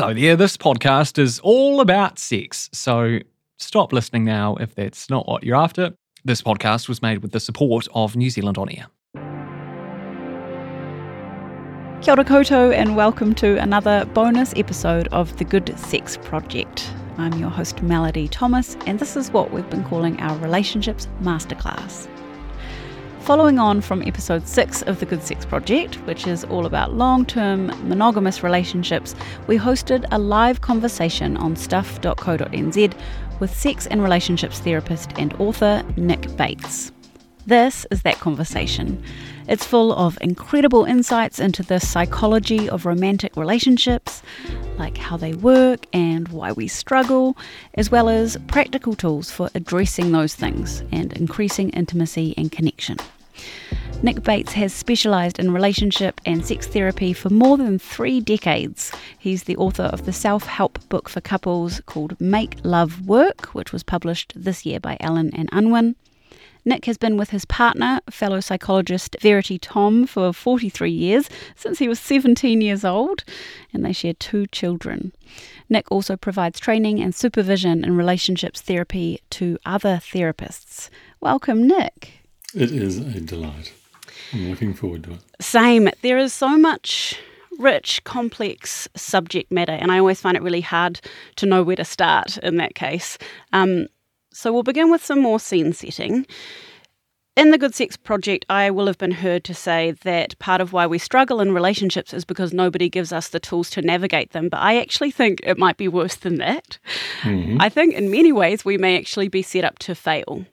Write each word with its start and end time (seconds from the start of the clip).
Hello 0.00 0.14
there. 0.14 0.36
This 0.36 0.56
podcast 0.56 1.18
is 1.18 1.40
all 1.40 1.80
about 1.80 2.20
sex. 2.20 2.70
So 2.72 3.18
stop 3.56 3.92
listening 3.92 4.24
now 4.24 4.54
if 4.54 4.72
that's 4.76 5.10
not 5.10 5.26
what 5.26 5.42
you're 5.42 5.56
after. 5.56 5.92
This 6.24 6.40
podcast 6.40 6.88
was 6.88 7.02
made 7.02 7.18
with 7.18 7.32
the 7.32 7.40
support 7.40 7.88
of 7.92 8.14
New 8.14 8.30
Zealand 8.30 8.58
On 8.58 8.68
Air. 8.68 8.86
Kia 12.00 12.14
ora 12.14 12.24
koutou 12.24 12.72
and 12.72 12.94
welcome 12.94 13.34
to 13.34 13.56
another 13.56 14.04
bonus 14.14 14.54
episode 14.54 15.08
of 15.08 15.36
the 15.38 15.44
Good 15.44 15.76
Sex 15.76 16.16
Project. 16.18 16.88
I'm 17.16 17.32
your 17.32 17.50
host 17.50 17.82
Melody 17.82 18.28
Thomas 18.28 18.76
and 18.86 19.00
this 19.00 19.16
is 19.16 19.32
what 19.32 19.50
we've 19.50 19.68
been 19.68 19.82
calling 19.82 20.20
our 20.20 20.38
Relationships 20.38 21.08
Masterclass. 21.22 22.06
Following 23.28 23.58
on 23.58 23.82
from 23.82 24.00
episode 24.04 24.48
6 24.48 24.80
of 24.84 25.00
the 25.00 25.04
Good 25.04 25.22
Sex 25.22 25.44
Project, 25.44 25.96
which 26.06 26.26
is 26.26 26.44
all 26.44 26.64
about 26.64 26.94
long 26.94 27.26
term 27.26 27.66
monogamous 27.86 28.42
relationships, 28.42 29.14
we 29.46 29.58
hosted 29.58 30.06
a 30.10 30.18
live 30.18 30.62
conversation 30.62 31.36
on 31.36 31.54
stuff.co.nz 31.54 32.94
with 33.38 33.54
sex 33.54 33.86
and 33.88 34.02
relationships 34.02 34.60
therapist 34.60 35.12
and 35.18 35.34
author 35.34 35.84
Nic 35.98 36.22
Beets. 36.38 36.90
This 37.44 37.86
is 37.90 38.00
that 38.00 38.18
conversation. 38.18 39.02
It's 39.46 39.66
full 39.66 39.92
of 39.92 40.16
incredible 40.22 40.86
insights 40.86 41.38
into 41.38 41.62
the 41.62 41.80
psychology 41.80 42.70
of 42.70 42.86
romantic 42.86 43.36
relationships, 43.36 44.22
like 44.78 44.96
how 44.96 45.18
they 45.18 45.34
work 45.34 45.84
and 45.92 46.28
why 46.28 46.52
we 46.52 46.66
struggle, 46.66 47.36
as 47.74 47.90
well 47.90 48.08
as 48.08 48.38
practical 48.46 48.94
tools 48.94 49.30
for 49.30 49.50
addressing 49.54 50.12
those 50.12 50.34
things 50.34 50.82
and 50.92 51.12
increasing 51.12 51.68
intimacy 51.70 52.32
and 52.38 52.50
connection. 52.50 52.96
Nic 54.00 54.22
Beets 54.22 54.52
has 54.52 54.72
specialised 54.72 55.40
in 55.40 55.50
relationship 55.50 56.20
and 56.24 56.46
sex 56.46 56.68
therapy 56.68 57.12
for 57.12 57.30
more 57.30 57.56
than 57.56 57.80
three 57.80 58.20
decades. 58.20 58.92
He's 59.18 59.42
the 59.42 59.56
author 59.56 59.84
of 59.84 60.06
the 60.06 60.12
self 60.12 60.44
help 60.44 60.78
book 60.88 61.08
for 61.08 61.20
couples 61.20 61.80
called 61.86 62.20
Make 62.20 62.58
Love 62.62 63.08
Work, 63.08 63.54
which 63.54 63.72
was 63.72 63.82
published 63.82 64.32
this 64.36 64.64
year 64.64 64.78
by 64.78 64.98
Allen 65.00 65.32
and 65.34 65.48
Unwin. 65.50 65.96
Nic 66.64 66.84
has 66.84 66.98
been 66.98 67.16
with 67.16 67.30
his 67.30 67.44
partner, 67.44 68.00
fellow 68.10 68.40
psychologist 68.40 69.16
Verity 69.20 69.58
Tom, 69.58 70.06
for 70.06 70.32
43 70.32 70.90
years, 70.90 71.28
since 71.56 71.78
he 71.78 71.88
was 71.88 71.98
17 71.98 72.60
years 72.60 72.84
old, 72.84 73.24
and 73.72 73.84
they 73.84 73.92
share 73.92 74.12
two 74.12 74.46
children. 74.48 75.12
Nic 75.68 75.90
also 75.90 76.16
provides 76.16 76.60
training 76.60 77.00
and 77.00 77.14
supervision 77.14 77.84
in 77.84 77.96
relationships 77.96 78.60
therapy 78.60 79.20
to 79.30 79.58
other 79.64 79.96
therapists. 79.96 80.88
Welcome, 81.20 81.66
Nic. 81.66 82.17
It 82.58 82.72
is 82.72 82.98
a 82.98 83.20
delight. 83.20 83.72
I'm 84.32 84.50
looking 84.50 84.74
forward 84.74 85.04
to 85.04 85.12
it. 85.12 85.20
Same. 85.40 85.88
There 86.02 86.18
is 86.18 86.32
so 86.32 86.58
much 86.58 87.16
rich, 87.60 88.02
complex 88.02 88.88
subject 88.96 89.52
matter, 89.52 89.72
and 89.72 89.92
I 89.92 90.00
always 90.00 90.20
find 90.20 90.36
it 90.36 90.42
really 90.42 90.60
hard 90.60 91.00
to 91.36 91.46
know 91.46 91.62
where 91.62 91.76
to 91.76 91.84
start 91.84 92.36
in 92.38 92.56
that 92.56 92.74
case. 92.74 93.16
Um, 93.52 93.86
so 94.32 94.52
we'll 94.52 94.64
begin 94.64 94.90
with 94.90 95.04
some 95.04 95.20
more 95.20 95.38
scene 95.38 95.72
setting. 95.72 96.26
In 97.36 97.52
the 97.52 97.58
Good 97.58 97.76
Sex 97.76 97.96
Project, 97.96 98.44
I 98.48 98.72
will 98.72 98.88
have 98.88 98.98
been 98.98 99.12
heard 99.12 99.44
to 99.44 99.54
say 99.54 99.92
that 100.02 100.36
part 100.40 100.60
of 100.60 100.72
why 100.72 100.88
we 100.88 100.98
struggle 100.98 101.40
in 101.40 101.52
relationships 101.52 102.12
is 102.12 102.24
because 102.24 102.52
nobody 102.52 102.88
gives 102.88 103.12
us 103.12 103.28
the 103.28 103.38
tools 103.38 103.70
to 103.70 103.82
navigate 103.82 104.32
them. 104.32 104.48
But 104.48 104.58
I 104.58 104.80
actually 104.80 105.12
think 105.12 105.38
it 105.44 105.58
might 105.58 105.76
be 105.76 105.86
worse 105.86 106.16
than 106.16 106.38
that. 106.38 106.78
Mm-hmm. 107.22 107.58
I 107.60 107.68
think 107.68 107.94
in 107.94 108.10
many 108.10 108.32
ways 108.32 108.64
we 108.64 108.78
may 108.78 108.98
actually 108.98 109.28
be 109.28 109.42
set 109.42 109.62
up 109.62 109.78
to 109.80 109.94
fail 109.94 110.44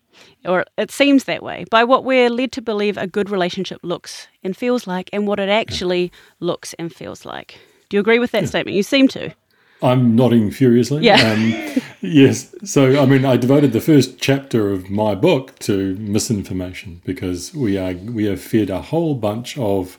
or 0.45 0.65
it 0.77 0.91
seems 0.91 1.25
that 1.25 1.43
way, 1.43 1.65
by 1.69 1.83
what 1.83 2.03
we're 2.03 2.29
led 2.29 2.51
to 2.53 2.61
believe 2.61 2.97
a 2.97 3.07
good 3.07 3.29
relationship 3.29 3.79
looks 3.83 4.27
and 4.43 4.55
feels 4.55 4.87
like, 4.87 5.09
and 5.13 5.27
what 5.27 5.39
it 5.39 5.49
actually 5.49 6.11
looks 6.39 6.73
and 6.75 6.93
feels 6.93 7.25
like. 7.25 7.57
Do 7.89 7.97
you 7.97 8.01
agree 8.01 8.19
with 8.19 8.31
that 8.31 8.43
yeah. 8.43 8.49
statement? 8.49 8.75
You 8.75 8.83
seem 8.83 9.07
to. 9.09 9.33
I'm 9.81 10.15
nodding 10.15 10.51
furiously. 10.51 11.03
Yeah. 11.03 11.31
Um, 11.31 11.81
yes. 12.01 12.55
So, 12.63 13.01
I 13.01 13.05
mean, 13.05 13.25
I 13.25 13.37
devoted 13.37 13.73
the 13.73 13.81
first 13.81 14.19
chapter 14.19 14.71
of 14.71 14.89
my 14.89 15.15
book 15.15 15.59
to 15.59 15.95
misinformation 15.97 17.01
because 17.05 17.53
we 17.53 17.77
are 17.77 17.93
we 17.93 18.25
have 18.25 18.41
fed 18.41 18.69
a 18.69 18.81
whole 18.81 19.15
bunch 19.15 19.57
of. 19.57 19.97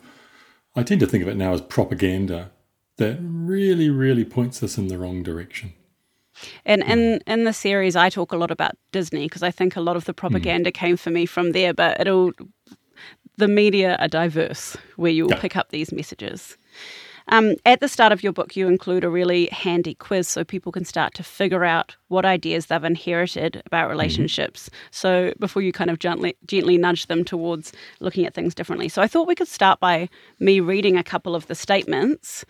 I 0.75 0.82
tend 0.82 1.00
to 1.00 1.06
think 1.06 1.22
of 1.22 1.28
it 1.28 1.37
now 1.37 1.53
as 1.53 1.60
propaganda 1.60 2.50
that 2.97 3.19
really, 3.21 3.91
really 3.91 4.25
points 4.25 4.62
us 4.62 4.78
in 4.78 4.88
the 4.88 4.99
wrong 4.99 5.22
direction. 5.22 5.75
And 6.64 6.82
in 6.82 7.20
in 7.26 7.44
the 7.44 7.52
series, 7.52 7.97
I 7.97 8.10
talk 8.10 8.32
a 8.32 8.36
lot 8.36 8.50
about 8.50 8.72
Disney 8.92 9.26
because 9.26 9.42
I 9.42 9.50
think 9.50 9.76
a 9.76 9.80
lot 9.80 9.97
of 9.97 10.04
the 10.04 10.14
propaganda 10.14 10.70
mm. 10.70 10.74
came 10.74 10.97
for 10.97 11.10
me 11.10 11.26
from 11.26 11.52
there. 11.52 11.74
But 11.74 12.00
it'll 12.00 12.32
the 13.36 13.48
media 13.48 13.97
are 13.97 14.08
diverse 14.08 14.76
where 14.96 15.12
you'll 15.12 15.30
yeah. 15.30 15.41
pick 15.41 15.56
up 15.56 15.70
these 15.70 15.92
messages. 15.92 16.56
Um, 17.28 17.56
at 17.64 17.80
the 17.80 17.88
start 17.88 18.12
of 18.12 18.22
your 18.22 18.32
book, 18.32 18.54
you 18.54 18.69
include 18.69 19.02
a 19.02 19.10
really 19.10 19.46
handy 19.46 19.94
quiz 19.94 20.28
so 20.28 20.44
people 20.44 20.70
can 20.70 20.84
start 20.84 21.12
to 21.14 21.25
figure 21.25 21.64
out 21.64 21.96
what 22.08 22.25
ideas 22.25 22.66
they've 22.66 22.84
inherited 22.84 23.62
about 23.66 23.82
mm-hmm. 23.82 23.91
relationships. 23.91 24.69
Mm-hmm. 24.69 24.86
So 24.92 25.34
before 25.41 25.62
you 25.62 25.72
kind 25.72 25.91
of 25.91 25.98
gently, 25.98 26.36
gently 26.46 26.78
nudge 26.78 27.06
them 27.06 27.25
towards 27.25 27.72
looking 27.98 28.26
at 28.26 28.34
things 28.34 28.54
differently. 28.54 28.88
So 28.88 29.02
I 29.02 29.08
thought 29.08 29.26
we 29.26 29.34
could 29.34 29.48
start 29.48 29.80
by 29.80 30.08
me 30.38 30.60
reading 30.60 30.96
a 30.96 31.02
couple 31.02 31.34
of 31.34 31.48
the 31.48 31.56
statements 31.56 32.44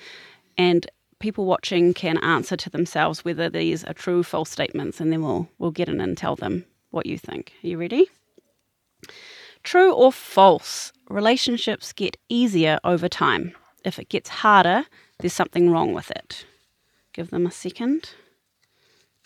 and 0.58 0.86
people 1.18 1.46
watching 1.46 1.94
can 1.94 2.18
answer 2.18 2.56
to 2.56 2.70
themselves 2.70 3.24
whether 3.24 3.48
these 3.48 3.84
are 3.84 3.94
true 3.94 4.20
or 4.20 4.24
false 4.24 4.50
statements 4.50 5.00
and 5.00 5.12
then 5.12 5.22
we'll 5.22 5.48
we'll 5.58 5.70
get 5.70 5.88
in 5.88 6.00
and 6.00 6.16
tell 6.16 6.36
them 6.36 6.64
what 6.90 7.06
you 7.06 7.18
think. 7.18 7.52
Are 7.62 7.68
you 7.68 7.78
ready? 7.78 8.08
True 9.62 9.92
or 9.92 10.12
false? 10.12 10.92
Relationships 11.08 11.92
get 11.92 12.16
easier 12.28 12.78
over 12.84 13.08
time. 13.08 13.52
If 13.84 13.98
it 13.98 14.08
gets 14.08 14.28
harder, 14.28 14.86
there's 15.18 15.32
something 15.32 15.70
wrong 15.70 15.92
with 15.92 16.10
it. 16.10 16.44
Give 17.12 17.30
them 17.30 17.46
a 17.46 17.50
second. 17.50 18.10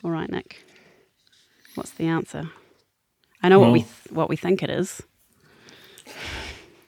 All 0.04 0.10
right, 0.10 0.30
Nic. 0.30 0.64
What's 1.74 1.90
the 1.92 2.06
answer? 2.06 2.50
I 3.42 3.48
know 3.48 3.60
well, 3.60 3.70
what 3.70 3.72
we 3.72 3.80
th- 3.80 4.10
what 4.10 4.28
we 4.28 4.36
think 4.36 4.62
it 4.62 4.70
is. 4.70 5.02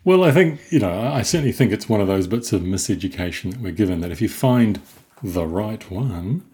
Well, 0.05 0.25
I 0.25 0.33
think, 0.33 0.61
you 0.71 0.81
know, 0.81 1.13
I 1.13 1.23
certainly 1.23 1.53
think 1.53 1.71
it's 1.71 1.89
one 1.89 2.01
of 2.01 2.09
those 2.09 2.27
bits 2.27 2.53
of 2.53 2.63
miseducation 2.63 3.53
that 3.53 3.61
we're 3.61 3.71
given 3.71 4.01
that 4.01 4.11
if 4.11 4.21
you 4.21 4.29
find 4.29 4.81
the 5.23 5.47
right 5.47 5.89
one, 5.93 6.45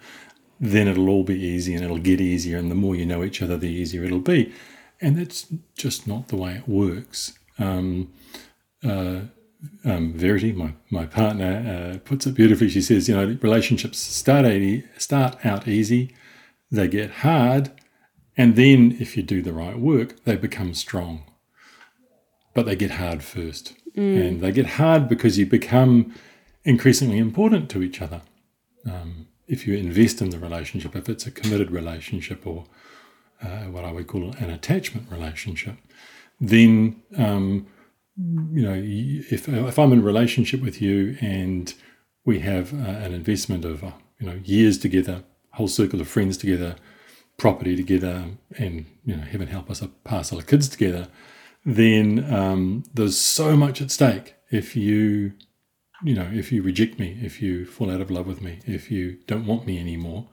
then 0.60 0.86
it'll 0.86 1.08
all 1.08 1.24
be 1.24 1.40
easy 1.40 1.74
and 1.74 1.82
it'll 1.82 1.96
get 1.96 2.20
easier. 2.20 2.58
And 2.58 2.70
the 2.70 2.74
more 2.74 2.94
you 2.94 3.06
know 3.06 3.24
each 3.24 3.40
other, 3.40 3.56
the 3.56 3.68
easier 3.68 4.04
it'll 4.04 4.18
be. 4.18 4.52
And 5.00 5.16
that's 5.16 5.46
just 5.78 6.06
not 6.06 6.28
the 6.28 6.36
way 6.36 6.56
it 6.56 6.68
works. 6.68 7.38
Um, 7.58 8.12
uh, 8.84 9.20
um, 9.82 10.12
Verity, 10.12 10.52
my, 10.52 10.74
my 10.90 11.06
partner, 11.06 11.94
uh, 11.94 11.98
puts 12.00 12.26
it 12.26 12.34
beautifully. 12.34 12.68
She 12.68 12.82
says, 12.82 13.08
you 13.08 13.16
know, 13.16 13.38
relationships 13.40 13.98
start, 13.98 14.44
80, 14.44 14.84
start 14.98 15.46
out 15.46 15.66
easy, 15.66 16.14
they 16.70 16.86
get 16.86 17.10
hard, 17.10 17.70
and 18.36 18.56
then 18.56 18.96
if 19.00 19.16
you 19.16 19.22
do 19.22 19.40
the 19.40 19.54
right 19.54 19.78
work, 19.78 20.22
they 20.24 20.36
become 20.36 20.74
strong 20.74 21.27
but 22.58 22.66
they 22.66 22.74
get 22.74 22.90
hard 22.90 23.22
first. 23.22 23.74
Mm. 23.96 24.20
And 24.20 24.40
they 24.40 24.50
get 24.50 24.66
hard 24.66 25.08
because 25.08 25.38
you 25.38 25.46
become 25.46 26.12
increasingly 26.64 27.18
important 27.18 27.70
to 27.70 27.84
each 27.84 28.02
other. 28.02 28.20
Um, 28.84 29.28
if 29.46 29.64
you 29.64 29.76
invest 29.76 30.20
in 30.20 30.30
the 30.30 30.40
relationship, 30.40 30.96
if 30.96 31.08
it's 31.08 31.24
a 31.24 31.30
committed 31.30 31.70
relationship 31.70 32.44
or 32.44 32.64
uh, 33.40 33.66
what 33.74 33.84
I 33.84 33.92
would 33.92 34.08
call 34.08 34.32
an 34.40 34.50
attachment 34.50 35.08
relationship, 35.08 35.76
then 36.40 37.00
um, 37.16 37.68
you 38.16 38.62
know 38.66 38.74
if 38.74 39.48
if 39.48 39.78
I'm 39.78 39.92
in 39.92 40.00
a 40.00 40.02
relationship 40.12 40.60
with 40.60 40.82
you 40.82 41.16
and 41.20 41.72
we 42.24 42.40
have 42.40 42.74
uh, 42.74 43.04
an 43.06 43.14
investment 43.14 43.64
of 43.64 43.84
uh, 43.84 43.92
you 44.18 44.26
know 44.26 44.40
years 44.44 44.78
together, 44.78 45.22
whole 45.52 45.68
circle 45.68 46.00
of 46.00 46.08
friends 46.08 46.36
together, 46.36 46.74
property 47.36 47.76
together, 47.76 48.24
and 48.58 48.86
you 49.04 49.14
know 49.14 49.22
heaven 49.22 49.46
help 49.46 49.70
us 49.70 49.80
a 49.80 49.86
parcel 49.86 50.38
of 50.38 50.48
kids 50.48 50.68
together, 50.68 51.06
then 51.68 52.32
um, 52.32 52.82
there's 52.94 53.18
so 53.18 53.54
much 53.54 53.82
at 53.82 53.90
stake 53.90 54.34
if 54.50 54.74
you 54.74 55.34
you 56.02 56.14
know 56.14 56.30
if 56.32 56.50
you 56.50 56.62
reject 56.62 56.98
me 56.98 57.18
if 57.22 57.42
you 57.42 57.66
fall 57.66 57.90
out 57.90 58.00
of 58.00 58.10
love 58.10 58.26
with 58.26 58.40
me 58.40 58.60
if 58.64 58.90
you 58.90 59.18
don't 59.26 59.46
want 59.46 59.66
me 59.66 59.78
anymore. 59.78 60.28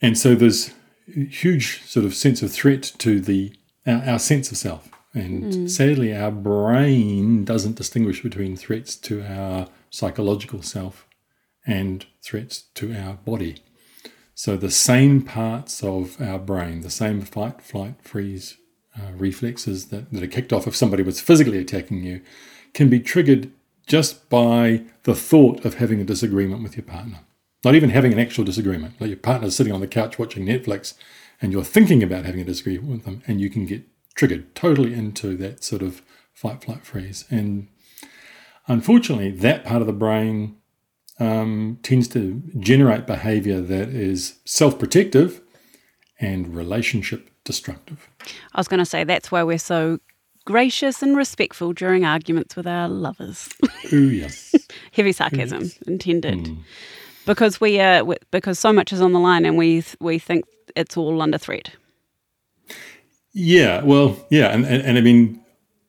And 0.00 0.16
so 0.16 0.34
there's 0.34 0.72
huge 1.06 1.82
sort 1.84 2.06
of 2.06 2.14
sense 2.14 2.40
of 2.42 2.52
threat 2.52 2.92
to 2.98 3.20
the 3.20 3.52
our, 3.84 4.02
our 4.10 4.18
sense 4.20 4.52
of 4.52 4.58
self. 4.58 4.88
And 5.12 5.52
mm. 5.52 5.70
sadly 5.70 6.14
our 6.16 6.30
brain 6.30 7.44
doesn't 7.44 7.76
distinguish 7.76 8.22
between 8.22 8.56
threats 8.56 8.94
to 8.96 9.24
our 9.24 9.68
psychological 9.90 10.62
self 10.62 11.08
and 11.66 12.06
threats 12.22 12.62
to 12.74 12.94
our 12.94 13.14
body. 13.14 13.56
So 14.36 14.56
the 14.56 14.70
same 14.70 15.22
parts 15.22 15.82
of 15.82 16.20
our 16.20 16.38
brain 16.38 16.82
the 16.82 16.90
same 16.90 17.22
fight 17.22 17.60
flight 17.60 17.96
freeze 18.02 18.56
uh, 18.98 19.12
reflexes 19.16 19.86
that, 19.86 20.12
that 20.12 20.22
are 20.22 20.28
kicked 20.28 20.52
off 20.52 20.66
if 20.66 20.76
somebody 20.76 21.02
was 21.02 21.20
physically 21.20 21.58
attacking 21.58 22.04
you 22.04 22.20
can 22.72 22.88
be 22.88 23.00
triggered 23.00 23.50
just 23.86 24.28
by 24.28 24.82
the 25.04 25.14
thought 25.14 25.64
of 25.64 25.74
having 25.74 26.00
a 26.00 26.04
disagreement 26.04 26.62
with 26.62 26.76
your 26.76 26.84
partner. 26.84 27.20
Not 27.64 27.74
even 27.74 27.90
having 27.90 28.12
an 28.12 28.18
actual 28.18 28.44
disagreement. 28.44 29.00
Like 29.00 29.08
your 29.08 29.16
partner's 29.16 29.56
sitting 29.56 29.72
on 29.72 29.80
the 29.80 29.86
couch 29.86 30.18
watching 30.18 30.46
Netflix 30.46 30.94
and 31.40 31.52
you're 31.52 31.64
thinking 31.64 32.02
about 32.02 32.24
having 32.24 32.40
a 32.40 32.44
disagreement 32.44 32.90
with 32.90 33.04
them 33.04 33.22
and 33.26 33.40
you 33.40 33.50
can 33.50 33.66
get 33.66 33.84
triggered 34.14 34.54
totally 34.54 34.94
into 34.94 35.36
that 35.36 35.64
sort 35.64 35.82
of 35.82 36.02
fight, 36.32 36.64
flight, 36.64 36.84
freeze. 36.84 37.24
And 37.30 37.68
unfortunately, 38.66 39.30
that 39.30 39.64
part 39.64 39.80
of 39.80 39.86
the 39.86 39.92
brain 39.92 40.56
um, 41.18 41.78
tends 41.82 42.08
to 42.08 42.42
generate 42.58 43.06
behavior 43.06 43.60
that 43.60 43.88
is 43.88 44.38
self 44.44 44.78
protective 44.78 45.40
and 46.20 46.54
relationship 46.54 47.30
destructive. 47.44 48.08
I 48.54 48.60
was 48.60 48.68
going 48.68 48.78
to 48.78 48.86
say 48.86 49.04
that's 49.04 49.30
why 49.30 49.42
we're 49.42 49.58
so 49.58 49.98
gracious 50.44 51.02
and 51.02 51.16
respectful 51.16 51.72
during 51.72 52.04
arguments 52.04 52.56
with 52.56 52.66
our 52.66 52.88
lovers. 52.88 53.48
Ooh, 53.92 54.10
yes. 54.10 54.54
Heavy 54.92 55.12
sarcasm 55.12 55.70
intended. 55.86 56.40
Mm. 56.40 56.58
Because 57.26 57.60
we 57.60 57.80
are 57.80 58.04
because 58.30 58.58
so 58.58 58.72
much 58.72 58.92
is 58.92 59.00
on 59.00 59.12
the 59.12 59.20
line 59.20 59.46
and 59.46 59.56
we 59.56 59.82
we 60.00 60.18
think 60.18 60.44
it's 60.76 60.96
all 60.96 61.22
under 61.22 61.38
threat. 61.38 61.70
Yeah, 63.32 63.82
well, 63.82 64.16
yeah, 64.30 64.48
and, 64.48 64.64
and, 64.64 64.82
and 64.82 64.96
I 64.96 65.00
mean, 65.00 65.40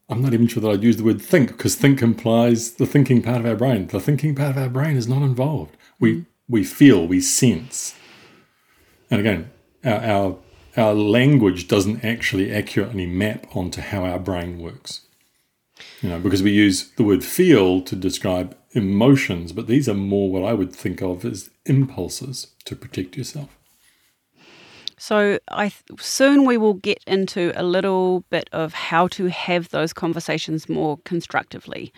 I'm 0.10 0.22
not 0.22 0.34
even 0.34 0.48
sure 0.48 0.62
that 0.62 0.70
I'd 0.70 0.84
use 0.84 0.98
the 0.98 1.04
word 1.04 1.22
think 1.22 1.50
because 1.50 1.76
think 1.76 2.02
implies 2.02 2.72
the 2.74 2.88
thinking 2.88 3.22
part 3.22 3.38
of 3.38 3.46
our 3.46 3.56
brain. 3.56 3.88
The 3.88 4.00
thinking 4.00 4.34
part 4.34 4.52
of 4.52 4.58
our 4.58 4.70
brain 4.70 4.96
is 4.96 5.08
not 5.08 5.22
involved. 5.22 5.76
We 6.00 6.16
mm. 6.16 6.26
we 6.48 6.64
feel, 6.64 7.06
we 7.06 7.20
sense, 7.20 7.96
and 9.12 9.20
again, 9.20 9.52
our, 9.84 10.00
our 10.04 10.38
our 10.78 10.94
language 10.94 11.68
doesn't 11.68 12.04
actually 12.04 12.54
accurately 12.54 13.06
map 13.06 13.48
onto 13.56 13.82
how 13.82 14.04
our 14.04 14.20
brain 14.20 14.60
works. 14.60 15.02
You 16.02 16.10
know, 16.10 16.20
because 16.20 16.44
we 16.44 16.52
use 16.52 16.92
the 16.92 17.04
word 17.04 17.24
feel 17.24 17.82
to 17.82 17.96
describe 17.96 18.56
emotions, 18.72 19.52
but 19.52 19.68
these 19.68 19.90
are 19.90 19.94
more 19.94 20.30
what 20.30 20.44
I 20.44 20.54
would 20.54 20.74
think 20.74 21.02
of 21.02 21.26
as 21.26 21.50
impulses 21.66 22.48
to 22.66 22.76
protect 22.76 23.18
yourself. 23.18 23.50
So 24.98 25.40
I 25.50 25.70
th- 25.70 26.02
soon 26.02 26.46
we 26.46 26.58
will 26.58 26.74
get 26.74 27.04
into 27.06 27.52
a 27.56 27.64
little 27.64 28.22
bit 28.30 28.50
of 28.52 28.74
how 28.74 29.08
to 29.10 29.28
have 29.28 29.70
those 29.70 29.94
conversations 29.94 30.70
more 30.70 30.98
constructively. 31.04 31.94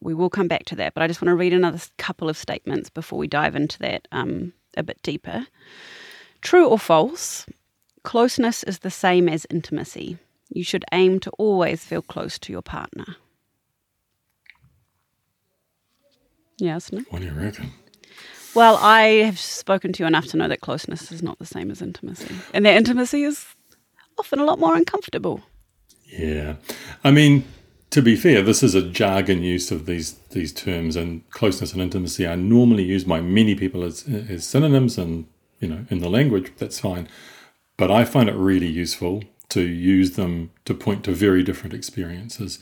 We 0.00 0.14
will 0.14 0.30
come 0.30 0.48
back 0.48 0.64
to 0.66 0.76
that, 0.76 0.94
but 0.94 1.02
I 1.02 1.08
just 1.08 1.20
want 1.20 1.30
to 1.30 1.34
read 1.36 1.52
another 1.52 1.80
couple 1.98 2.28
of 2.28 2.36
statements 2.36 2.90
before 2.90 3.18
we 3.18 3.26
dive 3.26 3.56
into 3.56 3.78
that 3.80 4.08
um, 4.12 4.52
a 4.76 4.82
bit 4.82 5.00
deeper. 5.02 5.46
True 6.40 6.66
or 6.66 6.78
false? 6.78 7.46
Closeness 8.06 8.62
is 8.62 8.78
the 8.78 8.90
same 8.90 9.28
as 9.28 9.48
intimacy. 9.50 10.16
You 10.48 10.62
should 10.62 10.84
aim 10.92 11.18
to 11.18 11.30
always 11.38 11.82
feel 11.82 12.02
close 12.02 12.38
to 12.38 12.52
your 12.52 12.62
partner. 12.62 13.16
Yes, 16.56 16.92
no? 16.92 17.00
What 17.10 17.22
do 17.22 17.26
you 17.26 17.32
reckon? 17.32 17.72
Well, 18.54 18.76
I 18.76 19.24
have 19.24 19.40
spoken 19.40 19.92
to 19.92 20.04
you 20.04 20.06
enough 20.06 20.26
to 20.26 20.36
know 20.36 20.46
that 20.46 20.60
closeness 20.60 21.10
is 21.10 21.20
not 21.20 21.40
the 21.40 21.46
same 21.46 21.68
as 21.68 21.82
intimacy. 21.82 22.32
And 22.54 22.64
that 22.64 22.76
intimacy 22.76 23.24
is 23.24 23.44
often 24.20 24.38
a 24.38 24.44
lot 24.44 24.60
more 24.60 24.76
uncomfortable. 24.76 25.40
Yeah. 26.04 26.54
I 27.02 27.10
mean, 27.10 27.42
to 27.90 28.02
be 28.02 28.14
fair, 28.14 28.40
this 28.40 28.62
is 28.62 28.76
a 28.76 28.82
jargon 28.88 29.42
use 29.42 29.72
of 29.72 29.86
these 29.86 30.12
these 30.30 30.52
terms, 30.52 30.94
and 30.94 31.28
closeness 31.30 31.72
and 31.72 31.82
intimacy 31.82 32.24
are 32.24 32.36
normally 32.36 32.84
used 32.84 33.08
by 33.08 33.20
many 33.20 33.56
people 33.56 33.82
as, 33.82 34.06
as 34.06 34.46
synonyms, 34.46 34.96
and 34.96 35.26
you 35.58 35.66
know, 35.66 35.86
in 35.90 35.98
the 35.98 36.08
language, 36.08 36.52
that's 36.56 36.78
fine. 36.78 37.08
But 37.76 37.90
I 37.90 38.04
find 38.04 38.28
it 38.28 38.34
really 38.34 38.68
useful 38.68 39.22
to 39.50 39.62
use 39.62 40.12
them 40.12 40.50
to 40.64 40.74
point 40.74 41.04
to 41.04 41.12
very 41.12 41.42
different 41.42 41.74
experiences. 41.74 42.58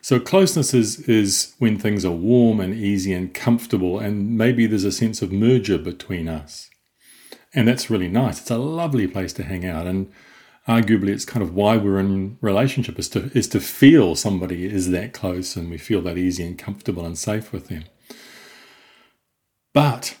So 0.00 0.20
closeness 0.20 0.72
is 0.74 1.00
is 1.08 1.54
when 1.58 1.78
things 1.78 2.04
are 2.04 2.12
warm 2.12 2.60
and 2.60 2.74
easy 2.74 3.12
and 3.12 3.34
comfortable, 3.34 3.98
and 3.98 4.38
maybe 4.38 4.66
there's 4.66 4.84
a 4.84 4.92
sense 4.92 5.22
of 5.22 5.32
merger 5.32 5.78
between 5.78 6.28
us, 6.28 6.70
and 7.52 7.66
that's 7.66 7.90
really 7.90 8.08
nice. 8.08 8.40
It's 8.40 8.50
a 8.50 8.58
lovely 8.58 9.08
place 9.08 9.32
to 9.34 9.42
hang 9.42 9.66
out, 9.66 9.86
and 9.86 10.12
arguably, 10.68 11.08
it's 11.08 11.24
kind 11.24 11.42
of 11.42 11.54
why 11.54 11.76
we're 11.76 11.98
in 11.98 12.38
relationship 12.40 12.98
is 12.98 13.08
to 13.10 13.30
is 13.34 13.48
to 13.48 13.60
feel 13.60 14.14
somebody 14.14 14.66
is 14.66 14.90
that 14.90 15.12
close, 15.12 15.56
and 15.56 15.68
we 15.70 15.78
feel 15.78 16.02
that 16.02 16.18
easy 16.18 16.46
and 16.46 16.58
comfortable 16.58 17.04
and 17.04 17.18
safe 17.18 17.52
with 17.52 17.68
them. 17.68 17.84
But 19.74 20.16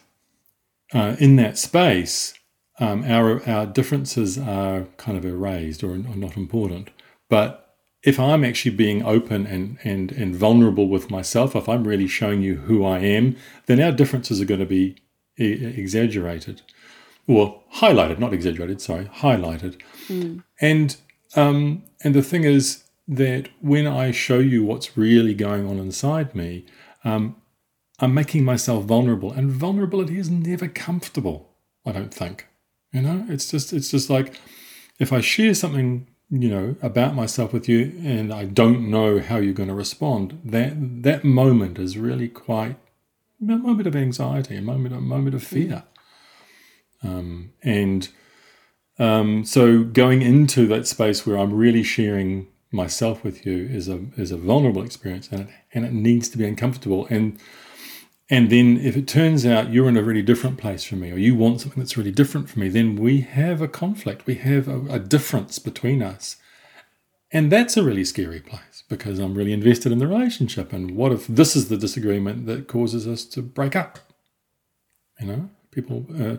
uh, 0.92 1.16
in 1.20 1.36
that 1.36 1.56
space, 1.58 2.34
um, 2.80 3.04
our 3.04 3.46
our 3.48 3.66
differences 3.66 4.38
are 4.38 4.86
kind 4.96 5.16
of 5.18 5.24
erased 5.24 5.82
or, 5.82 5.90
or 5.90 6.16
not 6.16 6.36
important, 6.36 6.90
but 7.28 7.68
if 8.02 8.18
I'm 8.20 8.44
actually 8.44 8.76
being 8.76 9.02
open 9.02 9.46
and, 9.46 9.76
and, 9.82 10.12
and 10.12 10.34
vulnerable 10.34 10.88
with 10.88 11.10
myself, 11.10 11.56
if 11.56 11.68
I'm 11.68 11.86
really 11.86 12.06
showing 12.06 12.42
you 12.42 12.56
who 12.56 12.84
I 12.84 13.00
am, 13.00 13.36
then 13.66 13.80
our 13.80 13.90
differences 13.90 14.40
are 14.40 14.44
going 14.44 14.60
to 14.60 14.66
be 14.66 14.96
exaggerated 15.36 16.62
or 17.26 17.60
highlighted, 17.76 18.18
not 18.18 18.32
exaggerated, 18.32 18.80
sorry, 18.80 19.06
highlighted. 19.06 19.80
Mm. 20.08 20.42
And 20.60 20.96
um, 21.36 21.82
and 22.02 22.14
the 22.14 22.22
thing 22.22 22.44
is 22.44 22.84
that 23.06 23.48
when 23.60 23.86
I 23.86 24.10
show 24.12 24.38
you 24.38 24.64
what's 24.64 24.96
really 24.96 25.34
going 25.34 25.66
on 25.66 25.78
inside 25.78 26.34
me, 26.34 26.66
um, 27.04 27.36
I'm 27.98 28.14
making 28.14 28.44
myself 28.44 28.84
vulnerable, 28.84 29.32
and 29.32 29.50
vulnerability 29.50 30.18
is 30.18 30.30
never 30.30 30.68
comfortable. 30.68 31.50
I 31.84 31.92
don't 31.92 32.14
think. 32.14 32.46
You 32.92 33.02
know, 33.02 33.26
it's 33.28 33.50
just 33.50 33.72
it's 33.72 33.90
just 33.90 34.08
like 34.08 34.40
if 34.98 35.12
I 35.12 35.20
share 35.20 35.54
something 35.54 36.06
you 36.30 36.48
know 36.48 36.76
about 36.82 37.14
myself 37.14 37.52
with 37.52 37.68
you 37.68 37.92
and 38.04 38.32
I 38.32 38.44
don't 38.44 38.90
know 38.90 39.18
how 39.18 39.36
you're 39.38 39.54
going 39.54 39.68
to 39.70 39.74
respond 39.74 40.40
that 40.44 41.02
that 41.02 41.24
moment 41.24 41.78
is 41.78 41.96
really 41.96 42.28
quite 42.28 42.76
a 43.40 43.56
moment 43.56 43.86
of 43.86 43.96
anxiety 43.96 44.56
a 44.56 44.62
moment 44.62 44.94
a 44.94 45.00
moment 45.00 45.34
of 45.34 45.42
fear. 45.42 45.84
Um, 47.02 47.52
and 47.62 48.08
um, 48.98 49.44
so 49.44 49.84
going 49.84 50.22
into 50.22 50.66
that 50.66 50.86
space 50.86 51.26
where 51.26 51.38
I'm 51.38 51.54
really 51.54 51.82
sharing 51.82 52.48
myself 52.70 53.24
with 53.24 53.46
you 53.46 53.66
is 53.66 53.88
a 53.88 54.04
is 54.16 54.30
a 54.30 54.36
vulnerable 54.36 54.82
experience 54.82 55.28
and 55.30 55.42
it 55.42 55.48
and 55.72 55.84
it 55.84 55.92
needs 55.92 56.28
to 56.30 56.38
be 56.38 56.46
uncomfortable. 56.46 57.06
And 57.10 57.38
and 58.30 58.50
then 58.50 58.76
if 58.78 58.96
it 58.96 59.08
turns 59.08 59.46
out 59.46 59.72
you're 59.72 59.88
in 59.88 59.96
a 59.96 60.02
really 60.02 60.22
different 60.22 60.58
place 60.58 60.84
from 60.84 61.00
me 61.00 61.12
or 61.12 61.16
you 61.16 61.34
want 61.34 61.60
something 61.60 61.82
that's 61.82 61.96
really 61.96 62.10
different 62.10 62.50
from 62.50 62.60
me, 62.60 62.68
then 62.68 62.96
we 62.96 63.22
have 63.22 63.62
a 63.62 63.68
conflict. 63.68 64.26
We 64.26 64.34
have 64.36 64.68
a, 64.68 64.80
a 64.94 64.98
difference 64.98 65.58
between 65.58 66.02
us. 66.02 66.36
And 67.30 67.50
that's 67.50 67.76
a 67.76 67.82
really 67.82 68.04
scary 68.04 68.40
place 68.40 68.84
because 68.88 69.18
I'm 69.18 69.34
really 69.34 69.52
invested 69.52 69.92
in 69.92 69.98
the 69.98 70.06
relationship. 70.06 70.72
And 70.72 70.92
what 70.92 71.12
if 71.12 71.26
this 71.26 71.56
is 71.56 71.68
the 71.68 71.76
disagreement 71.76 72.46
that 72.46 72.68
causes 72.68 73.06
us 73.06 73.24
to 73.26 73.42
break 73.42 73.74
up? 73.74 73.98
You 75.20 75.26
know, 75.26 75.50
people, 75.70 76.06
uh, 76.18 76.36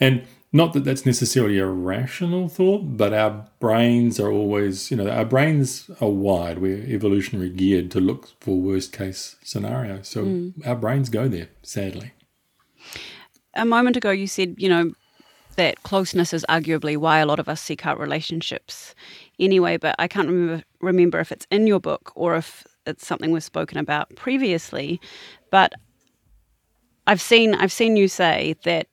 and 0.00 0.26
not 0.52 0.72
that 0.72 0.84
that's 0.84 1.04
necessarily 1.04 1.58
a 1.58 1.66
rational 1.66 2.48
thought, 2.48 2.96
but 2.96 3.12
our 3.12 3.46
brains 3.60 4.18
are 4.18 4.30
always, 4.30 4.90
you 4.90 4.96
know, 4.96 5.08
our 5.08 5.24
brains 5.24 5.90
are 6.00 6.08
wired. 6.08 6.58
We're 6.58 6.84
evolutionary 6.84 7.50
geared 7.50 7.90
to 7.92 8.00
look 8.00 8.30
for 8.40 8.56
worst 8.56 8.92
case 8.92 9.36
scenarios. 9.42 10.08
So 10.08 10.24
mm. 10.24 10.66
our 10.66 10.76
brains 10.76 11.10
go 11.10 11.28
there, 11.28 11.48
sadly. 11.62 12.12
A 13.54 13.64
moment 13.64 13.96
ago, 13.96 14.10
you 14.10 14.26
said, 14.26 14.54
you 14.56 14.68
know, 14.68 14.92
that 15.56 15.82
closeness 15.82 16.32
is 16.32 16.46
arguably 16.48 16.96
why 16.96 17.18
a 17.18 17.26
lot 17.26 17.40
of 17.40 17.48
us 17.48 17.60
seek 17.60 17.84
out 17.84 17.98
relationships 17.98 18.94
anyway, 19.40 19.76
but 19.76 19.96
I 19.98 20.06
can't 20.06 20.28
remember, 20.28 20.64
remember 20.80 21.18
if 21.18 21.32
it's 21.32 21.46
in 21.50 21.66
your 21.66 21.80
book 21.80 22.12
or 22.14 22.36
if 22.36 22.64
it's 22.86 23.06
something 23.06 23.32
we've 23.32 23.44
spoken 23.44 23.76
about 23.76 24.14
previously. 24.14 25.00
But 25.50 25.74
I've 27.06 27.20
seen 27.20 27.54
I've 27.54 27.72
seen 27.72 27.96
you 27.96 28.06
say 28.06 28.54
that 28.64 28.86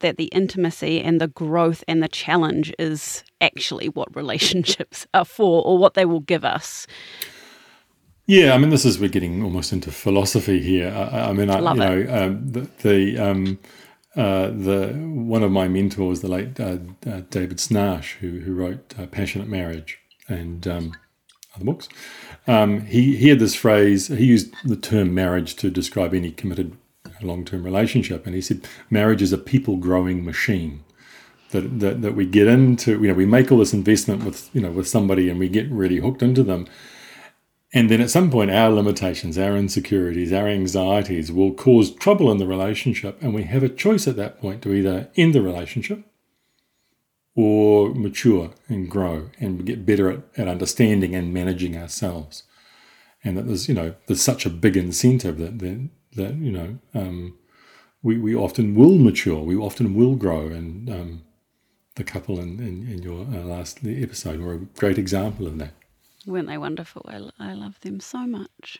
that 0.00 0.16
the 0.16 0.26
intimacy 0.26 1.00
and 1.00 1.20
the 1.20 1.28
growth 1.28 1.82
and 1.88 2.02
the 2.02 2.08
challenge 2.08 2.72
is 2.78 3.24
actually 3.40 3.88
what 3.88 4.14
relationships 4.16 5.06
are 5.14 5.24
for 5.24 5.64
or 5.64 5.78
what 5.78 5.94
they 5.94 6.04
will 6.04 6.20
give 6.20 6.44
us. 6.44 6.86
Yeah, 8.26 8.54
I 8.54 8.58
mean, 8.58 8.70
this 8.70 8.84
is 8.84 8.98
we're 8.98 9.08
getting 9.08 9.42
almost 9.42 9.72
into 9.72 9.92
philosophy 9.92 10.60
here. 10.60 10.88
I, 10.90 11.28
I 11.28 11.32
mean, 11.32 11.48
I, 11.48 11.60
Love 11.60 11.76
you 11.76 11.82
it. 11.82 12.06
know, 12.06 12.26
um, 12.26 12.48
the 12.48 12.60
the, 12.82 13.18
um, 13.18 13.58
uh, 14.16 14.48
the 14.48 14.92
one 14.96 15.44
of 15.44 15.52
my 15.52 15.68
mentors, 15.68 16.22
the 16.22 16.28
late 16.28 16.58
uh, 16.58 16.78
uh, 17.06 17.20
David 17.30 17.58
Schnarch, 17.58 18.14
who 18.16 18.40
who 18.40 18.52
wrote 18.52 18.94
uh, 18.98 19.06
Passionate 19.06 19.46
Marriage 19.46 20.00
and 20.28 20.66
um, 20.66 20.92
other 21.54 21.64
books. 21.64 21.88
Um, 22.48 22.80
he 22.80 23.16
he 23.16 23.28
had 23.28 23.38
this 23.38 23.54
phrase. 23.54 24.08
He 24.08 24.24
used 24.24 24.52
the 24.64 24.76
term 24.76 25.14
marriage 25.14 25.54
to 25.56 25.70
describe 25.70 26.12
any 26.12 26.32
committed 26.32 26.76
long 27.22 27.44
term 27.44 27.62
relationship. 27.62 28.26
And 28.26 28.34
he 28.34 28.40
said, 28.40 28.66
marriage 28.90 29.22
is 29.22 29.32
a 29.32 29.38
people 29.38 29.76
growing 29.76 30.24
machine. 30.24 30.82
That, 31.50 31.78
that, 31.78 32.02
that 32.02 32.16
we 32.16 32.26
get 32.26 32.48
into, 32.48 33.00
you 33.00 33.08
know, 33.08 33.14
we 33.14 33.24
make 33.24 33.52
all 33.52 33.58
this 33.58 33.72
investment 33.72 34.24
with, 34.24 34.50
you 34.52 34.60
know, 34.60 34.72
with 34.72 34.88
somebody 34.88 35.30
and 35.30 35.38
we 35.38 35.48
get 35.48 35.70
really 35.70 35.98
hooked 35.98 36.20
into 36.20 36.42
them. 36.42 36.66
And 37.72 37.88
then 37.88 38.00
at 38.00 38.10
some 38.10 38.30
point, 38.30 38.50
our 38.50 38.70
limitations, 38.70 39.38
our 39.38 39.56
insecurities, 39.56 40.32
our 40.32 40.48
anxieties 40.48 41.30
will 41.30 41.52
cause 41.52 41.94
trouble 41.94 42.32
in 42.32 42.38
the 42.38 42.46
relationship. 42.46 43.16
And 43.22 43.32
we 43.32 43.44
have 43.44 43.62
a 43.62 43.68
choice 43.68 44.08
at 44.08 44.16
that 44.16 44.40
point 44.40 44.62
to 44.62 44.72
either 44.72 45.08
end 45.16 45.34
the 45.34 45.42
relationship 45.42 46.04
or 47.36 47.94
mature 47.94 48.50
and 48.66 48.90
grow 48.90 49.30
and 49.38 49.66
get 49.66 49.84
better 49.84 50.10
at, 50.10 50.22
at 50.36 50.48
understanding 50.48 51.14
and 51.14 51.34
managing 51.34 51.76
ourselves. 51.76 52.44
And 53.22 53.36
that 53.36 53.46
there's, 53.46 53.68
you 53.68 53.74
know, 53.74 53.94
there's 54.06 54.22
such 54.22 54.46
a 54.46 54.50
big 54.50 54.76
incentive 54.76 55.38
that, 55.38 55.58
that 55.58 55.88
that 56.16 56.34
you 56.36 56.52
know 56.52 56.78
um, 56.94 57.38
we 58.02 58.18
we 58.18 58.34
often 58.34 58.74
will 58.74 58.98
mature, 58.98 59.42
we 59.42 59.56
often 59.56 59.94
will 59.94 60.16
grow, 60.16 60.46
and 60.46 60.90
um, 60.90 61.22
the 61.96 62.04
couple 62.04 62.38
in, 62.38 62.60
in, 62.60 62.88
in 62.90 63.02
your 63.02 63.22
uh, 63.22 63.42
last 63.44 63.80
episode 63.84 64.40
were 64.40 64.54
a 64.54 64.58
great 64.58 64.98
example 64.98 65.46
of 65.46 65.58
that. 65.58 65.72
Weren't 66.26 66.48
they 66.48 66.58
wonderful? 66.58 67.04
I, 67.08 67.30
I 67.38 67.54
love 67.54 67.80
them 67.80 68.00
so 68.00 68.26
much. 68.26 68.78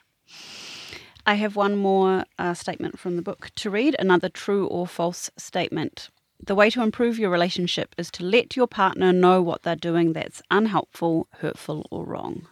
I 1.26 1.34
have 1.34 1.56
one 1.56 1.76
more 1.76 2.24
uh, 2.38 2.54
statement 2.54 2.98
from 2.98 3.16
the 3.16 3.22
book 3.22 3.50
to 3.56 3.70
read 3.70 3.96
another 3.98 4.28
true 4.28 4.66
or 4.66 4.86
false 4.86 5.30
statement. 5.36 6.10
The 6.44 6.54
way 6.54 6.70
to 6.70 6.82
improve 6.82 7.18
your 7.18 7.30
relationship 7.30 7.94
is 7.98 8.10
to 8.12 8.22
let 8.22 8.56
your 8.56 8.66
partner 8.66 9.12
know 9.12 9.42
what 9.42 9.62
they're 9.62 9.74
doing 9.74 10.12
that's 10.12 10.42
unhelpful, 10.50 11.26
hurtful, 11.38 11.86
or 11.90 12.04
wrong. 12.04 12.46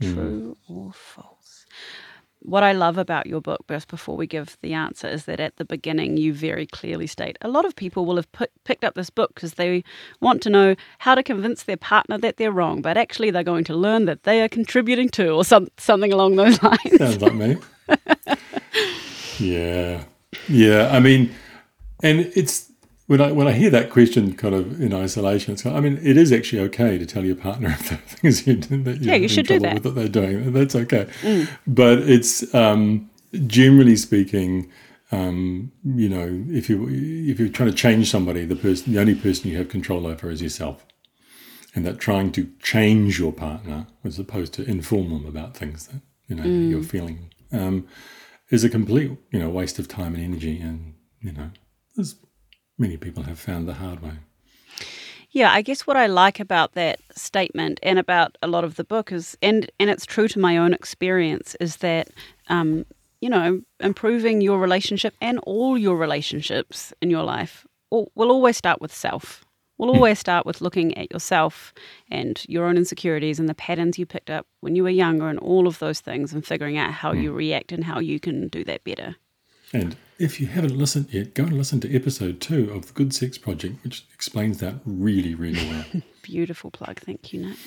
True 0.00 0.56
or 0.68 0.92
false? 0.92 1.66
What 2.46 2.62
I 2.62 2.70
love 2.70 2.96
about 2.96 3.26
your 3.26 3.40
book, 3.40 3.64
just 3.68 3.88
before 3.88 4.16
we 4.16 4.28
give 4.28 4.56
the 4.62 4.72
answer, 4.72 5.08
is 5.08 5.24
that 5.24 5.40
at 5.40 5.56
the 5.56 5.64
beginning 5.64 6.16
you 6.16 6.32
very 6.32 6.64
clearly 6.64 7.08
state 7.08 7.36
a 7.40 7.48
lot 7.48 7.64
of 7.64 7.74
people 7.74 8.06
will 8.06 8.14
have 8.14 8.30
put, 8.30 8.52
picked 8.62 8.84
up 8.84 8.94
this 8.94 9.10
book 9.10 9.34
because 9.34 9.54
they 9.54 9.82
want 10.20 10.42
to 10.42 10.50
know 10.50 10.76
how 10.98 11.16
to 11.16 11.24
convince 11.24 11.64
their 11.64 11.76
partner 11.76 12.16
that 12.18 12.36
they're 12.36 12.52
wrong, 12.52 12.82
but 12.82 12.96
actually 12.96 13.32
they're 13.32 13.42
going 13.42 13.64
to 13.64 13.74
learn 13.74 14.04
that 14.04 14.22
they 14.22 14.42
are 14.42 14.48
contributing 14.48 15.08
to, 15.08 15.30
or 15.30 15.44
some, 15.44 15.66
something 15.76 16.12
along 16.12 16.36
those 16.36 16.62
lines. 16.62 16.98
Sounds 16.98 17.20
like 17.20 17.34
me. 17.34 17.56
yeah, 19.40 20.04
yeah. 20.48 20.88
I 20.92 21.00
mean, 21.00 21.34
and 22.04 22.20
it's 22.36 22.70
when 23.06 23.20
I 23.20 23.30
when 23.32 23.46
I 23.46 23.52
hear 23.52 23.70
that 23.70 23.90
question 23.90 24.34
kind 24.34 24.54
of 24.54 24.80
in 24.80 24.92
isolation, 24.92 25.52
it's 25.52 25.62
kind 25.62 25.76
of, 25.76 25.84
I 25.84 25.88
mean, 25.88 25.98
it 26.02 26.16
is 26.16 26.32
actually 26.32 26.62
okay 26.62 26.98
to 26.98 27.06
tell 27.06 27.24
your 27.24 27.36
partner 27.36 27.68
if 27.78 27.88
the 27.88 27.96
things 27.96 28.46
you, 28.46 28.56
that 28.56 29.00
you're 29.00 29.14
Yeah, 29.14 29.14
you 29.14 29.28
should 29.28 29.46
do 29.46 29.58
that. 29.60 29.70
Mm. 29.70 29.74
with 29.74 29.82
that 29.84 29.94
they're 29.94 30.08
doing. 30.08 30.52
That's 30.52 30.74
okay, 30.74 31.08
but 31.66 31.98
it's 32.00 32.52
um, 32.54 33.10
generally 33.46 33.96
speaking. 33.96 34.70
Um, 35.12 35.70
you 35.84 36.08
know, 36.08 36.44
if 36.48 36.68
you 36.68 36.88
if 36.90 37.38
you're 37.38 37.48
trying 37.48 37.70
to 37.70 37.76
change 37.76 38.10
somebody, 38.10 38.44
the 38.44 38.56
person, 38.56 38.92
the 38.92 39.00
only 39.00 39.14
person 39.14 39.48
you 39.48 39.56
have 39.56 39.68
control 39.68 40.04
over 40.04 40.28
is 40.30 40.42
yourself, 40.42 40.84
and 41.76 41.86
that 41.86 42.00
trying 42.00 42.32
to 42.32 42.50
change 42.60 43.20
your 43.20 43.32
partner, 43.32 43.86
as 44.02 44.18
opposed 44.18 44.52
to 44.54 44.64
inform 44.68 45.10
them 45.10 45.24
about 45.24 45.56
things 45.56 45.86
that 45.86 46.00
you 46.26 46.34
know 46.34 46.42
you're 46.42 46.82
feeling, 46.82 47.30
um, 47.52 47.86
is 48.50 48.64
a 48.64 48.68
complete 48.68 49.12
you 49.30 49.38
know 49.38 49.48
waste 49.48 49.78
of 49.78 49.86
time 49.86 50.16
and 50.16 50.24
energy, 50.24 50.60
and 50.60 50.94
you 51.20 51.30
know, 51.30 51.50
as 51.96 52.16
many 52.78 52.96
people 52.96 53.24
have 53.24 53.38
found 53.38 53.68
the 53.68 53.74
hard 53.74 54.02
way. 54.02 54.12
Yeah, 55.30 55.52
I 55.52 55.60
guess 55.60 55.86
what 55.86 55.96
I 55.96 56.06
like 56.06 56.40
about 56.40 56.72
that 56.72 57.00
statement 57.14 57.78
and 57.82 57.98
about 57.98 58.38
a 58.42 58.46
lot 58.46 58.64
of 58.64 58.76
the 58.76 58.84
book 58.84 59.12
is, 59.12 59.36
and 59.42 59.70
and 59.78 59.90
it's 59.90 60.06
true 60.06 60.28
to 60.28 60.38
my 60.38 60.56
own 60.56 60.72
experience, 60.72 61.56
is 61.60 61.76
that 61.76 62.08
um, 62.48 62.86
you 63.20 63.28
know 63.28 63.60
improving 63.80 64.40
your 64.40 64.58
relationship 64.58 65.14
and 65.20 65.38
all 65.40 65.76
your 65.76 65.96
relationships 65.96 66.92
in 67.02 67.10
your 67.10 67.22
life 67.22 67.66
will, 67.90 68.10
will 68.14 68.30
always 68.30 68.56
start 68.56 68.80
with 68.80 68.94
self. 68.94 69.44
We'll 69.78 69.90
always 69.90 70.18
start 70.18 70.46
with 70.46 70.62
looking 70.62 70.96
at 70.96 71.12
yourself 71.12 71.74
and 72.10 72.42
your 72.48 72.64
own 72.64 72.78
insecurities 72.78 73.38
and 73.38 73.46
the 73.46 73.54
patterns 73.54 73.98
you 73.98 74.06
picked 74.06 74.30
up 74.30 74.46
when 74.60 74.74
you 74.74 74.84
were 74.84 74.88
younger 74.88 75.28
and 75.28 75.38
all 75.38 75.66
of 75.66 75.80
those 75.80 76.00
things 76.00 76.32
and 76.32 76.46
figuring 76.46 76.78
out 76.78 76.92
how 76.92 77.12
you 77.12 77.30
react 77.30 77.72
and 77.72 77.84
how 77.84 77.98
you 77.98 78.18
can 78.18 78.48
do 78.48 78.64
that 78.64 78.84
better. 78.84 79.16
And 79.74 79.94
if 80.18 80.40
you 80.40 80.46
haven't 80.46 80.76
listened 80.76 81.12
yet, 81.12 81.34
go 81.34 81.44
and 81.44 81.56
listen 81.56 81.80
to 81.80 81.94
episode 81.94 82.40
two 82.40 82.70
of 82.72 82.86
the 82.86 82.92
Good 82.92 83.14
Sex 83.14 83.38
Project, 83.38 83.82
which 83.84 84.06
explains 84.14 84.58
that 84.58 84.76
really, 84.84 85.34
really 85.34 85.68
well. 85.68 86.02
Beautiful 86.22 86.70
plug. 86.70 87.00
Thank 87.00 87.32
you, 87.32 87.46
Nic. 87.46 87.58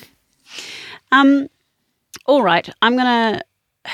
Um, 1.12 1.48
all 2.26 2.42
right. 2.42 2.68
I'm 2.82 2.96
going 2.96 3.06
to. 3.84 3.90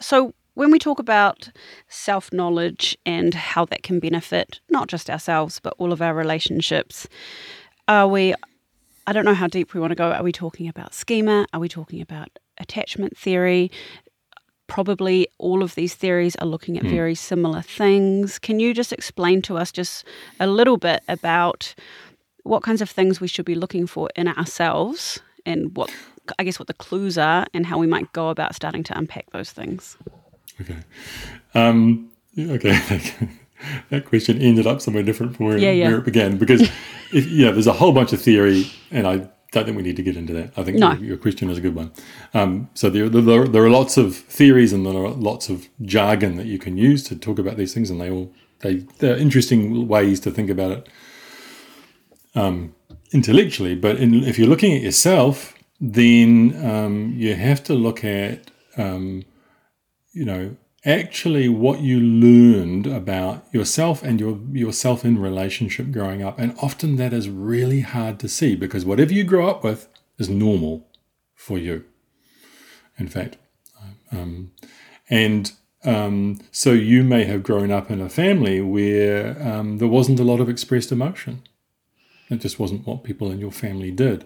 So, 0.00 0.34
when 0.54 0.70
we 0.70 0.78
talk 0.78 0.98
about 0.98 1.50
self 1.88 2.32
knowledge 2.32 2.96
and 3.06 3.34
how 3.34 3.64
that 3.66 3.82
can 3.82 4.00
benefit 4.00 4.60
not 4.68 4.88
just 4.88 5.08
ourselves, 5.08 5.60
but 5.60 5.74
all 5.78 5.92
of 5.92 6.02
our 6.02 6.14
relationships, 6.14 7.06
are 7.88 8.08
we. 8.08 8.34
I 9.06 9.12
don't 9.12 9.24
know 9.24 9.34
how 9.34 9.48
deep 9.48 9.74
we 9.74 9.80
want 9.80 9.90
to 9.90 9.96
go. 9.96 10.12
Are 10.12 10.22
we 10.22 10.32
talking 10.32 10.68
about 10.68 10.94
schema? 10.94 11.46
Are 11.52 11.58
we 11.58 11.68
talking 11.68 12.00
about 12.00 12.38
attachment 12.58 13.16
theory? 13.16 13.70
Probably 14.72 15.28
all 15.36 15.62
of 15.62 15.74
these 15.74 15.94
theories 15.94 16.34
are 16.36 16.46
looking 16.46 16.78
at 16.78 16.84
very 16.84 17.14
similar 17.14 17.60
things. 17.60 18.38
Can 18.38 18.58
you 18.58 18.72
just 18.72 18.90
explain 18.90 19.42
to 19.42 19.58
us 19.58 19.70
just 19.70 20.06
a 20.40 20.46
little 20.46 20.78
bit 20.78 21.02
about 21.08 21.74
what 22.44 22.62
kinds 22.62 22.80
of 22.80 22.88
things 22.88 23.20
we 23.20 23.28
should 23.28 23.44
be 23.44 23.54
looking 23.54 23.86
for 23.86 24.08
in 24.16 24.28
ourselves 24.28 25.20
and 25.44 25.76
what 25.76 25.90
I 26.38 26.44
guess 26.44 26.58
what 26.58 26.68
the 26.68 26.74
clues 26.74 27.18
are 27.18 27.46
and 27.52 27.66
how 27.66 27.76
we 27.76 27.86
might 27.86 28.10
go 28.12 28.30
about 28.30 28.54
starting 28.54 28.82
to 28.84 28.96
unpack 28.96 29.30
those 29.32 29.50
things. 29.52 29.98
Okay. 30.60 30.78
Um, 31.54 32.10
okay. 32.38 32.78
that 33.90 34.06
question 34.06 34.40
ended 34.40 34.66
up 34.66 34.80
somewhere 34.80 35.02
different 35.02 35.36
from 35.36 35.46
where, 35.46 35.58
Yeah, 35.58 35.72
yeah. 35.72 35.88
where 35.88 35.98
it 35.98 36.04
began 36.06 36.38
because, 36.38 36.62
if, 37.12 37.26
yeah, 37.26 37.50
there's 37.50 37.66
a 37.66 37.72
whole 37.74 37.92
bunch 37.92 38.12
of 38.14 38.22
theory, 38.22 38.70
and 38.90 39.06
I 39.06 39.28
don't 39.52 39.64
think 39.66 39.76
we 39.76 39.82
need 39.82 39.96
to 39.96 40.02
get 40.02 40.16
into 40.16 40.32
that. 40.32 40.52
I 40.56 40.62
think 40.64 40.78
No. 40.78 40.92
your, 40.94 41.04
your 41.04 41.16
question 41.18 41.48
is 41.50 41.58
a 41.58 41.60
good 41.60 41.74
one. 41.74 41.92
Um, 42.34 42.68
so 42.74 42.90
there, 42.90 43.08
there, 43.08 43.46
there 43.46 43.62
are 43.64 43.70
lots 43.70 43.96
of 43.96 44.16
theories 44.16 44.72
and 44.72 44.84
there 44.84 44.94
are 44.94 45.10
lots 45.10 45.48
of 45.48 45.68
jargon 45.82 46.36
that 46.36 46.46
you 46.46 46.58
can 46.58 46.76
use 46.76 47.02
to 47.04 47.16
talk 47.16 47.38
about 47.38 47.56
these 47.56 47.72
things, 47.74 47.90
and 47.90 48.00
they 48.00 48.10
all 48.10 48.32
they 48.60 48.76
they're 48.98 49.16
interesting 49.16 49.86
ways 49.88 50.20
to 50.20 50.30
think 50.30 50.50
about 50.50 50.70
it 50.72 50.88
um, 52.34 52.74
intellectually. 53.12 53.74
But 53.74 53.96
in, 53.98 54.14
if 54.24 54.38
you're 54.38 54.48
looking 54.48 54.74
at 54.74 54.82
yourself, 54.82 55.54
then 55.80 56.54
um, 56.64 57.12
you 57.16 57.34
have 57.34 57.62
to 57.64 57.74
look 57.74 58.04
at 58.04 58.50
um, 58.76 59.24
you 60.12 60.24
know 60.24 60.56
actually 60.84 61.48
what 61.48 61.80
you 61.80 62.00
learned 62.00 62.86
about 62.86 63.46
yourself 63.52 64.02
and 64.02 64.18
your 64.18 64.38
yourself 64.52 65.04
in 65.04 65.18
relationship 65.18 65.92
growing 65.92 66.22
up 66.22 66.38
and 66.38 66.56
often 66.60 66.96
that 66.96 67.12
is 67.12 67.28
really 67.28 67.82
hard 67.82 68.18
to 68.18 68.28
see 68.28 68.56
because 68.56 68.84
whatever 68.84 69.12
you 69.12 69.22
grow 69.22 69.48
up 69.48 69.62
with 69.62 69.88
is 70.18 70.28
normal 70.28 70.86
for 71.34 71.56
you 71.56 71.84
in 72.98 73.08
fact. 73.08 73.36
Um, 74.10 74.52
and 75.08 75.52
um, 75.84 76.40
so 76.50 76.72
you 76.72 77.02
may 77.02 77.24
have 77.24 77.42
grown 77.42 77.70
up 77.70 77.90
in 77.90 78.00
a 78.00 78.08
family 78.08 78.60
where 78.60 79.36
um, 79.42 79.78
there 79.78 79.88
wasn't 79.88 80.20
a 80.20 80.24
lot 80.24 80.40
of 80.40 80.48
expressed 80.48 80.92
emotion 80.92 81.42
it 82.32 82.40
just 82.40 82.58
wasn't 82.58 82.86
what 82.86 83.04
people 83.04 83.30
in 83.30 83.38
your 83.38 83.52
family 83.52 83.90
did. 83.90 84.24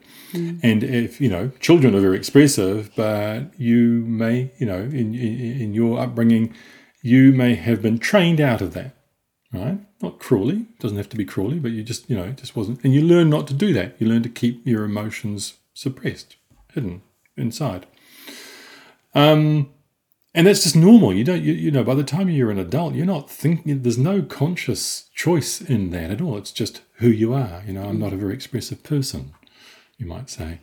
And 0.62 0.84
if, 0.84 1.20
you 1.20 1.28
know, 1.28 1.50
children 1.60 1.94
are 1.94 2.00
very 2.00 2.16
expressive, 2.16 2.90
but 2.96 3.58
you 3.58 4.04
may, 4.06 4.52
you 4.58 4.66
know, 4.66 4.78
in, 4.78 5.14
in, 5.14 5.60
in 5.60 5.75
your 5.75 5.98
upbringing, 5.98 6.54
you 7.02 7.32
may 7.32 7.54
have 7.54 7.82
been 7.82 7.98
trained 7.98 8.40
out 8.40 8.60
of 8.60 8.75
that, 8.75 8.96
right? 9.52 9.78
Not 10.02 10.18
cruelly, 10.18 10.66
doesn't 10.80 10.96
have 10.96 11.08
to 11.10 11.16
be 11.16 11.25
cruelly, 11.25 11.58
but 11.58 11.70
you 11.70 11.82
just, 11.82 12.08
you 12.10 12.16
know, 12.16 12.25
it 12.25 12.36
just 12.36 12.56
wasn't. 12.56 12.82
And 12.84 12.92
you 12.92 13.02
learn 13.02 13.30
not 13.30 13.46
to 13.48 13.54
do 13.54 13.72
that. 13.72 13.96
You 13.98 14.06
learn 14.06 14.22
to 14.22 14.28
keep 14.28 14.66
your 14.66 14.84
emotions 14.84 15.54
suppressed, 15.75 16.36
hidden 16.72 17.02
inside. 17.36 17.86
Um, 19.14 19.70
and 20.37 20.47
that's 20.47 20.64
just 20.64 20.76
normal. 20.76 21.14
You 21.14 21.25
don't, 21.25 21.43
you, 21.43 21.55
you 21.55 21.71
know, 21.71 21.83
by 21.83 21.95
the 21.95 22.05
time 22.05 22.28
you're 22.28 22.50
an 22.50 22.59
adult, 22.59 22.95
you're 22.95 23.07
not 23.07 23.31
thinking, 23.31 23.81
there's 23.81 23.97
no 23.97 24.21
conscious 24.21 25.09
choice 25.14 25.62
in 25.62 25.88
that 25.93 26.11
at 26.11 26.21
all. 26.21 26.37
It's 26.37 26.52
just 26.52 26.83
who 26.97 27.09
you 27.09 27.33
are. 27.33 27.62
You 27.66 27.73
know, 27.73 27.85
I'm 27.85 27.99
not 27.99 28.12
a 28.12 28.16
very 28.16 28.35
expressive 28.35 28.83
person, 28.83 29.33
you 29.97 30.05
might 30.05 30.28
say. 30.28 30.61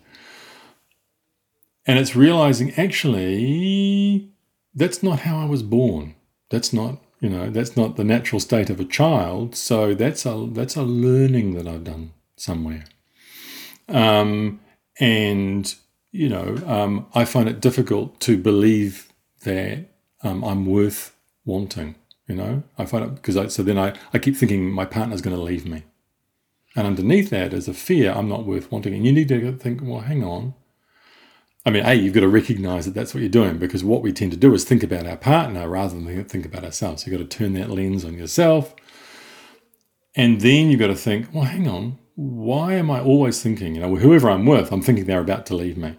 And 1.88 1.98
it's 1.98 2.16
realizing 2.16 2.72
actually 2.76 4.30
that's 4.76 5.02
not 5.02 5.22
how 5.22 5.40
I 5.40 5.46
was 5.46 5.64
born. 5.64 6.14
That's 6.52 6.72
not, 6.72 7.02
you 7.20 7.30
know, 7.30 7.50
that's 7.50 7.76
not 7.76 7.96
the 7.96 8.04
natural 8.04 8.40
state 8.40 8.70
of 8.70 8.80
a 8.80 8.86
child. 8.86 9.56
So 9.56 9.96
that's 9.96 10.24
a 10.28 10.48
that's 10.52 10.76
a 10.76 10.84
learning 10.84 11.56
that 11.56 11.68
I've 11.68 11.84
done 11.84 12.14
somewhere. 12.36 12.86
Um, 13.90 14.60
and 15.00 15.74
you 16.12 16.30
know, 16.30 16.58
um, 16.68 17.08
I 17.16 17.26
find 17.26 17.50
it 17.50 17.60
difficult 17.60 18.20
to 18.20 18.38
believe 18.38 19.12
that 19.44 19.90
um, 20.24 20.44
I'm 20.44 20.66
worth 20.66 21.16
wanting. 21.46 21.96
You 22.28 22.36
know, 22.36 22.64
I 22.78 22.86
find 22.86 23.04
it 23.04 23.16
because 23.16 23.36
I 23.36 23.48
so 23.48 23.64
then 23.64 23.78
I, 23.78 23.94
I 24.14 24.20
keep 24.20 24.38
thinking 24.38 24.72
my 24.72 24.86
partner's 24.86 25.22
going 25.22 25.36
to 25.36 25.42
leave 25.42 25.66
me, 25.66 25.84
and 26.76 26.88
underneath 26.88 27.30
that 27.32 27.54
is 27.54 27.68
a 27.68 27.74
fear 27.74 28.12
I'm 28.12 28.30
not 28.30 28.46
worth 28.46 28.72
wanting. 28.72 28.94
And 28.94 29.06
you 29.06 29.12
need 29.12 29.28
to 29.28 29.52
think, 29.54 29.82
well, 29.84 30.02
hang 30.02 30.24
on. 30.24 30.54
I 31.66 31.70
mean, 31.70 31.86
a 31.86 31.94
you've 31.94 32.14
got 32.14 32.22
to 32.22 32.28
recognize 32.28 32.86
that 32.86 32.94
that's 32.94 33.14
what 33.14 33.22
you're 33.22 33.30
doing 33.30 33.58
because 33.58 33.84
what 33.84 34.02
we 34.02 34.12
tend 34.12 34.32
to 34.32 34.38
do 34.38 34.54
is 34.54 34.66
think 34.66 34.84
about 34.84 35.08
our 35.08 35.16
partner 35.16 35.68
rather 35.70 35.96
than 36.00 36.26
think 36.26 36.46
about 36.46 36.66
ourselves. 36.66 37.06
You've 37.06 37.18
got 37.18 37.30
to 37.30 37.38
turn 37.38 37.54
that 37.54 37.70
lens 37.70 38.04
on 38.04 38.18
yourself, 38.18 38.76
and 40.16 40.42
then 40.42 40.70
you've 40.70 40.80
got 40.80 40.88
to 40.88 40.96
think, 40.96 41.28
well, 41.34 41.46
hang 41.46 41.68
on, 41.68 42.00
why 42.16 42.74
am 42.74 42.92
I 42.92 43.02
always 43.02 43.42
thinking, 43.42 43.76
you 43.76 43.82
know, 43.82 43.96
whoever 43.96 44.30
I'm 44.30 44.46
with, 44.46 44.72
I'm 44.72 44.82
thinking 44.82 45.06
they're 45.06 45.20
about 45.20 45.46
to 45.48 45.56
leave 45.56 45.78
me. 45.78 45.96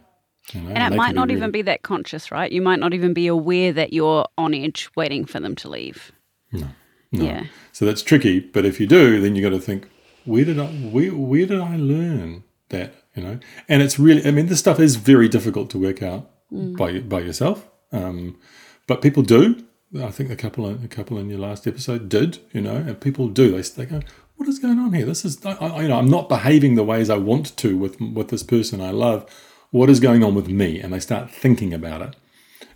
You 0.53 0.61
know, 0.61 0.71
And 0.71 0.93
it 0.93 0.97
might 0.97 1.15
not 1.15 1.31
even 1.31 1.51
be 1.51 1.63
that 1.63 1.83
conscious, 1.83 2.31
right? 2.31 2.51
You 2.51 2.61
might 2.61 2.79
not 2.79 2.93
even 2.93 3.15
be 3.15 3.27
aware 3.27 3.73
that 3.73 3.93
you're 3.93 4.27
on 4.37 4.55
edge 4.55 4.91
waiting 4.95 5.25
for 5.25 5.41
them 5.41 5.55
to 5.57 5.69
leave. 5.69 6.13
No. 6.53 6.69
Yeah. 7.11 7.45
So 7.73 7.85
that's 7.85 8.03
tricky. 8.03 8.41
But 8.41 8.65
if 8.65 8.81
you 8.81 8.87
do, 8.87 9.21
then 9.21 9.37
you 9.37 9.43
got 9.43 9.57
to 9.57 9.61
think, 9.61 9.89
where 10.25 10.45
did 10.45 10.59
I 10.59 10.67
where, 10.67 11.15
where 11.15 11.47
did 11.47 11.61
I 11.61 11.77
learn 11.77 12.45
that? 12.71 12.95
You 13.15 13.23
know, 13.23 13.39
and 13.69 13.83
it's 13.83 13.99
really. 13.99 14.27
I 14.27 14.33
mean, 14.33 14.47
this 14.47 14.59
stuff 14.59 14.81
is 14.81 14.97
very 14.97 15.29
difficult 15.29 15.71
to 15.71 15.79
work 15.79 16.03
out 16.03 16.31
by 16.51 16.99
by 16.99 17.21
yourself. 17.21 17.69
Um, 17.93 18.39
but 18.87 19.03
people 19.03 19.23
do. 19.23 19.65
I 20.03 20.11
think 20.11 20.31
a 20.31 20.37
couple 20.37 20.69
a 20.69 20.89
couple 20.89 21.19
in 21.19 21.31
your 21.31 21.39
last 21.39 21.67
episode 21.67 22.09
did. 22.09 22.39
You 22.53 22.61
know, 22.61 22.75
and 22.75 23.01
people 23.01 23.29
do. 23.29 23.53
They 23.53 23.63
they 23.63 23.87
go, 23.87 24.01
what 24.37 24.49
is 24.49 24.59
going 24.59 24.79
on 24.79 24.93
here? 24.93 25.07
This 25.07 25.25
is 25.25 25.45
I, 25.47 25.53
I, 25.53 25.83
you 25.83 25.89
know 25.89 25.99
I'm 25.99 26.11
not 26.11 26.29
behaving 26.29 26.75
the 26.75 26.85
ways 26.85 27.09
I 27.09 27.17
want 27.17 27.57
to 27.59 27.77
with 27.77 28.01
with 28.01 28.29
this 28.29 28.43
person 28.43 28.81
I 28.81 28.91
love. 28.91 29.31
What 29.75 29.91
is 29.91 29.99
going 29.99 30.23
on 30.23 30.37
with 30.37 30.47
me? 30.47 30.81
And 30.81 30.93
they 30.93 31.01
start 31.01 31.33
thinking 31.33 31.75
about 31.75 32.01
it. 32.01 32.15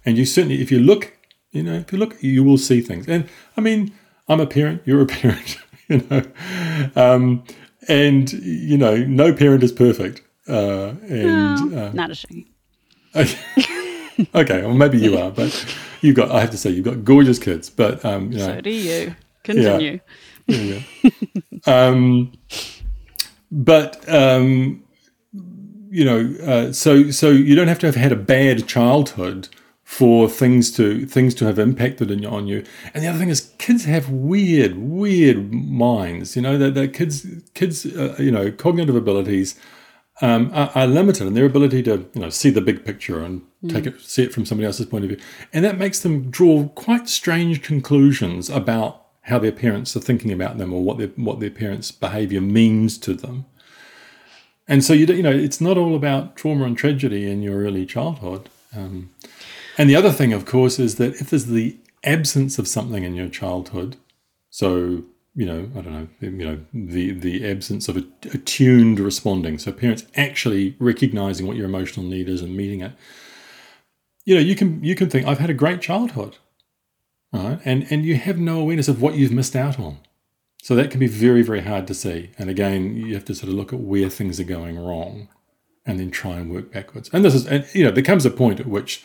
And 0.05 0.19
you 0.19 0.25
certainly, 0.25 0.61
if 0.61 0.73
you 0.73 0.81
look 0.81 1.17
You 1.53 1.63
know, 1.63 1.75
if 1.75 1.93
you 1.93 1.99
look, 1.99 2.21
you 2.23 2.43
will 2.45 2.59
see 2.59 2.81
things. 2.81 3.09
And 3.09 3.29
I 3.57 3.61
mean, 3.61 3.93
I'm 4.29 4.41
a 4.41 4.47
parent, 4.47 4.83
you're 4.85 5.01
a 5.01 5.07
parent, 5.21 5.59
you 5.89 6.05
know, 6.11 6.23
um, 6.97 7.45
and 7.89 8.31
you 8.33 8.77
know, 8.77 8.97
no 8.97 9.33
parent 9.33 9.63
is 9.63 9.73
perfect. 9.73 10.23
Uh, 10.49 10.95
and 11.09 11.73
no, 11.73 11.87
uh, 11.87 11.93
not 11.93 12.11
a 12.11 12.15
shame. 12.15 12.47
okay, 14.35 14.63
well, 14.63 14.75
maybe 14.75 14.99
you 14.99 15.17
are, 15.17 15.31
but 15.31 15.51
you've 16.03 16.17
got. 16.17 16.31
I 16.31 16.41
have 16.41 16.51
to 16.51 16.59
say, 16.59 16.71
you've 16.71 16.85
got 16.85 17.05
gorgeous 17.05 17.39
kids. 17.39 17.71
But 17.71 18.05
um, 18.05 18.33
you 18.33 18.39
know, 18.39 18.47
so 18.47 18.61
do 18.61 18.71
you. 18.71 19.15
Continue. 19.45 20.01
Yeah, 20.47 20.81
yeah. 21.07 21.61
um, 21.67 22.33
but 23.51 24.07
um, 24.09 24.83
you 25.91 26.05
know, 26.05 26.35
uh, 26.45 26.73
so 26.73 27.11
so 27.11 27.31
you 27.31 27.55
don't 27.55 27.69
have 27.69 27.79
to 27.81 27.87
have 27.87 27.95
had 27.95 28.13
a 28.13 28.17
bad 28.17 28.67
childhood 28.67 29.49
for 29.89 30.29
things 30.29 30.71
to 30.73 31.07
things 31.07 31.35
to 31.35 31.47
have 31.47 31.59
impacted 31.59 32.11
in, 32.11 32.25
on 32.27 32.47
you. 32.47 32.63
And 32.93 33.03
the 33.03 33.09
other 33.09 33.19
thing 33.19 33.31
is, 33.31 33.53
kids 33.57 33.87
have 33.87 34.11
weird, 34.11 34.77
weird 34.77 35.51
minds. 35.53 36.37
You 36.37 36.43
know, 36.43 36.59
that 36.59 36.75
that 36.75 36.93
kids 36.93 37.27
kids 37.55 37.87
uh, 37.87 38.17
you 38.19 38.31
know 38.31 38.53
cognitive 38.53 38.97
abilities. 38.97 39.59
Um, 40.21 40.51
are, 40.53 40.73
are, 40.75 40.89
limited 40.89 41.29
in 41.29 41.35
their 41.35 41.45
ability 41.45 41.81
to 41.85 42.05
you 42.13 42.21
know 42.21 42.29
see 42.29 42.51
the 42.51 42.61
big 42.61 42.85
picture 42.85 43.23
and 43.23 43.43
mm. 43.63 43.73
take 43.73 43.87
it 43.87 44.01
see 44.01 44.25
it 44.25 44.33
from 44.33 44.45
somebody 44.45 44.67
else's 44.67 44.87
point 44.87 45.05
of 45.05 45.11
view, 45.11 45.21
and 45.53 45.65
that 45.65 45.79
makes 45.79 46.01
them 46.01 46.29
draw 46.29 46.67
quite 46.71 47.09
strange 47.09 47.63
conclusions 47.63 48.51
about 48.51 49.07
how 49.23 49.39
their 49.39 49.53
parents 49.53 49.95
are 49.95 50.01
thinking 50.01 50.33
about 50.33 50.59
them 50.59 50.73
or 50.73 50.83
what 50.83 50.99
their 50.99 51.09
what 51.09 51.39
their 51.39 51.51
parents' 51.51 51.93
behaviour 51.93 52.41
means 52.41 52.99
to 52.99 53.15
them. 53.15 53.47
And 54.69 54.85
so 54.85 54.93
you 54.93 55.07
you 55.07 55.23
know 55.23 55.33
it's 55.33 55.61
not 55.61 55.79
all 55.79 55.97
about 55.97 56.37
trauma 56.37 56.65
and 56.65 56.77
tragedy 56.77 57.31
in 57.31 57.43
your 57.43 57.63
early 57.65 57.87
childhood. 57.87 58.49
Um, 58.77 59.11
and 59.79 59.89
the 59.89 59.97
other 59.97 60.13
thing, 60.13 60.33
of 60.33 60.45
course, 60.45 60.79
is 60.79 60.97
that 60.97 61.15
if 61.21 61.31
there's 61.31 61.47
the 61.47 61.79
absence 62.05 62.59
of 62.59 62.69
something 62.69 63.03
in 63.03 63.15
your 63.15 63.29
childhood, 63.29 63.97
so 64.51 65.05
you 65.35 65.47
know, 65.47 65.71
I 65.77 65.81
don't 65.83 65.93
know, 65.93 66.09
you 66.21 66.45
know, 66.45 66.61
the 66.75 67.13
the 67.13 67.49
absence 67.49 67.89
of 67.89 67.97
a, 67.97 68.05
attuned 68.35 69.01
responding, 69.01 69.59
so 69.59 69.73
parents 69.73 70.05
actually 70.17 70.77
recognizing 70.79 71.47
what 71.47 71.57
your 71.57 71.67
emotional 71.67 72.05
need 72.05 72.29
is 72.29 72.43
and 72.43 72.57
meeting 72.57 72.81
it. 72.81 72.93
You 74.25 74.35
know, 74.35 74.41
you 74.41 74.55
can 74.55 74.83
you 74.85 74.95
can 74.95 75.09
think 75.09 75.27
I've 75.27 75.39
had 75.39 75.49
a 75.49 75.55
great 75.55 75.81
childhood, 75.81 76.37
right? 77.33 77.61
And 77.65 77.87
and 77.91 78.05
you 78.05 78.17
have 78.17 78.39
no 78.39 78.61
awareness 78.61 78.89
of 78.89 79.01
what 79.01 79.15
you've 79.15 79.33
missed 79.33 79.57
out 79.57 79.79
on. 79.79 79.99
So 80.63 80.75
that 80.75 80.91
can 80.91 81.01
be 81.01 81.07
very, 81.07 81.43
very 81.43 81.61
hard 81.61 81.87
to 81.87 81.95
see. 81.95 82.31
And 82.39 82.51
again, 82.51 82.97
you 82.97 83.15
have 83.15 83.25
to 83.27 83.35
sort 83.35 83.49
of 83.49 83.55
look 83.55 83.73
at 83.73 83.81
where 83.81 84.09
things 84.09 84.41
are 84.41 84.45
going 84.45 84.79
wrong 84.79 85.29
and 85.87 85.99
then 85.99 86.11
try 86.11 86.33
and 86.33 86.51
work 86.51 86.73
backwards. 86.73 87.09
And 87.13 87.25
this 87.25 87.35
is, 87.35 87.47
and, 87.47 87.67
you 87.73 87.85
know, 87.85 87.91
there 87.91 88.03
comes 88.03 88.27
a 88.27 88.31
point 88.31 88.61
at 88.61 88.67
which, 88.67 89.05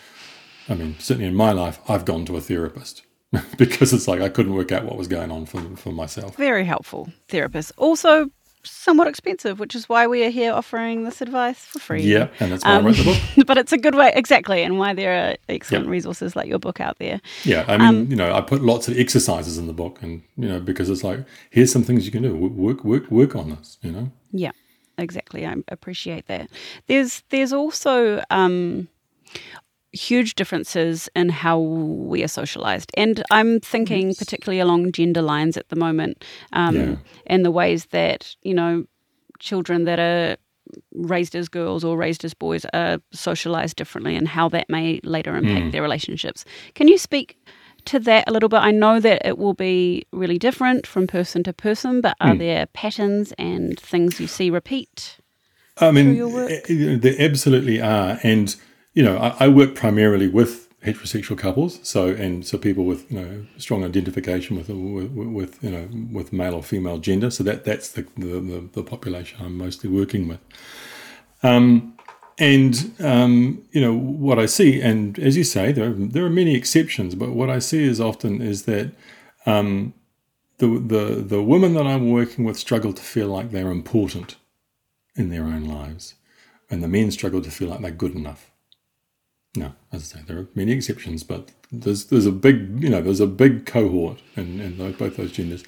I 0.67 0.73
mean, 0.73 0.95
certainly 0.99 1.27
in 1.27 1.35
my 1.35 1.51
life, 1.51 1.79
I've 1.87 2.05
gone 2.05 2.25
to 2.25 2.37
a 2.37 2.41
therapist 2.41 3.03
because 3.57 3.93
it's 3.93 4.07
like 4.07 4.21
I 4.21 4.29
couldn't 4.29 4.53
work 4.53 4.71
out 4.71 4.83
what 4.83 4.97
was 4.97 5.07
going 5.07 5.31
on 5.31 5.45
for, 5.45 5.61
for 5.77 5.91
myself. 5.91 6.35
Very 6.35 6.65
helpful 6.65 7.11
therapist. 7.29 7.71
Also, 7.77 8.29
somewhat 8.63 9.07
expensive, 9.07 9.59
which 9.59 9.75
is 9.75 9.89
why 9.89 10.07
we 10.07 10.23
are 10.23 10.29
here 10.29 10.53
offering 10.53 11.03
this 11.03 11.21
advice 11.21 11.59
for 11.59 11.79
free. 11.79 12.03
Yeah, 12.03 12.29
and 12.39 12.51
that's 12.51 12.63
why 12.63 12.75
um, 12.75 12.85
I 12.85 12.87
wrote 12.87 12.97
the 12.97 13.03
book. 13.03 13.47
but 13.47 13.57
it's 13.57 13.71
a 13.71 13.77
good 13.77 13.95
way, 13.95 14.11
exactly, 14.15 14.63
and 14.63 14.77
why 14.77 14.93
there 14.93 15.31
are 15.31 15.37
excellent 15.49 15.87
resources 15.87 16.35
like 16.35 16.47
your 16.47 16.59
book 16.59 16.79
out 16.79 16.97
there. 16.99 17.21
Yeah, 17.43 17.65
I 17.67 17.77
mean, 17.77 17.87
um, 17.87 18.07
you 18.09 18.15
know, 18.15 18.33
I 18.33 18.41
put 18.41 18.61
lots 18.61 18.87
of 18.87 18.97
exercises 18.97 19.57
in 19.57 19.67
the 19.67 19.73
book, 19.73 19.99
and 20.01 20.21
you 20.37 20.47
know, 20.47 20.59
because 20.59 20.89
it's 20.89 21.03
like, 21.03 21.19
here's 21.49 21.71
some 21.71 21.83
things 21.83 22.05
you 22.05 22.11
can 22.11 22.23
do. 22.23 22.35
Work, 22.35 22.83
work, 22.83 23.11
work 23.11 23.35
on 23.35 23.49
this. 23.51 23.77
You 23.81 23.91
know. 23.91 24.11
Yeah, 24.31 24.51
exactly. 24.97 25.45
I 25.45 25.55
appreciate 25.67 26.27
that. 26.27 26.49
There's, 26.87 27.23
there's 27.29 27.53
also. 27.53 28.23
Um, 28.29 28.87
huge 29.93 30.35
differences 30.35 31.07
in 31.15 31.29
how 31.29 31.59
we 31.59 32.23
are 32.23 32.27
socialized. 32.27 32.91
And 32.95 33.23
I'm 33.31 33.59
thinking 33.59 34.07
yes. 34.07 34.17
particularly 34.17 34.59
along 34.59 34.91
gender 34.91 35.21
lines 35.21 35.55
at 35.55 35.69
the 35.69 35.75
moment 35.75 36.23
um, 36.51 36.75
yeah. 36.75 36.95
and 37.27 37.45
the 37.45 37.51
ways 37.51 37.85
that, 37.87 38.35
you 38.41 38.53
know, 38.53 38.85
children 39.39 39.85
that 39.85 39.99
are 39.99 40.37
raised 40.93 41.35
as 41.35 41.47
girls 41.47 41.83
or 41.83 41.97
raised 41.97 42.25
as 42.25 42.33
boys 42.33 42.65
are 42.73 42.99
socialized 43.11 43.75
differently 43.75 44.15
and 44.15 44.27
how 44.27 44.49
that 44.49 44.69
may 44.69 44.99
later 45.03 45.35
impact 45.35 45.65
mm. 45.65 45.71
their 45.71 45.81
relationships. 45.81 46.45
Can 46.73 46.87
you 46.87 46.97
speak 46.97 47.37
to 47.85 47.99
that 47.99 48.27
a 48.27 48.31
little 48.31 48.49
bit? 48.49 48.57
I 48.57 48.71
know 48.71 48.99
that 48.99 49.25
it 49.25 49.37
will 49.37 49.53
be 49.53 50.05
really 50.11 50.39
different 50.39 50.87
from 50.87 51.05
person 51.05 51.43
to 51.43 51.53
person, 51.53 52.01
but 52.01 52.15
are 52.21 52.33
mm. 52.33 52.39
there 52.39 52.65
patterns 52.67 53.33
and 53.37 53.79
things 53.79 54.19
you 54.19 54.27
see 54.27 54.49
repeat? 54.49 55.17
I 55.77 55.91
mean, 55.91 56.15
eh, 56.17 56.61
eh, 56.69 56.97
there 56.99 57.15
absolutely 57.19 57.81
are. 57.81 58.19
And 58.23 58.55
you 58.93 59.03
know, 59.03 59.17
I, 59.17 59.45
I, 59.45 59.47
work 59.47 59.75
primarily 59.75 60.27
with 60.27 60.69
heterosexual 60.83 61.37
couples, 61.37 61.79
so 61.83 62.07
and 62.07 62.45
so 62.45 62.57
people 62.57 62.85
with 62.85 63.11
you 63.11 63.19
know 63.19 63.45
strong 63.57 63.83
identification 63.83 64.55
with 64.55 64.69
with, 64.69 65.11
with 65.11 65.63
you 65.63 65.71
know 65.71 65.87
with 66.11 66.31
male 66.31 66.53
or 66.55 66.63
female 66.63 66.99
gender. 66.99 67.31
So 67.31 67.43
that 67.43 67.65
that's 67.65 67.89
the 67.89 68.05
the, 68.17 68.69
the 68.73 68.83
population 68.83 69.39
I'm 69.41 69.57
mostly 69.57 69.89
working 69.89 70.27
with. 70.27 70.39
Um, 71.41 71.97
and 72.39 72.93
um, 72.99 73.63
you 73.71 73.81
know 73.81 73.93
what 73.93 74.39
I 74.39 74.45
see, 74.45 74.81
and 74.81 75.17
as 75.19 75.37
you 75.37 75.43
say, 75.43 75.71
there 75.71 75.89
are, 75.89 75.93
there 75.93 76.25
are 76.25 76.29
many 76.29 76.55
exceptions, 76.55 77.15
but 77.15 77.31
what 77.31 77.49
I 77.49 77.59
see 77.59 77.83
is 77.83 78.01
often 78.01 78.41
is 78.41 78.63
that 78.63 78.91
um, 79.45 79.93
the 80.57 80.67
the 80.67 81.21
the 81.21 81.43
women 81.43 81.73
that 81.73 81.87
I'm 81.87 82.11
working 82.11 82.45
with 82.45 82.57
struggle 82.57 82.93
to 82.93 83.01
feel 83.01 83.27
like 83.27 83.51
they're 83.51 83.71
important 83.71 84.35
in 85.15 85.29
their 85.29 85.43
own 85.43 85.65
lives, 85.65 86.15
and 86.69 86.83
the 86.83 86.87
men 86.87 87.11
struggle 87.11 87.41
to 87.41 87.51
feel 87.51 87.69
like 87.69 87.81
they're 87.81 87.91
good 87.91 88.15
enough. 88.15 88.52
No, 89.55 89.73
as 89.91 90.01
I 90.01 90.17
say, 90.17 90.23
there 90.25 90.39
are 90.39 90.47
many 90.55 90.71
exceptions, 90.71 91.23
but 91.23 91.51
there's 91.71 92.05
there's 92.05 92.25
a 92.25 92.31
big 92.31 92.81
you 92.83 92.89
know 92.89 93.01
there's 93.01 93.19
a 93.19 93.27
big 93.27 93.65
cohort 93.65 94.19
in, 94.35 94.59
in 94.59 94.77
those, 94.77 94.95
both 94.95 95.17
those 95.17 95.31
genders, 95.31 95.63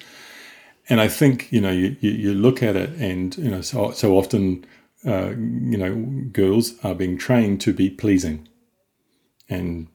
and 0.88 1.00
I 1.00 1.06
think 1.06 1.52
you 1.52 1.60
know 1.60 1.70
you, 1.70 1.96
you, 2.00 2.10
you 2.10 2.34
look 2.34 2.62
at 2.62 2.74
it 2.74 2.90
and 2.98 3.36
you 3.36 3.50
know 3.50 3.60
so 3.60 3.92
so 3.92 4.18
often 4.18 4.66
uh, 5.06 5.30
you 5.30 5.78
know 5.78 5.94
girls 6.32 6.74
are 6.82 6.96
being 6.96 7.16
trained 7.16 7.60
to 7.60 7.72
be 7.72 7.88
pleasing, 7.88 8.48
and 9.48 9.86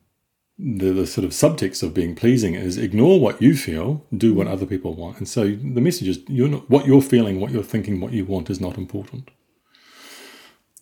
the, 0.57 0.93
the 0.93 1.07
sort 1.07 1.25
of 1.25 1.31
subtext 1.31 1.83
of 1.83 1.93
being 1.93 2.15
pleasing 2.15 2.55
is 2.55 2.77
ignore 2.77 3.19
what 3.19 3.41
you 3.41 3.57
feel, 3.57 4.05
do 4.15 4.33
what 4.33 4.47
other 4.47 4.65
people 4.65 4.93
want, 4.93 5.17
and 5.17 5.27
so 5.27 5.43
the 5.49 5.81
message 5.81 6.07
is 6.07 6.19
you're 6.29 6.47
not 6.47 6.69
what 6.69 6.85
you're 6.85 7.01
feeling, 7.01 7.41
what 7.41 7.51
you're 7.51 7.61
thinking, 7.61 7.99
what 7.99 8.13
you 8.13 8.23
want 8.23 8.49
is 8.49 8.61
not 8.61 8.77
important. 8.77 9.31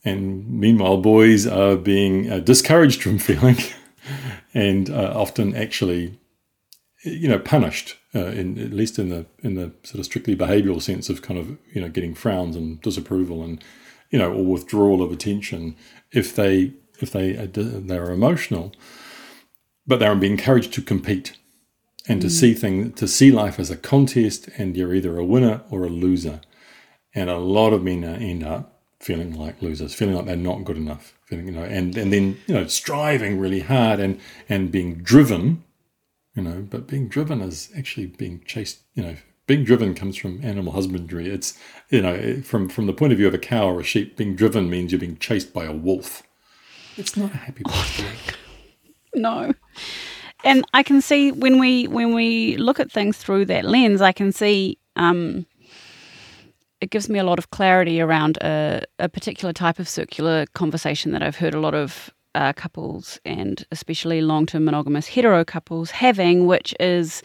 And 0.05 0.47
meanwhile, 0.49 0.97
boys 0.97 1.45
are 1.45 1.75
being 1.75 2.31
uh, 2.31 2.39
discouraged 2.39 3.03
from 3.03 3.19
feeling 3.29 3.57
and 4.53 4.89
uh, 4.89 5.13
often 5.15 5.55
actually, 5.55 6.19
you 7.03 7.27
know, 7.27 7.39
punished, 7.39 7.97
uh, 8.15 8.27
in, 8.27 8.57
at 8.57 8.73
least 8.73 8.97
in 8.97 9.09
the 9.09 9.25
in 9.43 9.55
the 9.55 9.71
sort 9.83 9.99
of 9.99 10.05
strictly 10.05 10.35
behavioural 10.35 10.81
sense 10.81 11.09
of 11.09 11.21
kind 11.21 11.39
of 11.39 11.57
you 11.73 11.81
know 11.81 11.89
getting 11.89 12.15
frowns 12.15 12.55
and 12.55 12.81
disapproval 12.81 13.43
and 13.43 13.63
you 14.09 14.17
know 14.17 14.31
or 14.31 14.45
withdrawal 14.45 15.03
of 15.03 15.11
attention 15.11 15.75
if 16.11 16.35
they 16.35 16.73
if 16.99 17.11
they 17.11 17.37
are, 17.37 17.47
they're 17.47 18.11
emotional, 18.11 18.73
but 19.85 19.99
they're 19.99 20.15
being 20.15 20.33
encouraged 20.33 20.73
to 20.73 20.81
compete 20.81 21.37
and 22.07 22.21
to 22.21 22.27
mm. 22.27 22.31
see 22.31 22.53
thing 22.53 22.91
to 22.93 23.07
see 23.07 23.31
life 23.31 23.59
as 23.59 23.69
a 23.69 23.77
contest 23.77 24.49
and 24.57 24.75
you're 24.75 24.93
either 24.93 25.17
a 25.17 25.25
winner 25.25 25.61
or 25.69 25.83
a 25.83 25.89
loser, 25.89 26.41
and 27.13 27.29
a 27.29 27.37
lot 27.37 27.73
of 27.73 27.83
men 27.83 28.03
end 28.03 28.43
up 28.43 28.78
feeling 28.99 29.33
like 29.33 29.61
losers, 29.61 29.93
feeling 29.93 30.15
like 30.15 30.25
they're 30.25 30.35
not 30.35 30.65
good 30.65 30.77
enough, 30.77 31.13
feeling 31.25 31.47
you 31.47 31.53
know, 31.53 31.63
and 31.63 31.97
and 31.97 32.11
then 32.11 32.37
you 32.47 32.53
know 32.53 32.67
striving 32.67 33.39
really 33.39 33.61
hard 33.61 33.99
and 33.99 34.19
and 34.47 34.71
being 34.71 34.95
driven, 34.95 35.63
you 36.35 36.43
know, 36.43 36.65
but 36.69 36.87
being 36.87 37.07
driven 37.07 37.41
is 37.41 37.69
actually 37.77 38.07
being 38.07 38.41
chased, 38.45 38.79
you 38.95 39.03
know. 39.03 39.15
Being 39.47 39.63
driven 39.63 39.95
comes 39.95 40.15
from 40.15 40.45
animal 40.45 40.73
husbandry. 40.73 41.27
It's 41.27 41.57
you 41.89 42.03
know 42.03 42.41
from 42.43 42.69
from 42.69 42.85
the 42.85 42.93
point 42.93 43.13
of 43.13 43.17
view 43.17 43.27
of 43.27 43.33
a 43.33 43.39
cow 43.39 43.67
or 43.67 43.79
a 43.79 43.83
sheep. 43.83 44.15
Being 44.15 44.35
driven 44.35 44.69
means 44.69 44.91
you're 44.91 44.99
being 44.99 45.17
chased 45.17 45.53
by 45.53 45.65
a 45.65 45.73
wolf. 45.73 46.21
It's 46.97 47.17
not 47.17 47.33
a 47.33 47.37
happy 47.37 47.63
place. 47.63 48.01
No, 49.15 49.51
and 50.43 50.63
I 50.73 50.83
can 50.83 51.01
see 51.01 51.31
when 51.31 51.59
we 51.59 51.87
when 51.87 52.13
we 52.13 52.57
look 52.57 52.79
at 52.79 52.91
things 52.91 53.17
through 53.17 53.45
that 53.45 53.65
lens, 53.65 54.01
I 54.01 54.11
can 54.11 54.31
see 54.31 54.77
um, 54.95 55.45
it 56.81 56.89
gives 56.89 57.09
me 57.09 57.19
a 57.19 57.23
lot 57.23 57.39
of 57.39 57.51
clarity 57.51 57.99
around 58.01 58.37
a, 58.37 58.83
a 58.99 59.09
particular 59.09 59.53
type 59.53 59.79
of 59.79 59.89
circular 59.89 60.45
conversation 60.53 61.11
that 61.11 61.21
I've 61.21 61.35
heard 61.35 61.53
a 61.53 61.59
lot 61.59 61.75
of 61.75 62.09
uh, 62.35 62.53
couples 62.53 63.19
and 63.25 63.65
especially 63.71 64.21
long 64.21 64.45
term 64.45 64.65
monogamous 64.65 65.07
hetero 65.07 65.43
couples 65.43 65.91
having, 65.91 66.45
which 66.47 66.73
is 66.79 67.21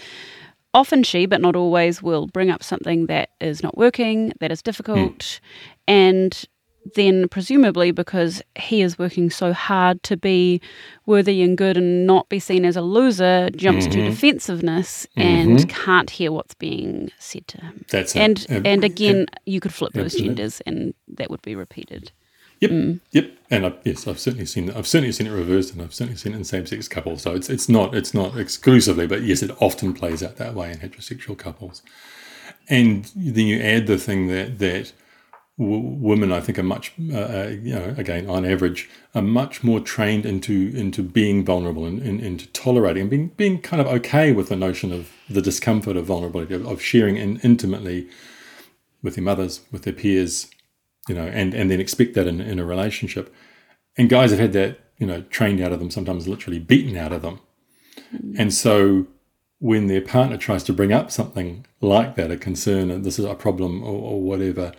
often 0.73 1.03
she, 1.03 1.27
but 1.27 1.41
not 1.41 1.55
always, 1.55 2.03
will 2.03 2.27
bring 2.27 2.51
up 2.51 2.63
something 2.63 3.07
that 3.07 3.31
is 3.41 3.63
not 3.63 3.79
working, 3.79 4.33
that 4.41 4.51
is 4.51 4.61
difficult, 4.61 5.19
mm. 5.19 5.41
and 5.87 6.45
then 6.95 7.29
presumably 7.29 7.91
because 7.91 8.43
he 8.57 8.83
is 8.83 8.99
working 8.99 9.31
so 9.31 9.53
hard 9.53 10.03
to 10.05 10.17
be 10.17 10.61
worthy 11.07 11.43
and 11.43 11.57
good 11.57 11.77
and 11.77 12.07
not 12.07 12.29
be 12.29 12.39
seen 12.39 12.65
as 12.65 12.77
a 12.77 12.83
loser, 12.83 13.51
jumps 13.51 13.87
mm-hmm. 13.87 14.01
to 14.01 14.11
defensiveness 14.11 15.07
mm-hmm. 15.17 15.21
and 15.21 15.69
can't 15.69 16.11
hear 16.11 16.31
what's 16.31 16.55
being 16.55 17.11
said 17.19 17.47
to 17.49 17.61
him. 17.61 17.85
That's 17.91 18.15
and 18.15 18.47
and 18.49 18.85
again, 18.85 19.27
you 19.47 19.61
could 19.61 19.73
flip 19.73 19.93
those 19.93 20.15
genders 20.15 20.61
and 20.67 20.95
that 21.09 21.31
would 21.31 21.43
be 21.43 21.55
repeated. 21.55 22.13
Yep, 22.61 23.01
yep. 23.13 23.31
And 23.51 23.67
I, 23.67 23.73
yes, 23.85 24.07
I've 24.07 24.19
certainly 24.19 24.47
seen 24.47 24.71
I've 24.71 24.87
certainly 24.87 25.13
seen 25.13 25.27
it 25.27 25.33
reversed, 25.33 25.73
and 25.73 25.83
I've 25.83 25.95
certainly 25.95 26.17
seen 26.17 26.33
it 26.33 26.37
in 26.37 26.45
same-sex 26.45 26.89
couples. 26.89 27.23
So 27.23 27.35
it's 27.35 27.51
it's 27.51 27.69
not 27.69 27.95
it's 27.95 28.15
not 28.15 28.37
exclusively, 28.39 29.07
but 29.07 29.23
yes, 29.23 29.43
it 29.43 29.51
often 29.61 29.93
plays 29.93 30.23
out 30.23 30.37
that 30.37 30.55
way 30.55 30.71
in 30.71 30.79
heterosexual 30.79 31.37
couples. 31.37 31.83
And 32.69 33.11
then 33.15 33.47
you 33.47 33.61
add 33.61 33.87
the 33.87 33.99
thing 33.99 34.29
that 34.29 34.59
that 34.61 34.93
w- 35.59 35.81
women, 35.81 36.33
I 36.33 36.41
think, 36.41 36.59
are 36.59 36.65
much 36.65 36.93
uh, 37.13 37.19
uh, 37.19 37.55
you 37.63 37.75
know 37.75 37.95
again 37.97 38.29
on 38.29 38.45
average 38.45 38.89
are 39.15 39.23
much 39.23 39.63
more 39.63 39.81
trained 39.81 40.27
into 40.27 40.73
into 40.75 41.03
being 41.03 41.45
vulnerable 41.45 41.85
and, 41.85 42.01
and 42.03 42.21
into 42.21 42.47
tolerating 42.49 43.03
and 43.03 43.11
being 43.11 43.29
being 43.37 43.61
kind 43.61 43.81
of 43.81 43.87
okay 43.87 44.33
with 44.33 44.49
the 44.49 44.57
notion 44.57 44.93
of 44.93 45.11
the 45.29 45.43
discomfort 45.43 45.97
of 45.97 46.07
vulnerability 46.07 46.55
of, 46.55 46.67
of 46.67 46.81
sharing 46.81 47.17
in, 47.17 47.39
intimately 47.41 48.09
with 49.05 49.15
their 49.15 49.23
mothers, 49.23 49.61
with 49.71 49.83
their 49.83 49.93
peers, 49.93 50.49
you 51.09 51.15
know, 51.15 51.27
and, 51.27 51.55
and 51.55 51.71
then 51.71 51.79
expect 51.79 52.15
that 52.15 52.27
in, 52.27 52.41
in 52.41 52.59
a 52.59 52.65
relationship. 52.65 53.33
And 53.97 54.09
guys 54.09 54.31
have 54.31 54.41
had 54.41 54.55
that, 54.55 54.81
you 54.99 55.07
know, 55.07 55.23
trained 55.23 55.61
out 55.61 55.73
of 55.73 55.79
them, 55.79 55.91
sometimes 55.91 56.27
literally 56.27 56.59
beaten 56.59 56.97
out 56.97 57.13
of 57.13 57.23
them. 57.23 57.39
And 58.39 58.53
so 58.53 59.07
when 59.59 59.87
their 59.87 60.01
partner 60.01 60.37
tries 60.37 60.65
to 60.65 60.73
bring 60.73 60.93
up 60.93 61.11
something 61.11 61.67
like 61.81 62.17
that, 62.17 62.31
a 62.31 62.37
concern, 62.37 62.91
and 62.91 63.05
this 63.05 63.19
is 63.19 63.25
a 63.25 63.35
problem 63.35 63.83
or, 63.83 64.13
or 64.13 64.23
whatever, 64.23 64.73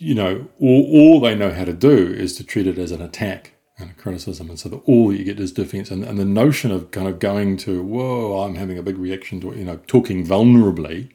you 0.00 0.14
know, 0.14 0.48
all, 0.60 0.90
all 0.92 1.20
they 1.20 1.34
know 1.34 1.50
how 1.50 1.64
to 1.64 1.72
do 1.72 1.96
is 2.12 2.34
to 2.36 2.44
treat 2.44 2.66
it 2.66 2.78
as 2.78 2.90
an 2.90 3.02
attack 3.02 3.54
and 3.78 3.90
a 3.90 3.94
criticism. 3.94 4.48
And 4.48 4.58
so 4.58 4.68
that 4.68 4.82
all 4.86 5.08
that 5.08 5.18
you 5.18 5.24
get 5.24 5.40
is 5.40 5.52
defense. 5.52 5.90
And, 5.90 6.04
and 6.04 6.18
the 6.18 6.24
notion 6.24 6.70
of 6.70 6.90
kind 6.90 7.06
of 7.06 7.18
going 7.18 7.56
to, 7.58 7.82
whoa, 7.82 8.42
I'm 8.42 8.54
having 8.54 8.78
a 8.78 8.82
big 8.82 8.98
reaction 8.98 9.40
to, 9.42 9.48
you 9.56 9.64
know, 9.64 9.78
talking 9.86 10.26
vulnerably 10.26 11.10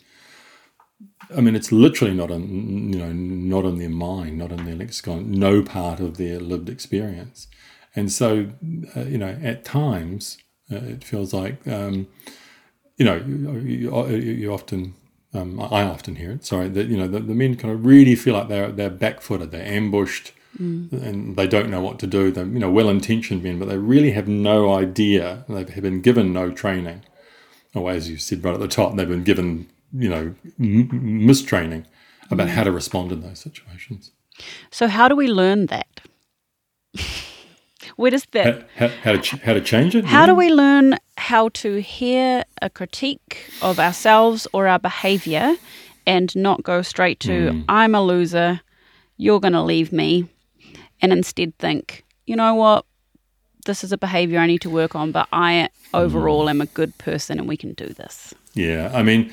I 1.36 1.42
mean, 1.42 1.56
it's 1.56 1.72
literally 1.72 2.14
not 2.14 2.32
in 2.32 2.94
you 2.94 3.00
know 3.00 3.12
not 3.12 3.66
in 3.66 3.80
their 3.80 3.90
mind, 3.90 4.38
not 4.38 4.52
in 4.52 4.66
their 4.66 4.76
lexicon, 4.76 5.32
no 5.32 5.62
part 5.62 6.00
of 6.00 6.18
their 6.18 6.40
lived 6.40 6.70
experience, 6.70 7.48
and 7.96 8.12
so 8.12 8.50
uh, 8.96 9.02
you 9.02 9.18
know 9.18 9.38
at 9.42 9.64
times 9.64 10.38
uh, 10.72 10.76
it 10.78 11.04
feels 11.04 11.34
like 11.34 11.66
um, 11.68 12.08
you 12.98 13.06
know 13.06 13.16
you, 13.16 14.08
you, 14.08 14.16
you 14.16 14.54
often 14.54 14.94
um, 15.36 15.60
I 15.60 15.84
often 15.84 16.16
hear 16.16 16.32
it. 16.32 16.46
Sorry 16.46 16.70
that 16.70 16.88
you 16.88 16.98
know 16.98 17.08
the, 17.08 17.20
the, 17.20 17.36
men 17.36 17.56
kind 17.56 17.74
of 17.74 17.86
really 17.86 18.16
feel 18.16 18.34
like 18.34 18.48
they're 18.48 18.72
they're 18.72 18.90
backfooted, 18.90 19.52
they're 19.52 19.66
ambushed, 19.66 20.32
mm. 20.58 20.92
and 20.92 21.36
they 21.36 21.48
don't 21.48 21.70
know 21.70 21.82
what 21.82 22.00
to 22.00 22.08
do. 22.08 22.32
They're 22.32 22.46
you 22.46 22.60
know 22.60 22.72
well 22.72 22.90
intentioned 22.90 23.44
men, 23.44 23.60
but 23.60 23.68
they 23.68 23.78
really 23.78 24.12
have 24.12 24.28
no 24.28 24.74
idea. 24.74 25.46
They've 25.48 25.82
been 25.82 26.02
given 26.02 26.34
no 26.34 26.52
training. 26.52 27.04
Or 27.74 27.92
as 27.92 28.10
you 28.10 28.18
said 28.18 28.42
right 28.42 28.54
at 28.54 28.62
the 28.62 28.70
top, 28.70 28.96
they've 28.96 29.08
been 29.08 29.26
given 29.26 29.68
you 29.98 30.10
know, 30.10 30.36
m- 30.60 31.26
mistraining 31.26 31.86
about 32.30 32.50
how 32.50 32.64
to 32.64 32.72
respond 32.72 33.12
in 33.12 33.22
those 33.22 33.40
situations. 33.40 34.12
So, 34.72 34.88
how 34.88 35.08
do 35.08 35.16
we 35.16 35.28
learn 35.28 35.68
that? 35.68 36.02
Where 37.96 38.12
does 38.12 38.26
that? 38.32 38.68
How, 38.76 38.88
how, 38.88 38.96
how 39.04 39.12
to 39.14 39.18
ch- 39.20 39.42
how 39.42 39.54
to 39.54 39.62
change 39.62 39.96
it? 39.96 40.06
How 40.06 40.22
yeah. 40.22 40.26
do 40.28 40.36
we 40.36 40.50
learn 40.50 40.98
how 41.32 41.50
to 41.50 41.82
hear 41.82 42.44
a 42.62 42.70
critique 42.70 43.50
of 43.62 43.80
ourselves 43.80 44.48
or 44.54 44.68
our 44.68 44.80
behavior, 44.80 45.56
and 46.06 46.36
not 46.36 46.62
go 46.62 46.84
straight 46.84 47.20
to 47.20 47.52
mm. 47.52 47.66
"I'm 47.68 47.96
a 47.96 48.02
loser," 48.02 48.62
"You're 49.18 49.40
going 49.40 49.58
to 49.62 49.64
leave 49.64 49.92
me," 49.92 50.28
and 51.02 51.12
instead 51.12 51.58
think, 51.58 52.04
you 52.28 52.36
know 52.36 52.54
what? 52.54 52.86
This 53.66 53.84
is 53.84 53.92
a 53.92 53.98
behavior 53.98 54.40
I 54.40 54.46
need 54.46 54.62
to 54.62 54.70
work 54.70 54.96
on, 54.96 55.12
but 55.12 55.28
I 55.34 55.70
overall 55.94 56.46
mm. 56.46 56.52
am 56.52 56.62
a 56.62 56.68
good 56.68 56.96
person, 57.00 57.40
and 57.40 57.48
we 57.48 57.58
can 57.58 57.74
do 57.74 57.88
this. 57.88 58.34
Yeah, 58.54 58.92
I 58.94 59.02
mean, 59.02 59.32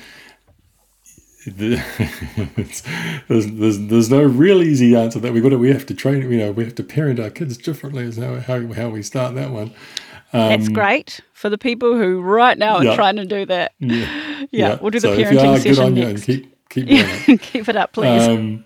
there's, 1.47 2.81
there's, 3.27 3.79
there's 3.79 4.09
no 4.09 4.23
real 4.23 4.61
easy 4.61 4.95
answer 4.95 5.19
that 5.19 5.33
we've 5.33 5.43
got 5.43 5.49
to, 5.49 5.57
we 5.57 5.71
have 5.71 5.85
to 5.85 5.93
train 5.93 6.21
you 6.31 6.37
know 6.37 6.51
we 6.53 6.63
have 6.63 6.75
to 6.75 6.83
parent 6.83 7.19
our 7.19 7.29
kids 7.29 7.57
differently 7.57 8.03
is 8.03 8.17
how, 8.17 8.39
how, 8.39 8.65
how 8.73 8.89
we 8.89 9.03
start 9.03 9.35
that 9.35 9.51
one 9.51 9.73
um, 10.31 10.49
that's 10.49 10.69
great 10.69 11.19
for 11.33 11.49
the 11.49 11.57
people 11.57 11.97
who 11.97 12.21
right 12.21 12.57
now 12.57 12.77
are 12.77 12.85
yeah. 12.85 12.95
trying 12.95 13.17
to 13.17 13.25
do 13.25 13.45
that 13.45 13.73
yeah, 13.79 13.97
yeah, 14.39 14.45
yeah. 14.51 14.77
we'll 14.79 14.91
do 14.91 14.99
so 14.99 15.13
the 15.13 15.21
parenting 15.21 15.61
session 15.61 15.93
next. 15.95 16.23
keep 16.23 16.69
keep 16.69 16.85
it. 16.87 17.41
keep 17.41 17.67
it 17.67 17.75
up 17.75 17.91
please 17.91 18.23
um, 18.23 18.63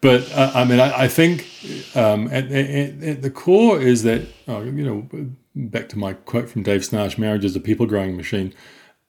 but 0.00 0.30
uh, 0.32 0.52
I 0.54 0.64
mean 0.64 0.78
I, 0.78 1.04
I 1.04 1.08
think 1.08 1.48
um, 1.96 2.28
at, 2.28 2.44
at, 2.52 3.02
at, 3.02 3.22
the 3.22 3.30
core 3.30 3.80
is 3.80 4.04
that 4.04 4.22
oh, 4.46 4.62
you 4.62 4.84
know 4.84 5.08
back 5.56 5.88
to 5.88 5.98
my 5.98 6.12
quote 6.12 6.48
from 6.48 6.62
Dave 6.62 6.82
Schnarch 6.82 7.18
marriage 7.18 7.44
is 7.44 7.56
a 7.56 7.60
people 7.60 7.86
growing 7.86 8.16
machine 8.16 8.54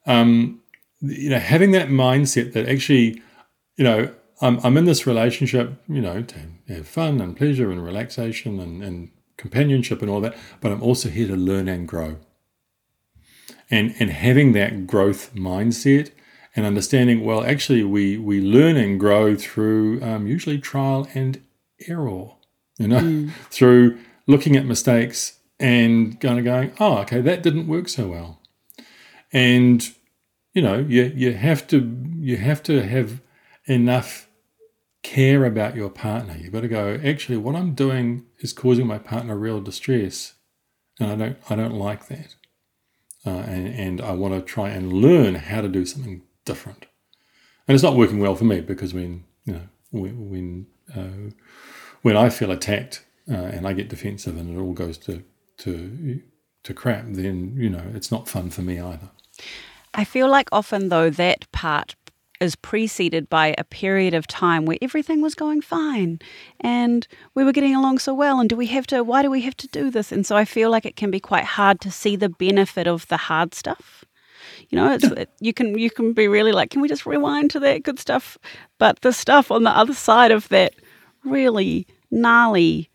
um, 0.07 0.59
you 1.01 1.29
know, 1.29 1.39
having 1.39 1.71
that 1.71 1.89
mindset 1.89 2.53
that 2.53 2.67
actually, 2.67 3.21
you 3.77 3.83
know, 3.83 4.11
I'm, 4.41 4.59
I'm 4.63 4.77
in 4.77 4.85
this 4.85 5.05
relationship, 5.05 5.81
you 5.87 6.01
know, 6.01 6.21
to 6.21 6.35
have 6.67 6.87
fun 6.87 7.21
and 7.21 7.35
pleasure 7.35 7.71
and 7.71 7.83
relaxation 7.83 8.59
and, 8.59 8.83
and 8.83 9.11
companionship 9.37 10.01
and 10.01 10.09
all 10.09 10.21
that, 10.21 10.37
but 10.61 10.71
I'm 10.71 10.83
also 10.83 11.09
here 11.09 11.27
to 11.27 11.35
learn 11.35 11.67
and 11.67 11.87
grow. 11.87 12.17
And, 13.71 13.95
and 13.99 14.09
having 14.09 14.53
that 14.53 14.87
growth 14.87 15.33
mindset 15.35 16.11
and 16.55 16.65
understanding, 16.65 17.23
well, 17.23 17.43
actually, 17.43 17.83
we, 17.83 18.17
we 18.17 18.41
learn 18.41 18.77
and 18.77 18.99
grow 18.99 19.35
through 19.35 20.01
um, 20.01 20.27
usually 20.27 20.57
trial 20.57 21.07
and 21.13 21.41
error, 21.87 22.31
you 22.77 22.87
know, 22.87 23.01
mm. 23.01 23.31
through 23.51 23.99
looking 24.27 24.55
at 24.55 24.65
mistakes 24.65 25.39
and 25.59 26.19
kind 26.19 26.39
of 26.39 26.45
going, 26.45 26.71
oh, 26.79 26.99
okay, 26.99 27.21
that 27.21 27.43
didn't 27.43 27.67
work 27.67 27.89
so 27.89 28.07
well. 28.07 28.39
And 29.31 29.87
you 30.59 30.63
know, 30.63 30.79
you 30.79 31.03
you 31.15 31.31
have 31.35 31.65
to 31.67 31.77
you 32.19 32.35
have 32.35 32.61
to 32.63 32.81
have 32.85 33.21
enough 33.63 34.27
care 35.03 35.45
about 35.45 35.73
your 35.73 35.89
partner. 35.89 36.35
You've 36.37 36.51
got 36.51 36.61
to 36.61 36.67
go, 36.67 36.99
actually 37.01 37.37
what 37.37 37.55
I'm 37.55 37.73
doing 37.75 38.25
is 38.39 38.51
causing 38.51 38.85
my 38.85 38.97
partner 38.97 39.37
real 39.37 39.61
distress. 39.61 40.33
And 40.99 41.09
I 41.09 41.15
don't 41.15 41.37
I 41.49 41.55
don't 41.55 41.75
like 41.75 42.07
that. 42.07 42.35
Uh, 43.25 43.43
and, 43.53 43.67
and 43.67 44.01
I 44.01 44.11
want 44.11 44.33
to 44.33 44.41
try 44.41 44.67
and 44.67 44.91
learn 44.91 45.35
how 45.35 45.61
to 45.61 45.69
do 45.69 45.85
something 45.85 46.23
different. 46.43 46.87
And 47.65 47.73
it's 47.73 47.83
not 47.83 47.95
working 47.95 48.19
well 48.19 48.35
for 48.35 48.43
me 48.43 48.59
because 48.59 48.93
when 48.93 49.23
you 49.45 49.53
know 49.53 49.67
when 49.91 50.29
when, 50.29 50.67
uh, 50.93 51.31
when 52.01 52.17
I 52.17 52.27
feel 52.27 52.51
attacked 52.51 53.05
uh, 53.31 53.49
and 53.55 53.65
I 53.65 53.71
get 53.71 53.87
defensive 53.87 54.35
and 54.35 54.53
it 54.53 54.59
all 54.59 54.73
goes 54.73 54.97
to 54.97 55.23
to 55.59 56.21
to 56.63 56.73
crap, 56.73 57.05
then 57.07 57.55
you 57.55 57.69
know 57.69 57.85
it's 57.95 58.11
not 58.11 58.27
fun 58.27 58.49
for 58.49 58.61
me 58.61 58.77
either. 58.77 59.09
I 59.99 60.05
feel 60.05 60.29
like 60.29 60.47
often, 60.53 60.87
though, 60.87 61.09
that 61.09 61.51
part 61.51 61.97
is 62.39 62.55
preceded 62.55 63.29
by 63.29 63.53
a 63.57 63.65
period 63.65 64.13
of 64.13 64.27
time 64.27 64.63
where 64.63 64.77
everything 64.81 65.21
was 65.21 65.35
going 65.35 65.59
fine 65.59 66.19
and 66.61 67.05
we 67.35 67.43
were 67.43 67.51
getting 67.51 67.75
along 67.75 67.99
so 67.99 68.13
well. 68.13 68.39
And 68.39 68.49
do 68.49 68.55
we 68.55 68.67
have 68.67 68.87
to, 68.87 69.03
why 69.03 69.23
do 69.23 69.29
we 69.29 69.41
have 69.41 69.57
to 69.57 69.67
do 69.67 69.91
this? 69.91 70.13
And 70.13 70.25
so 70.25 70.37
I 70.37 70.45
feel 70.45 70.69
like 70.69 70.85
it 70.85 70.95
can 70.95 71.11
be 71.11 71.19
quite 71.19 71.43
hard 71.43 71.81
to 71.81 71.91
see 71.91 72.15
the 72.15 72.29
benefit 72.29 72.87
of 72.87 73.09
the 73.09 73.17
hard 73.17 73.53
stuff. 73.53 74.05
You 74.69 74.77
know, 74.77 74.93
it's, 74.93 75.03
it, 75.03 75.31
you 75.41 75.53
can 75.53 75.77
you 75.77 75.91
can 75.91 76.13
be 76.13 76.29
really 76.29 76.53
like, 76.53 76.69
can 76.69 76.79
we 76.79 76.87
just 76.87 77.05
rewind 77.05 77.51
to 77.51 77.59
that 77.59 77.83
good 77.83 77.99
stuff? 77.99 78.37
But 78.77 79.01
the 79.01 79.11
stuff 79.11 79.51
on 79.51 79.63
the 79.63 79.77
other 79.77 79.93
side 79.93 80.31
of 80.31 80.47
that 80.47 80.75
really 81.25 81.87
gnarly, 82.09 82.89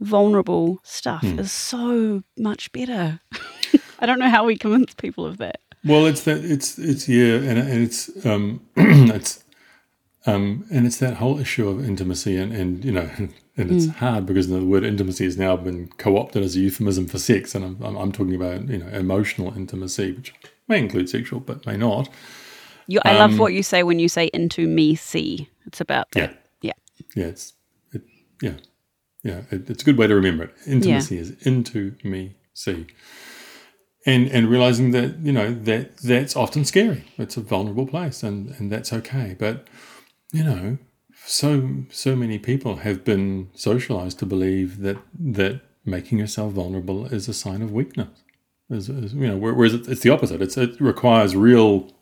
vulnerable 0.00 0.80
stuff 0.84 1.20
mm. 1.20 1.38
is 1.38 1.52
so 1.52 2.22
much 2.38 2.72
better. 2.72 3.20
I 3.98 4.06
don't 4.06 4.18
know 4.18 4.30
how 4.30 4.46
we 4.46 4.56
convince 4.56 4.94
people 4.94 5.26
of 5.26 5.36
that. 5.36 5.60
Well, 5.84 6.06
it's 6.06 6.22
that 6.24 6.44
it's 6.44 6.78
it's 6.78 7.08
yeah, 7.08 7.36
and, 7.36 7.58
and 7.58 7.82
it's 7.82 8.26
um, 8.26 8.66
it's 8.76 9.42
um, 10.26 10.66
and 10.70 10.86
it's 10.86 10.98
that 10.98 11.14
whole 11.14 11.38
issue 11.38 11.68
of 11.68 11.84
intimacy, 11.84 12.36
and 12.36 12.52
and 12.52 12.84
you 12.84 12.92
know, 12.92 13.08
and 13.16 13.32
it's 13.56 13.86
mm. 13.86 13.94
hard 13.94 14.26
because 14.26 14.48
the 14.48 14.64
word 14.64 14.84
intimacy 14.84 15.24
has 15.24 15.38
now 15.38 15.56
been 15.56 15.88
co-opted 15.96 16.42
as 16.42 16.56
a 16.56 16.60
euphemism 16.60 17.06
for 17.06 17.18
sex, 17.18 17.54
and 17.54 17.82
I'm, 17.82 17.96
I'm 17.96 18.12
talking 18.12 18.34
about 18.34 18.68
you 18.68 18.78
know 18.78 18.88
emotional 18.88 19.56
intimacy, 19.56 20.12
which 20.12 20.34
may 20.68 20.78
include 20.78 21.08
sexual, 21.08 21.40
but 21.40 21.64
may 21.64 21.76
not. 21.76 22.10
You, 22.86 23.00
I 23.04 23.12
um, 23.12 23.18
love 23.18 23.38
what 23.38 23.54
you 23.54 23.62
say 23.62 23.82
when 23.82 23.98
you 23.98 24.08
say 24.08 24.26
into 24.34 24.66
me 24.66 24.96
see. 24.96 25.48
It's 25.66 25.80
about 25.80 26.10
that. 26.12 26.36
Yeah, 26.60 26.72
yeah, 26.92 27.04
yeah. 27.14 27.28
It's 27.28 27.54
it, 27.92 28.02
yeah, 28.42 28.54
yeah. 29.22 29.42
It, 29.50 29.70
it's 29.70 29.82
a 29.82 29.86
good 29.86 29.96
way 29.96 30.08
to 30.08 30.14
remember 30.14 30.44
it. 30.44 30.54
Intimacy 30.66 31.14
yeah. 31.14 31.20
is 31.22 31.30
into 31.46 31.94
me 32.04 32.34
see 32.52 32.86
and 34.06 34.28
and 34.28 34.48
realizing 34.48 34.92
that 34.92 35.18
you 35.18 35.32
know 35.32 35.52
that 35.52 35.98
that's 35.98 36.36
often 36.36 36.64
scary. 36.64 37.04
It's 37.18 37.36
a 37.36 37.40
vulnerable 37.40 37.86
place, 37.86 38.22
and 38.22 38.50
and 38.58 38.70
that's 38.70 38.92
okay. 38.92 39.36
But 39.38 39.66
you 40.32 40.44
know, 40.44 40.78
so 41.26 41.84
so 41.90 42.16
many 42.16 42.38
people 42.38 42.76
have 42.76 43.04
been 43.04 43.50
socialized 43.54 44.18
to 44.20 44.26
believe 44.26 44.80
that 44.80 44.98
that 45.18 45.60
making 45.84 46.18
yourself 46.18 46.52
vulnerable 46.52 47.06
is 47.06 47.28
a 47.28 47.34
sign 47.34 47.62
of 47.62 47.72
weakness. 47.72 48.08
Is, 48.68 48.88
is, 48.88 49.14
you 49.14 49.26
know, 49.26 49.36
whereas 49.36 49.74
it's 49.74 50.02
the 50.02 50.10
opposite. 50.10 50.40
It's, 50.40 50.56
it 50.56 50.80
requires 50.80 51.34
real 51.34 51.92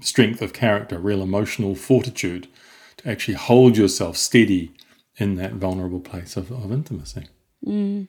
strength 0.00 0.42
of 0.42 0.52
character, 0.52 0.98
real 0.98 1.22
emotional 1.22 1.76
fortitude 1.76 2.48
to 2.96 3.08
actually 3.08 3.34
hold 3.34 3.76
yourself 3.76 4.16
steady 4.16 4.72
in 5.18 5.36
that 5.36 5.52
vulnerable 5.52 6.00
place 6.00 6.36
of, 6.36 6.50
of 6.50 6.72
intimacy. 6.72 7.28
Mm. 7.64 8.08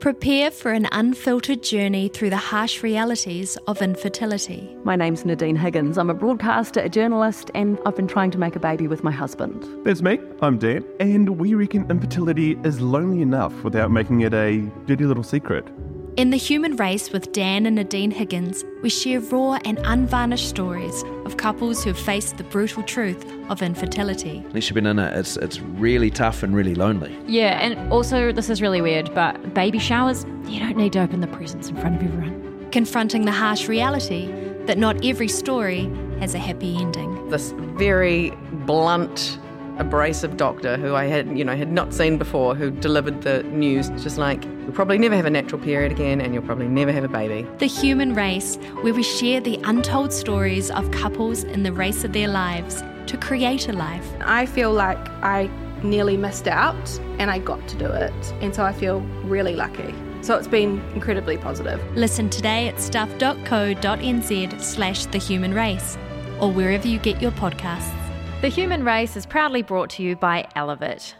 Prepare 0.00 0.50
for 0.50 0.72
an 0.72 0.86
unfiltered 0.92 1.62
journey 1.62 2.08
through 2.08 2.28
the 2.30 2.36
harsh 2.36 2.82
realities 2.82 3.56
of 3.66 3.80
infertility. 3.80 4.76
My 4.84 4.94
name's 4.94 5.24
Nadine 5.24 5.56
Higgins. 5.56 5.96
I'm 5.96 6.10
a 6.10 6.14
broadcaster, 6.14 6.80
a 6.80 6.88
journalist, 6.88 7.50
and 7.54 7.78
I've 7.86 7.96
been 7.96 8.06
trying 8.06 8.30
to 8.32 8.38
make 8.38 8.54
a 8.54 8.60
baby 8.60 8.88
with 8.88 9.02
my 9.02 9.10
husband. 9.10 9.66
That's 9.84 10.02
me, 10.02 10.20
I'm 10.42 10.58
Dan, 10.58 10.84
and 11.00 11.38
we 11.38 11.54
reckon 11.54 11.90
infertility 11.90 12.58
is 12.62 12.80
lonely 12.80 13.22
enough 13.22 13.64
without 13.64 13.90
making 13.90 14.20
it 14.20 14.34
a 14.34 14.58
dirty 14.84 15.06
little 15.06 15.24
secret. 15.24 15.66
In 16.16 16.30
The 16.30 16.36
Human 16.36 16.76
Race 16.76 17.10
with 17.10 17.32
Dan 17.32 17.66
and 17.66 17.76
Nadine 17.76 18.10
Higgins, 18.10 18.64
we 18.82 18.90
share 18.90 19.20
raw 19.20 19.58
and 19.64 19.78
unvarnished 19.84 20.48
stories 20.48 21.04
of 21.24 21.36
couples 21.36 21.82
who 21.82 21.90
have 21.90 21.98
faced 21.98 22.36
the 22.36 22.44
brutal 22.44 22.82
truth 22.82 23.24
of 23.48 23.62
infertility. 23.62 24.42
Unless 24.46 24.68
you've 24.68 24.74
been 24.74 24.86
in 24.86 24.98
it, 24.98 25.16
it's, 25.16 25.36
it's 25.36 25.60
really 25.60 26.10
tough 26.10 26.42
and 26.42 26.54
really 26.54 26.74
lonely. 26.74 27.16
Yeah, 27.26 27.58
and 27.60 27.92
also, 27.92 28.32
this 28.32 28.50
is 28.50 28.60
really 28.60 28.80
weird, 28.80 29.14
but 29.14 29.54
baby 29.54 29.78
showers, 29.78 30.24
you 30.46 30.60
don't 30.60 30.76
need 30.76 30.92
to 30.94 31.00
open 31.00 31.20
the 31.20 31.26
presents 31.28 31.68
in 31.68 31.76
front 31.76 31.96
of 31.96 32.02
everyone. 32.02 32.68
Confronting 32.70 33.24
the 33.24 33.32
harsh 33.32 33.68
reality 33.68 34.26
that 34.66 34.78
not 34.78 35.04
every 35.04 35.28
story 35.28 35.90
has 36.18 36.34
a 36.34 36.38
happy 36.38 36.76
ending. 36.76 37.30
This 37.30 37.52
very 37.56 38.30
blunt, 38.66 39.38
abrasive 39.78 40.36
doctor 40.36 40.76
who 40.76 40.94
I 40.94 41.04
had, 41.04 41.38
you 41.38 41.44
know, 41.44 41.54
had 41.54 41.70
not 41.70 41.94
seen 41.94 42.18
before, 42.18 42.54
who 42.54 42.70
delivered 42.70 43.22
the 43.22 43.42
news, 43.44 43.88
just 44.02 44.18
like, 44.18 44.44
you'll 44.44 44.72
probably 44.72 44.98
never 44.98 45.14
have 45.14 45.26
a 45.26 45.30
natural 45.30 45.60
period 45.60 45.92
again, 45.92 46.20
and 46.20 46.34
you'll 46.34 46.42
probably 46.42 46.68
never 46.68 46.92
have 46.92 47.04
a 47.04 47.08
baby. 47.08 47.46
The 47.58 47.66
Human 47.66 48.14
Race, 48.14 48.56
where 48.80 48.94
we 48.94 49.02
share 49.02 49.40
the 49.40 49.60
untold 49.64 50.12
stories 50.12 50.70
of 50.70 50.90
couples 50.90 51.44
in 51.44 51.62
the 51.62 51.72
race 51.72 52.02
of 52.04 52.12
their 52.12 52.28
lives 52.28 52.82
to 53.06 53.16
create 53.16 53.68
a 53.68 53.72
life. 53.72 54.08
I 54.20 54.46
feel 54.46 54.72
like 54.72 54.98
I 55.22 55.50
nearly 55.82 56.16
missed 56.16 56.48
out 56.48 57.00
and 57.18 57.30
I 57.30 57.38
got 57.38 57.66
to 57.68 57.76
do 57.76 57.86
it. 57.86 58.34
And 58.40 58.54
so 58.54 58.64
I 58.64 58.72
feel 58.72 59.00
really 59.24 59.54
lucky. 59.54 59.94
So 60.22 60.36
it's 60.36 60.48
been 60.48 60.80
incredibly 60.94 61.38
positive. 61.38 61.80
Listen 61.96 62.28
today 62.28 62.68
at 62.68 62.80
stuff.co.nz 62.80 64.60
slash 64.60 65.06
the 65.06 65.18
human 65.18 65.54
race 65.54 65.96
or 66.40 66.50
wherever 66.50 66.88
you 66.88 66.98
get 66.98 67.22
your 67.22 67.32
podcasts. 67.32 67.92
The 68.42 68.48
Human 68.48 68.84
Race 68.84 69.16
is 69.16 69.24
proudly 69.24 69.62
brought 69.62 69.88
to 69.90 70.02
you 70.02 70.14
by 70.14 70.46
Elevate. 70.54 71.14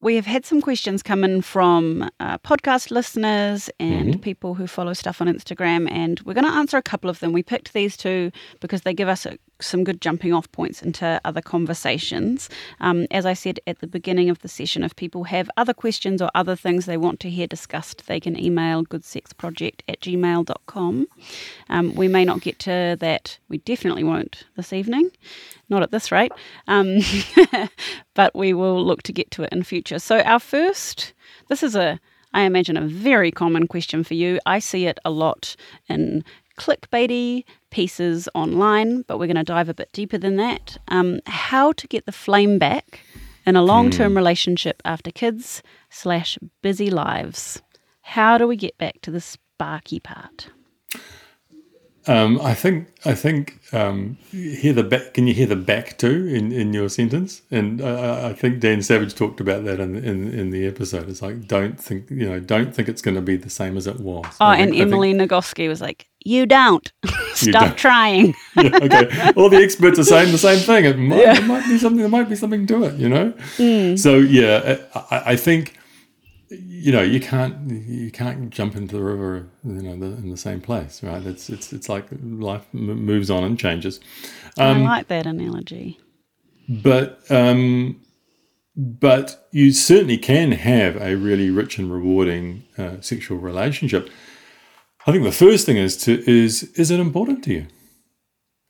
We 0.00 0.14
have 0.14 0.26
had 0.26 0.46
some 0.46 0.60
questions 0.60 1.02
come 1.02 1.24
in 1.24 1.42
from 1.42 2.08
uh, 2.20 2.38
podcast 2.38 2.92
listeners 2.92 3.68
and 3.80 4.14
Mhm. 4.14 4.22
people 4.22 4.54
who 4.54 4.68
follow 4.68 4.92
stuff 4.92 5.20
on 5.20 5.26
Instagram, 5.26 5.90
and 5.90 6.20
we're 6.20 6.34
going 6.34 6.46
to 6.46 6.52
answer 6.52 6.76
a 6.76 6.82
couple 6.82 7.10
of 7.10 7.18
them. 7.18 7.32
We 7.32 7.42
picked 7.42 7.72
these 7.72 7.96
two 7.96 8.30
because 8.60 8.82
they 8.82 8.94
give 8.94 9.08
us 9.08 9.26
a, 9.26 9.36
some 9.60 9.82
good 9.82 10.00
jumping 10.00 10.32
off 10.32 10.50
points 10.52 10.82
into 10.82 11.20
other 11.24 11.40
conversations. 11.42 12.48
Um, 12.78 13.08
as 13.10 13.26
I 13.26 13.32
said 13.32 13.58
at 13.66 13.80
the 13.80 13.88
beginning 13.88 14.30
of 14.30 14.38
the 14.38 14.46
session, 14.46 14.84
if 14.84 14.94
people 14.94 15.24
have 15.24 15.50
other 15.56 15.74
questions 15.74 16.22
or 16.22 16.30
other 16.32 16.54
things 16.54 16.86
they 16.86 16.96
want 16.96 17.18
to 17.20 17.28
hear 17.30 17.48
discussed, 17.48 18.06
they 18.06 18.20
can 18.20 18.38
email 18.38 18.84
goodsexproject 18.84 19.80
at 19.88 20.00
gmail.com. 20.00 21.08
Um, 21.70 21.94
we 21.96 22.06
may 22.06 22.24
not 22.24 22.40
get 22.40 22.60
to 22.60 22.96
that, 23.00 23.38
we 23.48 23.58
definitely 23.58 24.04
won't 24.04 24.44
this 24.56 24.72
evening 24.72 25.10
not 25.68 25.82
at 25.82 25.90
this 25.90 26.10
rate, 26.10 26.32
um, 26.66 26.98
but 28.14 28.34
we 28.34 28.52
will 28.52 28.84
look 28.84 29.02
to 29.04 29.12
get 29.12 29.30
to 29.32 29.42
it 29.42 29.52
in 29.52 29.62
future. 29.62 29.98
So, 29.98 30.20
our 30.20 30.40
first, 30.40 31.12
this 31.48 31.62
is 31.62 31.74
a, 31.76 32.00
I 32.32 32.42
imagine, 32.42 32.76
a 32.76 32.86
very 32.86 33.30
common 33.30 33.66
question 33.66 34.04
for 34.04 34.14
you. 34.14 34.38
I 34.46 34.58
see 34.58 34.86
it 34.86 34.98
a 35.04 35.10
lot 35.10 35.56
in 35.88 36.24
clickbaity 36.58 37.44
pieces 37.70 38.28
online, 38.34 39.02
but 39.02 39.18
we're 39.18 39.26
going 39.26 39.36
to 39.36 39.44
dive 39.44 39.68
a 39.68 39.74
bit 39.74 39.90
deeper 39.92 40.18
than 40.18 40.36
that. 40.36 40.76
Um, 40.88 41.20
how 41.26 41.72
to 41.72 41.86
get 41.86 42.04
the 42.04 42.12
flame 42.12 42.58
back 42.58 43.00
in 43.46 43.56
a 43.56 43.62
long 43.62 43.90
term 43.90 44.14
relationship 44.14 44.82
after 44.84 45.10
kids 45.10 45.62
slash 45.88 46.38
busy 46.62 46.90
lives. 46.90 47.62
How 48.02 48.38
do 48.38 48.46
we 48.46 48.56
get 48.56 48.76
back 48.78 49.00
to 49.02 49.10
the 49.10 49.20
sparky 49.20 50.00
part? 50.00 50.50
Um, 52.08 52.40
I 52.40 52.54
think 52.54 52.88
I 53.04 53.14
think 53.14 53.60
um, 53.72 54.16
hear 54.32 54.72
the 54.72 54.82
back. 54.82 55.14
Can 55.14 55.26
you 55.26 55.34
hear 55.34 55.46
the 55.46 55.56
back 55.56 55.98
too 55.98 56.26
in, 56.26 56.52
in 56.52 56.72
your 56.72 56.88
sentence? 56.88 57.42
And 57.50 57.82
I, 57.82 58.30
I 58.30 58.32
think 58.32 58.60
Dan 58.60 58.82
Savage 58.82 59.14
talked 59.14 59.40
about 59.40 59.64
that 59.64 59.78
in, 59.78 59.94
in 59.96 60.32
in 60.32 60.50
the 60.50 60.66
episode. 60.66 61.08
It's 61.08 61.20
like 61.22 61.46
don't 61.46 61.78
think 61.78 62.10
you 62.10 62.26
know 62.28 62.40
don't 62.40 62.74
think 62.74 62.88
it's 62.88 63.02
going 63.02 63.14
to 63.16 63.20
be 63.20 63.36
the 63.36 63.50
same 63.50 63.76
as 63.76 63.86
it 63.86 64.00
was. 64.00 64.24
Oh, 64.40 64.46
I 64.46 64.56
and 64.56 64.70
think- 64.70 64.74
I 64.80 64.84
think- 64.84 64.92
Emily 64.92 65.12
Nagoski 65.14 65.68
was 65.68 65.80
like, 65.82 66.08
"You 66.24 66.46
don't 66.46 66.90
You 67.04 67.10
stop 67.52 67.62
don't. 67.66 67.76
trying." 67.86 68.34
yeah, 68.56 68.70
okay. 68.82 69.32
All 69.36 69.50
the 69.50 69.58
experts 69.62 69.98
are 69.98 70.04
saying 70.04 70.32
the 70.32 70.38
same 70.38 70.60
thing. 70.60 70.86
It 70.86 70.96
might, 70.98 71.38
it 71.38 71.44
might 71.44 71.66
be 71.68 71.76
something. 71.78 72.00
There 72.00 72.08
might 72.08 72.28
be 72.30 72.36
something 72.36 72.66
to 72.68 72.84
it, 72.84 72.94
you 72.94 73.08
know. 73.10 73.32
Mm. 73.58 73.98
So 73.98 74.16
yeah, 74.16 74.78
I, 74.94 75.32
I 75.32 75.36
think 75.36 75.74
you 76.50 76.92
know 76.92 77.02
you 77.02 77.20
can't 77.20 77.70
you 77.70 78.10
can't 78.10 78.50
jump 78.50 78.74
into 78.76 78.96
the 78.96 79.02
river, 79.02 79.48
you 79.64 79.82
know, 79.82 79.96
the, 79.96 80.06
in 80.16 80.30
the 80.30 80.36
same 80.36 80.60
place, 80.60 81.02
right? 81.02 81.24
It's 81.24 81.50
it's 81.50 81.72
it's 81.72 81.88
like 81.88 82.06
life 82.22 82.66
m- 82.74 83.04
moves 83.04 83.30
on 83.30 83.44
and 83.44 83.58
changes. 83.58 84.00
I 84.56 84.70
Um, 84.70 84.84
like 84.84 85.08
that 85.08 85.26
analogy. 85.26 85.98
but 86.68 87.20
um, 87.30 88.00
but 88.76 89.48
you 89.52 89.72
certainly 89.72 90.18
can 90.18 90.52
have 90.52 90.96
a 90.96 91.16
really 91.16 91.50
rich 91.50 91.78
and 91.78 91.92
rewarding 91.92 92.64
uh, 92.78 93.00
sexual 93.00 93.38
relationship. 93.38 94.08
I 95.06 95.12
think 95.12 95.24
the 95.24 95.32
first 95.32 95.66
thing 95.66 95.76
is 95.76 95.96
to 96.04 96.22
is 96.30 96.64
is 96.74 96.90
it 96.90 97.00
important 97.00 97.44
to 97.44 97.52
you? 97.52 97.66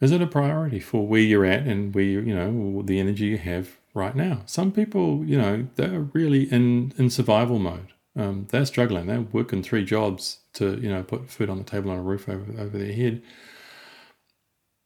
Is 0.01 0.13
it 0.13 0.23
a 0.23 0.27
priority 0.29 0.79
for 0.79 1.07
where 1.07 1.21
you're 1.21 1.45
at 1.45 1.67
and 1.67 1.93
where 1.95 2.05
you, 2.05 2.21
you 2.21 2.35
know 2.35 2.83
the 2.83 3.01
energy 3.01 3.27
you 3.27 3.39
have 3.39 3.78
right 3.95 4.15
now? 4.17 4.43
Some 4.47 4.73
people, 4.73 5.25
you 5.25 5.37
know, 5.39 5.67
they're 5.77 6.01
really 6.01 6.51
in 6.53 6.93
in 6.99 7.11
survival 7.11 7.59
mode. 7.59 7.93
Um, 8.17 8.47
they're 8.51 8.67
struggling. 8.67 9.07
They're 9.07 9.21
working 9.21 9.63
three 9.63 9.85
jobs 9.85 10.41
to 10.55 10.79
you 10.81 10.89
know 10.89 11.03
put 11.03 11.31
food 11.31 11.49
on 11.51 11.59
the 11.59 11.65
table 11.65 11.91
and 11.91 12.01
a 12.01 12.03
roof 12.03 12.29
over 12.29 12.61
over 12.61 12.77
their 12.79 12.93
head. 12.93 13.23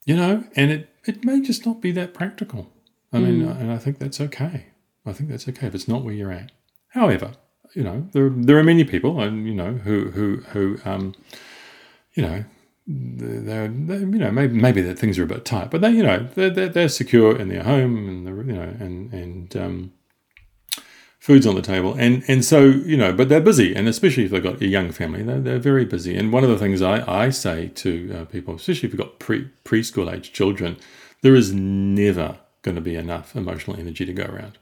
You 0.05 0.17
know, 0.17 0.45
and 0.57 0.71
it 0.71 0.89
it 1.05 1.25
may 1.25 1.41
just 1.41 1.65
not 1.67 1.81
be 1.81 1.93
that 1.93 2.15
practical. 2.15 2.73
I 3.13 3.19
mean, 3.19 3.43
Mm. 3.43 3.61
and 3.61 3.71
I 3.71 3.79
think 3.79 3.99
that's 3.99 4.21
okay. 4.21 4.67
I 5.05 5.13
think 5.13 5.29
that's 5.31 5.49
okay 5.49 5.67
if 5.67 5.75
it's 5.75 5.89
not 5.89 6.03
where 6.05 6.15
you're 6.15 6.33
at. 6.33 6.51
However, 6.89 7.33
you 7.75 7.83
know, 7.83 8.09
there 8.13 8.31
there 8.31 8.59
are 8.59 8.65
many 8.65 8.85
people, 8.85 9.21
and 9.21 9.47
you 9.47 9.55
know, 9.55 9.75
who 9.75 10.11
who 10.11 10.37
who 10.53 10.79
um, 10.85 11.15
you 12.15 12.23
know, 12.23 12.45
they're, 12.87 13.69
they're 13.69 14.01
you 14.01 14.19
know 14.19 14.31
maybe 14.31 14.55
maybe 14.55 14.83
that 14.83 14.99
things 14.99 15.19
are 15.19 15.23
a 15.23 15.27
bit 15.27 15.45
tight, 15.45 15.71
but 15.71 15.81
they 15.81 15.91
you 15.91 16.03
know 16.03 16.29
they're 16.35 16.51
they're, 16.51 16.69
they're 16.69 16.89
secure 16.89 17.39
in 17.39 17.49
their 17.49 17.63
home 17.63 18.09
and 18.09 18.27
they're, 18.27 18.37
you 18.43 18.53
know 18.53 18.75
and 18.81 19.13
and 19.13 19.57
um, 19.57 19.93
food's 21.21 21.47
on 21.47 21.55
the 21.55 21.63
table. 21.63 21.95
And 21.95 22.25
and 22.27 22.45
so 22.45 22.65
you 22.65 22.97
know 22.97 23.13
but 23.13 23.29
they're 23.29 23.41
busy. 23.41 23.75
And 23.75 23.87
especially 23.89 24.25
if 24.25 24.33
they've 24.33 24.43
got 24.43 24.61
a 24.61 24.67
young 24.67 24.91
family 24.91 25.23
they're, 25.23 25.41
they're 25.41 25.59
very 25.61 25.85
busy. 25.85 26.17
And 26.17 26.33
one 26.33 26.43
of 26.43 26.51
the 26.51 26.59
things 26.59 26.83
I, 26.83 27.27
I 27.27 27.31
say 27.31 27.69
to 27.69 28.17
uh, 28.17 28.25
people 28.25 28.57
especially 28.57 28.89
if 28.89 28.93
you've 28.95 29.01
got 29.01 29.19
pre 29.21 29.49
preschool 29.65 30.13
age 30.13 30.33
children 30.33 30.77
there 31.23 31.37
is 31.37 31.53
never 31.53 32.39
going 32.63 32.75
to 32.75 32.81
be 32.81 32.97
enough 32.97 33.37
emotional 33.37 33.79
energy 33.79 34.05
to 34.05 34.13
go 34.13 34.25
around 34.25 34.59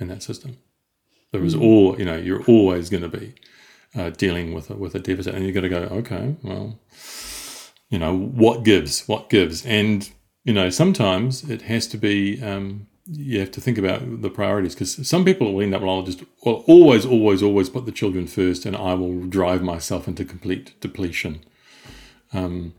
in 0.00 0.08
that 0.08 0.22
system. 0.22 0.56
There 1.32 1.44
is 1.44 1.54
Mm. 1.54 1.62
all 1.62 1.98
you 1.98 2.04
know 2.04 2.16
you're 2.16 2.42
always 2.44 2.90
going 2.90 3.04
to 3.04 3.08
be 3.20 3.34
uh, 3.94 4.10
dealing 4.10 4.52
with 4.52 4.68
a, 4.68 4.74
with 4.74 4.94
a 4.96 4.98
deficit. 4.98 5.34
And 5.34 5.44
you've 5.44 5.54
got 5.54 5.60
to 5.60 5.68
go 5.68 5.82
okay 6.00 6.34
well 6.42 6.80
you 7.88 7.98
know 7.98 8.16
what 8.16 8.64
gives 8.64 9.06
what 9.06 9.28
gives 9.30 9.64
and 9.66 10.10
you 10.44 10.52
know 10.52 10.70
sometimes 10.70 11.48
it 11.48 11.62
has 11.62 11.86
to 11.86 11.96
be 11.96 12.42
um, 12.42 12.86
you 13.06 13.38
have 13.38 13.52
to 13.52 13.60
think 13.60 13.78
about 13.78 14.22
the 14.22 14.30
priorities 14.30 14.74
because 14.74 15.08
some 15.08 15.24
people 15.24 15.52
will 15.52 15.62
end 15.62 15.74
up 15.74 15.82
well 15.82 15.96
I'll 15.96 16.02
just 16.02 16.24
well, 16.44 16.64
always 16.66 17.06
always 17.06 17.42
always 17.42 17.68
put 17.68 17.86
the 17.86 17.92
children 17.92 18.26
first 18.26 18.66
and 18.66 18.76
I 18.76 18.94
will 18.94 19.26
drive 19.26 19.62
myself 19.62 20.08
into 20.08 20.24
complete 20.24 20.78
depletion 20.80 21.40
um, 22.32 22.74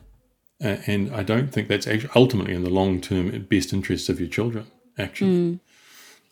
and 0.59 1.13
I 1.15 1.23
don't 1.23 1.53
think 1.53 1.67
that's 1.67 1.87
actually 1.87 2.09
ultimately 2.15 2.53
in 2.53 2.63
the 2.63 2.69
long 2.69 2.99
term 2.99 3.45
best 3.49 3.71
interests 3.73 4.09
of 4.09 4.19
your 4.19 4.29
children 4.29 4.65
actually 4.97 5.59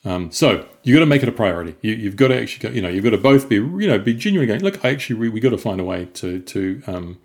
Mm. 0.05 0.11
um, 0.11 0.31
so 0.31 0.67
you've 0.83 0.95
got 0.95 0.99
to 0.99 1.05
make 1.07 1.23
it 1.23 1.29
a 1.29 1.31
priority. 1.31 1.75
You, 1.81 1.93
you've 1.95 2.15
got 2.15 2.27
to 2.27 2.39
actually, 2.39 2.69
go, 2.69 2.75
you 2.75 2.81
know, 2.81 2.89
you've 2.89 3.03
got 3.03 3.09
to 3.11 3.17
both 3.17 3.49
be, 3.49 3.55
you 3.55 3.87
know, 3.87 3.97
be 3.97 4.13
genuinely 4.13 4.45
going. 4.47 4.61
Look, 4.61 4.83
I 4.85 4.89
actually, 4.89 5.15
we, 5.19 5.29
we 5.29 5.39
got 5.39 5.49
to 5.49 5.57
find 5.57 5.79
a 5.79 5.83
way 5.83 6.05
to 6.13 6.39
to 6.41 6.81
um, 6.85 7.17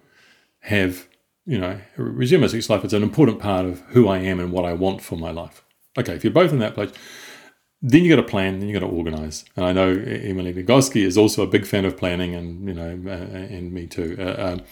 have, 0.61 1.07
you 1.51 1.59
know, 1.59 1.81
resume 1.97 2.43
my 2.43 2.47
sex 2.47 2.71
life. 2.71 2.85
It's 2.85 2.93
an 2.93 3.03
important 3.03 3.41
part 3.41 3.67
of 3.67 3.81
who 3.89 4.07
I 4.07 4.19
am 4.19 4.39
and 4.39 4.53
what 4.53 4.65
I 4.65 4.73
want 4.73 5.03
for 5.03 5.17
my 5.17 5.33
life. 5.33 5.65
Okay, 5.99 6.15
if 6.15 6.23
you're 6.23 6.33
both 6.33 6.53
in 6.53 6.61
that 6.61 6.75
place, 6.75 6.93
then 7.83 8.05
you 8.05 8.15
got 8.15 8.23
to 8.23 8.29
plan, 8.29 8.61
then 8.61 8.69
you 8.69 8.79
got 8.79 8.87
to 8.87 8.93
organize. 8.93 9.45
And 9.57 9.67
I 9.67 9.73
know 9.73 9.89
Emily 9.89 10.55
Nagoski 10.55 11.03
is 11.03 11.19
also 11.19 11.43
a 11.43 11.49
big 11.49 11.67
fan 11.67 11.85
of 11.85 11.97
planning, 11.97 12.37
and 12.37 12.69
you 12.69 12.75
know, 12.75 13.01
uh, 13.05 13.55
and 13.55 13.73
me 13.73 13.89
too. 13.89 14.17
Uh, 14.17 14.53
um, 14.53 14.63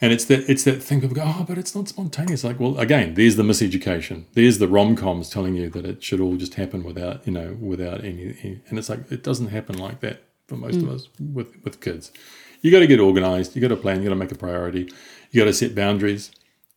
and 0.00 0.12
it's 0.12 0.26
that 0.26 0.48
it's 0.48 0.62
that 0.62 0.80
thing 0.80 1.00
people 1.00 1.16
go, 1.16 1.24
oh, 1.24 1.44
but 1.48 1.58
it's 1.58 1.74
not 1.74 1.88
spontaneous. 1.88 2.44
Like, 2.44 2.60
well, 2.60 2.78
again, 2.78 3.14
there's 3.14 3.34
the 3.34 3.42
miseducation. 3.42 4.26
There's 4.34 4.58
the 4.58 4.68
rom 4.68 4.94
coms 4.94 5.28
telling 5.28 5.56
you 5.56 5.68
that 5.70 5.84
it 5.84 6.04
should 6.04 6.20
all 6.20 6.36
just 6.36 6.54
happen 6.54 6.84
without, 6.84 7.26
you 7.26 7.32
know, 7.32 7.56
without 7.60 8.04
any, 8.04 8.36
any. 8.44 8.62
And 8.68 8.78
it's 8.78 8.88
like 8.88 9.10
it 9.10 9.24
doesn't 9.24 9.48
happen 9.48 9.76
like 9.76 9.98
that 10.00 10.22
for 10.46 10.56
most 10.56 10.78
mm. 10.78 10.84
of 10.84 10.90
us 10.90 11.08
with 11.18 11.56
with 11.64 11.80
kids. 11.80 12.12
You 12.60 12.70
got 12.70 12.80
to 12.80 12.86
get 12.86 13.00
organized. 13.00 13.56
You 13.56 13.62
got 13.62 13.68
to 13.68 13.76
plan. 13.76 13.98
You 13.98 14.04
got 14.04 14.14
to 14.14 14.16
make 14.16 14.32
a 14.32 14.36
priority. 14.36 14.92
You 15.30 15.40
got 15.40 15.46
to 15.46 15.52
set 15.52 15.74
boundaries. 15.74 16.30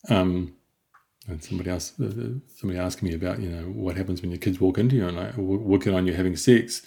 Um, 0.09 0.55
and 1.27 1.43
somebody 1.43 1.69
else, 1.69 1.93
uh, 1.99 2.05
uh, 2.05 2.39
somebody 2.55 2.79
asking 2.79 3.09
me 3.09 3.15
about, 3.15 3.39
you 3.39 3.49
know, 3.49 3.63
what 3.63 3.95
happens 3.95 4.21
when 4.21 4.31
your 4.31 4.39
kids 4.39 4.59
walk 4.59 4.77
into 4.77 4.95
you 4.95 5.07
and 5.07 5.17
like, 5.17 5.37
working 5.37 5.93
on 5.93 6.07
you 6.07 6.13
having 6.13 6.35
sex, 6.35 6.81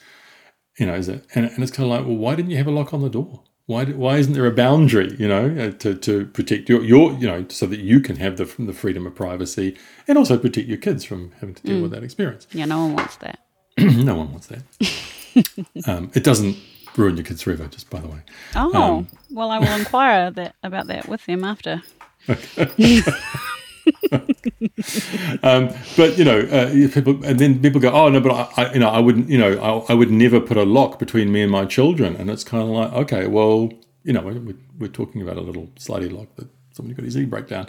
you 0.79 0.87
know, 0.87 0.95
is 0.95 1.09
it? 1.09 1.25
And, 1.35 1.47
and 1.47 1.63
it's 1.63 1.73
kind 1.73 1.91
of 1.91 1.97
like, 1.97 2.07
well, 2.07 2.17
why 2.17 2.35
didn't 2.35 2.51
you 2.51 2.57
have 2.57 2.67
a 2.67 2.73
lock 2.73 2.93
on 2.93 3.01
the 3.01 3.09
door? 3.09 3.43
Why, 3.67 3.85
why 3.87 4.19
isn't 4.19 4.35
there 4.35 4.45
a 4.45 4.51
boundary, 4.51 5.17
you 5.19 5.27
know, 5.27 5.47
uh, 5.59 5.71
to, 5.79 5.95
to 5.95 6.27
protect 6.27 6.69
your, 6.69 6.83
your, 6.85 7.13
you 7.15 7.27
know, 7.27 7.47
so 7.49 7.67
that 7.67 7.81
you 7.81 8.01
can 8.01 8.17
have 8.17 8.37
the, 8.37 8.45
the 8.59 8.75
freedom 8.75 9.07
of 9.07 9.15
privacy 9.15 9.77
and 10.07 10.19
also 10.19 10.37
protect 10.37 10.69
your 10.69 10.77
kids 10.77 11.05
from 11.05 11.33
having 11.41 11.55
to 11.55 11.63
deal 11.63 11.79
mm. 11.79 11.83
with 11.83 11.93
that 11.93 12.05
experience? 12.05 12.47
Yeah, 12.53 12.67
no 12.67 12.81
one 12.81 12.97
wants 12.97 13.17
that. 13.17 13.39
no 13.79 14.17
one 14.17 14.33
wants 14.33 14.49
that. 14.49 14.63
um, 15.87 16.11
it 16.15 16.25
doesn't 16.25 16.57
ruin 16.97 17.17
your 17.17 17.25
kids 17.25 17.43
forever, 17.43 17.67
just 17.67 17.91
by 17.91 18.01
the 18.01 18.09
way. 18.09 18.19
Oh, 18.55 18.75
um, 18.75 19.09
well, 19.31 19.51
I 19.51 19.59
will 19.59 19.73
inquire 19.79 20.31
that 20.31 20.55
about 20.63 20.87
that 20.89 21.09
with 21.09 21.25
them 21.27 21.45
after. 21.45 21.83
Okay. 22.29 23.03
um, 25.43 25.71
but 25.97 26.17
you 26.17 26.25
know, 26.25 26.41
uh, 26.41 26.71
people, 26.93 27.23
and 27.25 27.39
then 27.39 27.61
people 27.61 27.81
go, 27.81 27.91
"Oh 27.91 28.09
no, 28.09 28.21
but 28.21 28.33
I, 28.33 28.65
I 28.65 28.73
you 28.73 28.81
know, 28.81 28.89
I 28.89 28.99
wouldn't, 28.99 29.29
you 29.29 29.39
know, 29.39 29.59
I, 29.59 29.93
I, 29.93 29.95
would 29.95 30.11
never 30.11 30.41
put 30.41 30.57
a 30.57 30.65
lock 30.65 30.99
between 30.99 31.33
me 31.33 31.43
and 31.43 31.53
my 31.53 31.65
children." 31.65 32.17
And 32.17 32.31
it's 32.31 32.45
kind 32.45 32.63
of 32.63 32.71
like, 32.71 32.93
okay, 32.93 33.27
well, 33.27 33.71
you 34.03 34.13
know, 34.13 34.23
we're, 34.23 34.55
we're 34.79 34.89
talking 34.89 35.21
about 35.23 35.37
a 35.37 35.43
little 35.43 35.67
slidey 35.77 36.11
lock 36.11 36.35
that 36.37 36.49
somebody 36.73 36.95
got 36.95 37.05
his 37.05 37.17
e 37.17 37.25
breakdown, 37.25 37.67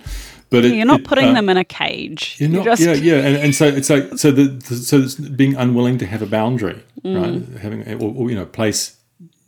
but 0.50 0.66
it, 0.66 0.76
you're 0.76 0.86
not 0.86 1.02
it, 1.02 1.08
putting 1.08 1.30
uh, 1.30 1.34
them 1.34 1.50
in 1.50 1.58
a 1.58 1.66
cage. 1.66 2.38
You're 2.40 2.50
not, 2.50 2.66
just... 2.66 2.82
yeah, 2.82 2.94
yeah, 2.94 3.16
and, 3.16 3.38
and 3.38 3.56
so 3.56 3.66
it's 3.66 3.90
like 3.90 4.18
so 4.18 4.32
the, 4.32 4.46
the 4.46 4.76
so 4.76 5.00
it's 5.00 5.16
being 5.16 5.56
unwilling 5.56 5.98
to 6.00 6.06
have 6.06 6.22
a 6.22 6.28
boundary, 6.28 6.84
mm. 7.04 7.22
right? 7.22 7.62
Having 7.62 8.02
or, 8.02 8.14
or 8.16 8.30
you 8.30 8.36
know, 8.36 8.46
place 8.46 8.98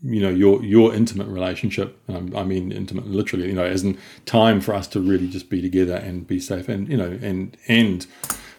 you 0.03 0.21
know 0.21 0.29
your 0.29 0.63
your 0.63 0.93
intimate 0.93 1.27
relationship 1.27 1.99
um, 2.07 2.31
i 2.35 2.43
mean 2.43 2.71
intimate 2.71 3.07
literally 3.07 3.47
you 3.47 3.53
know 3.53 3.63
as 3.65 3.83
in 3.83 3.97
time 4.25 4.61
for 4.61 4.73
us 4.73 4.87
to 4.87 4.99
really 4.99 5.27
just 5.27 5.49
be 5.49 5.61
together 5.61 5.95
and 5.95 6.27
be 6.27 6.39
safe 6.39 6.69
and 6.69 6.87
you 6.87 6.97
know 6.97 7.17
and 7.21 7.57
and 7.67 8.05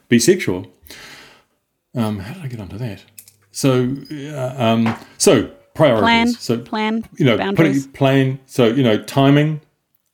be 0.08 0.18
sexual. 0.18 0.66
Um 1.94 2.18
how 2.18 2.34
did 2.34 2.42
i 2.42 2.48
get 2.48 2.60
onto 2.60 2.78
that? 2.78 3.04
So 3.50 3.94
uh, 4.10 4.54
um 4.58 4.96
so 5.18 5.50
priorities. 5.74 6.02
Plan, 6.04 6.26
so 6.34 6.58
plan 6.58 7.08
you 7.16 7.24
know 7.24 7.36
boundaries. 7.36 7.86
putting 7.86 7.92
plan 7.92 8.40
so 8.46 8.66
you 8.66 8.82
know 8.82 9.02
timing 9.02 9.60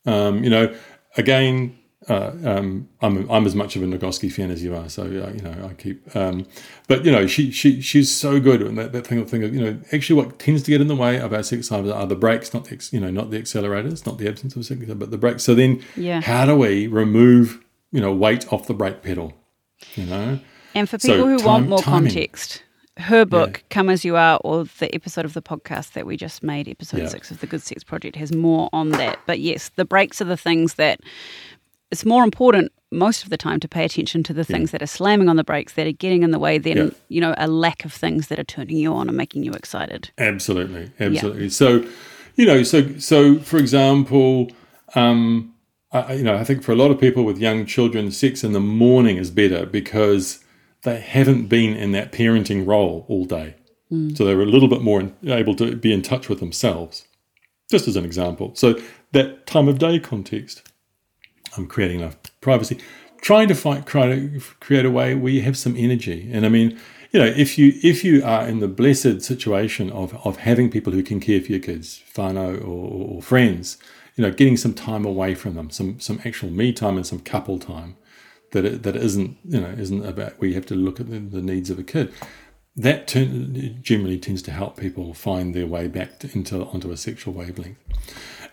um 0.05 0.43
you 0.43 0.49
know 0.49 0.73
again 1.17 1.77
uh, 2.07 2.31
um, 2.43 2.87
I'm 3.01 3.29
I'm 3.31 3.45
as 3.45 3.55
much 3.55 3.75
of 3.75 3.81
a 3.81 3.85
Nagoski 3.85 4.31
fan 4.31 4.51
as 4.51 4.63
you 4.63 4.75
are, 4.75 4.89
so 4.89 5.03
uh, 5.03 5.07
you 5.07 5.41
know 5.41 5.67
I 5.69 5.73
keep. 5.73 6.15
Um, 6.15 6.45
but 6.87 7.03
you 7.03 7.11
know 7.11 7.25
she 7.25 7.51
she 7.51 7.81
she's 7.81 8.15
so 8.15 8.39
good, 8.39 8.61
and 8.61 8.77
that, 8.77 8.91
that 8.91 9.07
thing 9.07 9.25
thing 9.25 9.43
of 9.43 9.55
you 9.55 9.61
know 9.61 9.79
actually 9.91 10.21
what 10.21 10.37
tends 10.37 10.61
to 10.63 10.71
get 10.71 10.81
in 10.81 10.87
the 10.87 10.95
way 10.95 11.19
of 11.19 11.33
our 11.33 11.41
sex 11.41 11.71
lives 11.71 11.89
are 11.89 12.05
the 12.05 12.15
brakes, 12.15 12.53
not 12.53 12.65
the 12.65 12.89
you 12.91 12.99
know 12.99 13.09
not 13.09 13.31
the 13.31 13.41
accelerators, 13.41 14.05
not 14.05 14.17
the 14.19 14.27
absence 14.27 14.55
of 14.55 14.65
sex, 14.65 14.81
but 14.85 15.09
the 15.09 15.17
brakes. 15.17 15.43
So 15.43 15.55
then, 15.55 15.83
yeah. 15.95 16.21
how 16.21 16.45
do 16.45 16.55
we 16.55 16.87
remove 16.87 17.63
you 17.91 18.01
know 18.01 18.13
weight 18.13 18.51
off 18.53 18.67
the 18.67 18.75
brake 18.75 19.01
pedal? 19.01 19.33
You 19.95 20.05
know, 20.05 20.39
and 20.75 20.89
for 20.89 20.99
people 20.99 21.17
so 21.17 21.27
who 21.27 21.37
time, 21.37 21.47
want 21.47 21.69
more 21.69 21.79
timing. 21.79 22.09
context, 22.11 22.63
her 22.97 23.25
book, 23.25 23.57
yeah. 23.57 23.63
Come 23.71 23.89
As 23.89 24.05
You 24.05 24.15
Are, 24.15 24.39
or 24.43 24.65
the 24.65 24.93
episode 24.93 25.25
of 25.25 25.33
the 25.33 25.41
podcast 25.41 25.93
that 25.93 26.05
we 26.05 26.17
just 26.17 26.43
made, 26.43 26.69
episode 26.69 27.01
yeah. 27.01 27.07
six 27.07 27.29
of 27.29 27.39
the 27.39 27.47
Good 27.47 27.61
Sex 27.61 27.83
Project, 27.83 28.15
has 28.15 28.31
more 28.31 28.69
on 28.71 28.91
that. 28.91 29.19
But 29.25 29.39
yes, 29.39 29.69
the 29.75 29.85
brakes 29.85 30.21
are 30.21 30.25
the 30.25 30.37
things 30.37 30.75
that 30.75 31.01
it's 31.91 32.05
more 32.05 32.23
important 32.23 32.71
most 32.91 33.23
of 33.23 33.29
the 33.29 33.37
time 33.37 33.59
to 33.59 33.67
pay 33.67 33.85
attention 33.85 34.23
to 34.23 34.33
the 34.33 34.43
things 34.43 34.69
yeah. 34.69 34.77
that 34.77 34.83
are 34.83 34.87
slamming 34.87 35.29
on 35.29 35.35
the 35.35 35.43
brakes 35.43 35.73
that 35.73 35.85
are 35.85 35.91
getting 35.91 36.23
in 36.23 36.31
the 36.31 36.39
way 36.39 36.57
than 36.57 36.77
yeah. 36.77 36.89
you 37.09 37.21
know 37.21 37.33
a 37.37 37.47
lack 37.47 37.85
of 37.85 37.93
things 37.93 38.27
that 38.27 38.39
are 38.39 38.43
turning 38.43 38.77
you 38.77 38.93
on 38.93 39.07
and 39.07 39.17
making 39.17 39.43
you 39.43 39.51
excited 39.51 40.09
absolutely 40.17 40.91
absolutely 40.99 41.43
yeah. 41.43 41.49
so 41.49 41.85
you 42.35 42.45
know 42.45 42.63
so 42.63 42.97
so 42.97 43.39
for 43.39 43.57
example 43.57 44.49
um 44.95 45.53
I, 45.91 46.13
you 46.13 46.23
know 46.23 46.35
i 46.35 46.43
think 46.43 46.63
for 46.63 46.71
a 46.71 46.75
lot 46.75 46.91
of 46.91 46.99
people 46.99 47.23
with 47.23 47.37
young 47.37 47.65
children 47.65 48.11
sex 48.11 48.43
in 48.43 48.53
the 48.53 48.59
morning 48.59 49.17
is 49.17 49.29
better 49.29 49.65
because 49.65 50.43
they 50.83 50.99
haven't 50.99 51.47
been 51.47 51.75
in 51.75 51.91
that 51.93 52.11
parenting 52.11 52.65
role 52.65 53.05
all 53.07 53.25
day 53.25 53.55
mm. 53.91 54.15
so 54.17 54.25
they're 54.25 54.41
a 54.41 54.45
little 54.45 54.67
bit 54.67 54.81
more 54.81 54.99
in, 55.01 55.15
able 55.23 55.55
to 55.55 55.75
be 55.75 55.91
in 55.91 56.01
touch 56.01 56.29
with 56.29 56.39
themselves 56.39 57.05
just 57.69 57.87
as 57.87 57.95
an 57.95 58.05
example 58.05 58.53
so 58.55 58.79
that 59.11 59.45
time 59.47 59.67
of 59.67 59.79
day 59.79 59.99
context 59.99 60.71
I'm 61.57 61.67
creating 61.67 61.99
enough 61.99 62.17
privacy, 62.41 62.79
trying 63.21 63.47
to 63.47 63.83
try 63.83 64.07
to 64.07 64.41
create 64.59 64.85
a 64.85 64.91
way 64.91 65.15
where 65.15 65.31
you 65.31 65.41
have 65.41 65.57
some 65.57 65.75
energy. 65.77 66.29
And 66.31 66.45
I 66.45 66.49
mean, 66.49 66.79
you 67.11 67.19
know, 67.19 67.25
if 67.25 67.57
you 67.57 67.73
if 67.81 68.03
you 68.03 68.23
are 68.25 68.47
in 68.47 68.59
the 68.59 68.67
blessed 68.67 69.21
situation 69.21 69.89
of 69.91 70.13
of 70.25 70.37
having 70.37 70.69
people 70.69 70.93
who 70.93 71.03
can 71.03 71.19
care 71.19 71.41
for 71.41 71.51
your 71.51 71.61
kids, 71.61 72.03
whānau 72.13 72.61
or, 72.61 73.15
or 73.15 73.21
friends, 73.21 73.77
you 74.15 74.21
know, 74.21 74.31
getting 74.31 74.57
some 74.57 74.73
time 74.73 75.05
away 75.05 75.33
from 75.35 75.55
them, 75.55 75.69
some 75.69 75.99
some 75.99 76.19
actual 76.25 76.49
me 76.49 76.73
time 76.73 76.97
and 76.97 77.07
some 77.07 77.19
couple 77.19 77.57
time, 77.57 77.95
that 78.51 78.65
it, 78.65 78.83
that 78.83 78.95
isn't 78.95 79.37
you 79.45 79.61
know 79.61 79.69
isn't 79.69 80.05
about 80.05 80.39
where 80.39 80.49
you 80.49 80.55
have 80.55 80.65
to 80.65 80.75
look 80.75 80.99
at 80.99 81.09
the, 81.09 81.19
the 81.19 81.41
needs 81.41 81.69
of 81.69 81.79
a 81.79 81.83
kid. 81.83 82.13
That 82.75 83.07
turn, 83.07 83.79
generally 83.81 84.17
tends 84.17 84.41
to 84.43 84.51
help 84.51 84.77
people 84.77 85.13
find 85.13 85.55
their 85.55 85.65
way 85.65 85.87
back 85.87 86.19
to, 86.19 86.29
into 86.33 86.65
onto 86.65 86.91
a 86.91 86.97
sexual 86.97 87.33
wavelength. 87.33 87.77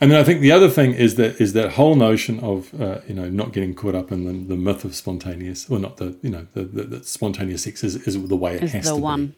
And 0.02 0.10
then 0.10 0.18
I 0.18 0.24
think 0.24 0.40
the 0.40 0.50
other 0.50 0.68
thing 0.68 0.94
is 0.94 1.14
that 1.14 1.40
is 1.40 1.52
that 1.52 1.74
whole 1.74 1.94
notion 1.94 2.40
of 2.40 2.74
uh, 2.80 3.02
you 3.06 3.14
know 3.14 3.30
not 3.30 3.52
getting 3.52 3.72
caught 3.72 3.94
up 3.94 4.10
in 4.10 4.24
the, 4.24 4.32
the 4.32 4.56
myth 4.56 4.84
of 4.84 4.96
spontaneous, 4.96 5.70
or 5.70 5.78
not 5.78 5.98
the 5.98 6.18
you 6.22 6.30
know 6.30 6.48
the, 6.54 6.64
the, 6.64 6.82
the 6.82 7.04
spontaneous 7.04 7.62
sex 7.62 7.84
is, 7.84 7.94
is 7.94 8.20
the 8.26 8.36
way 8.36 8.56
it 8.56 8.64
is 8.64 8.72
has 8.72 8.88
to 8.88 8.96
one. 8.96 9.26
be. 9.28 9.36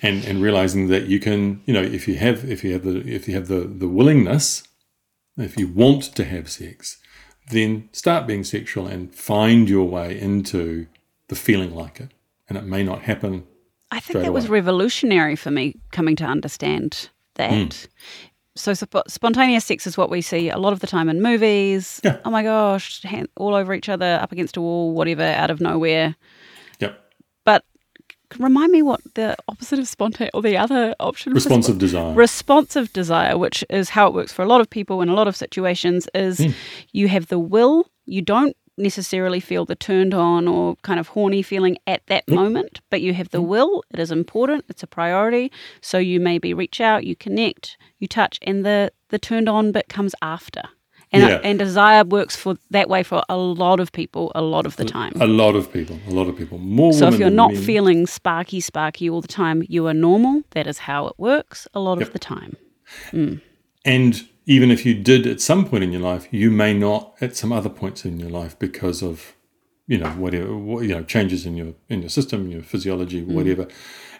And 0.00 0.24
and 0.24 0.40
realizing 0.40 0.88
that 0.88 1.08
you 1.08 1.20
can 1.20 1.60
you 1.66 1.74
know 1.74 1.82
if 1.82 2.08
you 2.08 2.16
have 2.16 2.50
if 2.50 2.64
you 2.64 2.72
have 2.72 2.84
the 2.84 3.06
if 3.06 3.28
you 3.28 3.34
have 3.34 3.48
the 3.48 3.60
the 3.60 3.86
willingness, 3.86 4.62
if 5.36 5.58
you 5.58 5.68
want 5.68 6.04
to 6.04 6.24
have 6.24 6.50
sex, 6.50 6.96
then 7.50 7.90
start 7.92 8.26
being 8.26 8.44
sexual 8.44 8.86
and 8.86 9.14
find 9.14 9.68
your 9.68 9.86
way 9.86 10.18
into 10.18 10.86
the 11.28 11.36
feeling 11.36 11.74
like 11.74 12.00
it. 12.00 12.12
And 12.48 12.56
it 12.56 12.64
may 12.64 12.82
not 12.82 13.02
happen. 13.02 13.46
I 13.90 14.00
think 14.00 14.20
that 14.20 14.28
away. 14.28 14.30
was 14.30 14.48
revolutionary 14.48 15.36
for 15.36 15.50
me 15.50 15.74
coming 15.90 16.16
to 16.16 16.24
understand 16.24 17.10
that. 17.34 17.50
Mm 17.50 17.88
so 18.56 18.74
sp- 18.74 19.06
spontaneous 19.06 19.64
sex 19.64 19.86
is 19.86 19.96
what 19.96 20.10
we 20.10 20.20
see 20.20 20.50
a 20.50 20.58
lot 20.58 20.72
of 20.72 20.80
the 20.80 20.86
time 20.86 21.08
in 21.08 21.22
movies. 21.22 22.00
Yeah. 22.02 22.18
Oh 22.24 22.30
my 22.30 22.42
gosh, 22.42 23.02
hand, 23.02 23.28
all 23.36 23.54
over 23.54 23.72
each 23.74 23.88
other, 23.88 24.18
up 24.20 24.32
against 24.32 24.56
a 24.56 24.60
wall, 24.60 24.92
whatever, 24.92 25.22
out 25.22 25.50
of 25.50 25.60
nowhere. 25.60 26.16
Yep. 26.80 26.98
But 27.44 27.64
remind 28.38 28.72
me 28.72 28.82
what 28.82 29.00
the 29.14 29.36
opposite 29.48 29.78
of 29.78 29.86
spontaneous 29.86 30.30
or 30.34 30.42
the 30.42 30.56
other 30.56 30.94
option 30.98 31.32
responsive 31.32 31.78
desire 31.78 32.12
responsive 32.12 32.92
desire 32.92 33.38
which 33.38 33.64
is 33.70 33.88
how 33.88 34.08
it 34.08 34.14
works 34.14 34.32
for 34.32 34.42
a 34.42 34.46
lot 34.46 34.60
of 34.60 34.68
people 34.68 35.00
in 35.00 35.08
a 35.08 35.14
lot 35.14 35.28
of 35.28 35.36
situations 35.36 36.08
is 36.12 36.40
mm. 36.40 36.52
you 36.92 37.06
have 37.06 37.28
the 37.28 37.38
will 37.38 37.88
you 38.04 38.20
don't 38.20 38.56
necessarily 38.76 39.40
feel 39.40 39.64
the 39.64 39.74
turned 39.74 40.14
on 40.14 40.46
or 40.48 40.76
kind 40.82 41.00
of 41.00 41.08
horny 41.08 41.42
feeling 41.42 41.78
at 41.86 42.06
that 42.06 42.26
mm. 42.26 42.34
moment, 42.34 42.80
but 42.90 43.00
you 43.00 43.14
have 43.14 43.30
the 43.30 43.42
mm. 43.42 43.46
will. 43.46 43.82
It 43.92 43.98
is 43.98 44.10
important. 44.10 44.64
It's 44.68 44.82
a 44.82 44.86
priority. 44.86 45.50
So 45.80 45.98
you 45.98 46.20
maybe 46.20 46.54
reach 46.54 46.80
out, 46.80 47.04
you 47.04 47.16
connect, 47.16 47.78
you 47.98 48.06
touch, 48.08 48.38
and 48.42 48.64
the 48.64 48.92
the 49.08 49.18
turned 49.18 49.48
on 49.48 49.72
bit 49.72 49.88
comes 49.88 50.14
after. 50.22 50.62
And, 51.12 51.22
yeah. 51.22 51.40
and 51.44 51.56
desire 51.56 52.02
works 52.04 52.34
for 52.34 52.56
that 52.70 52.88
way 52.88 53.04
for 53.04 53.22
a 53.28 53.36
lot 53.36 53.78
of 53.78 53.92
people 53.92 54.32
a 54.34 54.42
lot 54.42 54.66
of 54.66 54.74
the 54.74 54.84
time. 54.84 55.12
A 55.20 55.26
lot 55.26 55.54
of 55.54 55.72
people, 55.72 56.00
a 56.08 56.10
lot 56.10 56.26
of 56.26 56.36
people. 56.36 56.58
More. 56.58 56.92
So 56.92 57.06
if 57.06 57.18
you're 57.20 57.30
not 57.30 57.52
men. 57.52 57.62
feeling 57.62 58.06
sparky, 58.08 58.58
sparky 58.58 59.08
all 59.08 59.20
the 59.20 59.28
time, 59.28 59.62
you 59.68 59.86
are 59.86 59.94
normal. 59.94 60.42
That 60.50 60.66
is 60.66 60.78
how 60.78 61.06
it 61.06 61.14
works 61.16 61.68
a 61.74 61.80
lot 61.80 61.98
yep. 61.98 62.08
of 62.08 62.12
the 62.12 62.18
time. 62.18 62.56
Mm. 63.12 63.40
And 63.84 64.28
even 64.46 64.70
if 64.70 64.86
you 64.86 64.94
did 64.94 65.26
at 65.26 65.40
some 65.40 65.66
point 65.66 65.82
in 65.82 65.92
your 65.92 66.00
life, 66.00 66.28
you 66.30 66.50
may 66.50 66.72
not 66.72 67.14
at 67.20 67.36
some 67.36 67.52
other 67.52 67.68
points 67.68 68.04
in 68.04 68.18
your 68.18 68.30
life 68.30 68.58
because 68.58 69.02
of 69.02 69.34
you 69.88 69.98
know 69.98 70.10
whatever 70.10 70.48
you 70.82 70.88
know 70.88 71.02
changes 71.04 71.44
in 71.44 71.56
your 71.56 71.74
in 71.88 72.00
your 72.00 72.08
system, 72.08 72.50
your 72.50 72.62
physiology, 72.62 73.22
mm. 73.22 73.28
whatever. 73.28 73.68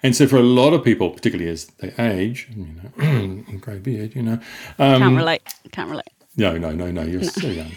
And 0.02 0.14
so 0.14 0.26
for 0.26 0.36
a 0.36 0.42
lot 0.42 0.72
of 0.72 0.84
people, 0.84 1.10
particularly 1.10 1.50
as 1.50 1.66
they 1.78 1.92
age, 1.98 2.48
you 2.54 2.66
know, 2.66 3.58
grey 3.60 3.78
beard, 3.78 4.14
you 4.14 4.22
know, 4.22 4.38
um, 4.78 5.00
can't 5.00 5.16
relate. 5.16 5.42
Can't 5.72 5.90
relate. 5.90 6.10
No, 6.36 6.58
no, 6.58 6.72
no, 6.72 6.90
no. 6.90 7.02
You're 7.02 7.22
no. 7.22 7.28
still 7.28 7.52
young. 7.52 7.72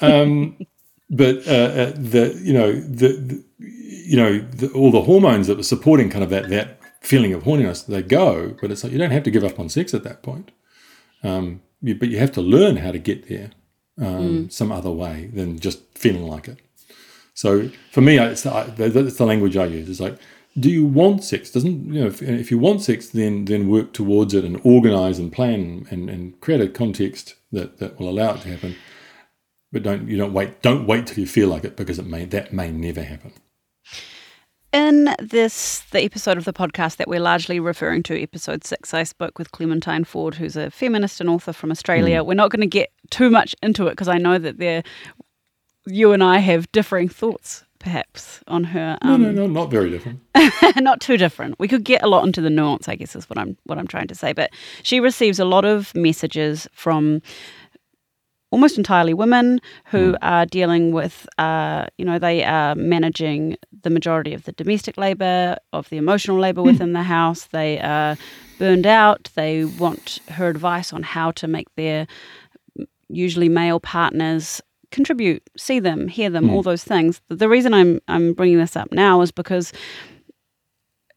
Um, 0.00 0.58
but 1.10 1.46
uh, 1.46 1.50
uh, 1.50 1.92
the 1.94 2.38
you 2.42 2.52
know 2.52 2.72
the, 2.72 3.08
the 3.08 3.44
you 3.58 4.16
know 4.16 4.38
the, 4.38 4.68
all 4.72 4.90
the 4.90 5.02
hormones 5.02 5.46
that 5.46 5.56
were 5.56 5.62
supporting 5.62 6.10
kind 6.10 6.24
of 6.24 6.30
that 6.30 6.48
that 6.50 6.80
feeling 7.00 7.32
of 7.32 7.44
horniness 7.44 7.86
they 7.86 8.02
go, 8.02 8.56
but 8.60 8.70
it's 8.70 8.82
like 8.82 8.92
you 8.92 8.98
don't 8.98 9.10
have 9.10 9.24
to 9.24 9.30
give 9.30 9.44
up 9.44 9.58
on 9.58 9.68
sex 9.68 9.94
at 9.94 10.04
that 10.04 10.22
point. 10.22 10.50
Um, 11.24 11.62
but 11.82 12.08
you 12.08 12.18
have 12.18 12.32
to 12.32 12.40
learn 12.40 12.76
how 12.76 12.92
to 12.92 12.98
get 12.98 13.28
there 13.28 13.50
um, 13.98 14.46
mm. 14.46 14.52
some 14.52 14.70
other 14.72 14.90
way 14.90 15.30
than 15.32 15.58
just 15.58 15.80
feeling 15.96 16.26
like 16.26 16.48
it. 16.48 16.58
So 17.34 17.70
for 17.90 18.00
me, 18.00 18.18
it's 18.18 18.42
the, 18.42 18.74
it's 18.78 19.16
the 19.16 19.26
language 19.26 19.56
I 19.56 19.66
use. 19.66 19.88
It's 19.88 20.00
like 20.00 20.18
do 20.58 20.70
you 20.70 20.84
want 20.84 21.24
sex? 21.24 21.50
Doesn't 21.50 21.92
you 21.92 22.00
know? 22.00 22.06
If, 22.06 22.22
if 22.22 22.50
you 22.50 22.58
want 22.58 22.82
sex, 22.82 23.08
then 23.08 23.46
then 23.46 23.68
work 23.68 23.92
towards 23.92 24.34
it 24.34 24.44
and 24.44 24.60
organize 24.64 25.18
and 25.18 25.32
plan 25.32 25.86
and, 25.90 26.10
and 26.10 26.38
create 26.40 26.60
a 26.60 26.68
context 26.68 27.36
that, 27.52 27.78
that 27.78 27.98
will 27.98 28.08
allow 28.08 28.34
it 28.34 28.42
to 28.42 28.48
happen. 28.48 28.76
But 29.70 29.82
don't 29.82 30.08
you 30.08 30.18
don't 30.18 30.32
wait 30.32 30.60
don't 30.60 30.86
wait 30.86 31.06
till 31.06 31.18
you 31.18 31.26
feel 31.26 31.48
like 31.48 31.64
it 31.64 31.76
because 31.76 31.98
it 31.98 32.06
may 32.06 32.26
that 32.26 32.52
may 32.52 32.70
never 32.70 33.02
happen. 33.02 33.32
In 34.72 35.14
this, 35.18 35.80
the 35.90 36.02
episode 36.02 36.38
of 36.38 36.46
the 36.46 36.52
podcast 36.52 36.96
that 36.96 37.06
we're 37.06 37.20
largely 37.20 37.60
referring 37.60 38.02
to, 38.04 38.22
episode 38.22 38.64
six, 38.64 38.94
I 38.94 39.02
spoke 39.02 39.38
with 39.38 39.52
Clementine 39.52 40.04
Ford, 40.04 40.34
who's 40.34 40.56
a 40.56 40.70
feminist 40.70 41.20
and 41.20 41.28
author 41.28 41.52
from 41.52 41.70
Australia. 41.70 42.22
Mm. 42.22 42.26
We're 42.26 42.34
not 42.34 42.50
going 42.50 42.62
to 42.62 42.66
get 42.66 42.90
too 43.10 43.28
much 43.28 43.54
into 43.62 43.86
it 43.88 43.90
because 43.90 44.08
I 44.08 44.16
know 44.16 44.38
that 44.38 44.56
there, 44.56 44.82
you 45.84 46.12
and 46.12 46.24
I 46.24 46.38
have 46.38 46.72
differing 46.72 47.10
thoughts, 47.10 47.64
perhaps, 47.80 48.40
on 48.48 48.64
her. 48.64 48.96
No, 49.04 49.12
Um, 49.12 49.22
no, 49.22 49.30
no, 49.32 49.46
not 49.46 49.70
very 49.70 49.90
different. 49.90 50.20
not 50.76 51.02
too 51.02 51.18
different. 51.18 51.58
We 51.58 51.68
could 51.68 51.84
get 51.84 52.02
a 52.02 52.08
lot 52.08 52.24
into 52.24 52.40
the 52.40 52.48
nuance, 52.48 52.88
I 52.88 52.94
guess, 52.94 53.14
is 53.14 53.28
what 53.28 53.38
I'm 53.38 53.58
what 53.64 53.76
I'm 53.78 53.86
trying 53.86 54.06
to 54.08 54.14
say. 54.14 54.32
But 54.32 54.52
she 54.82 55.00
receives 55.00 55.38
a 55.38 55.44
lot 55.44 55.66
of 55.66 55.94
messages 55.94 56.66
from 56.72 57.20
almost 58.52 58.76
entirely 58.76 59.14
women 59.14 59.60
who 59.86 60.10
hmm. 60.10 60.16
are 60.22 60.46
dealing 60.46 60.92
with, 60.92 61.26
uh, 61.38 61.86
you 61.98 62.04
know, 62.04 62.18
they 62.18 62.44
are 62.44 62.74
managing 62.74 63.56
the 63.82 63.90
majority 63.90 64.34
of 64.34 64.44
the 64.44 64.52
domestic 64.52 64.96
labour, 64.96 65.56
of 65.72 65.88
the 65.88 65.96
emotional 65.96 66.38
labour 66.38 66.60
hmm. 66.60 66.68
within 66.68 66.92
the 66.92 67.02
house. 67.02 67.46
They 67.46 67.80
are 67.80 68.16
burned 68.58 68.86
out. 68.86 69.30
They 69.34 69.64
want 69.64 70.20
her 70.28 70.48
advice 70.48 70.92
on 70.92 71.02
how 71.02 71.32
to 71.32 71.48
make 71.48 71.74
their 71.74 72.06
usually 73.08 73.48
male 73.48 73.80
partners 73.80 74.60
contribute, 74.90 75.42
see 75.56 75.80
them, 75.80 76.06
hear 76.06 76.28
them, 76.28 76.44
hmm. 76.44 76.54
all 76.54 76.62
those 76.62 76.84
things. 76.84 77.22
The 77.28 77.48
reason 77.48 77.72
I'm 77.74 78.00
I'm 78.06 78.34
bringing 78.34 78.58
this 78.58 78.76
up 78.76 78.92
now 78.92 79.22
is 79.22 79.32
because 79.32 79.72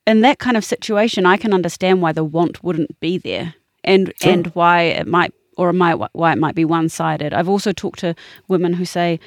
in 0.08 0.22
that 0.22 0.40
kind 0.40 0.56
of 0.56 0.64
situation, 0.64 1.26
I 1.26 1.36
can 1.36 1.54
understand 1.54 2.02
why 2.02 2.14
the 2.14 2.24
want 2.24 2.64
wouldn't 2.64 2.98
be 3.02 3.18
there, 3.18 3.56
and 3.84 4.14
Sure. 4.22 4.32
and 4.32 4.48
why 4.56 4.84
it 4.84 5.08
might 5.08 5.34
or 5.58 5.70
it 5.70 5.74
might 5.74 5.96
why 6.14 6.32
it 6.34 6.38
might 6.38 6.56
be 6.56 6.66
one 6.66 6.90
sided. 6.90 7.34
I've 7.34 7.50
also 7.50 7.72
talked 7.72 8.00
to 8.00 8.16
women 8.48 8.74
who 8.74 8.86
say 8.86 9.20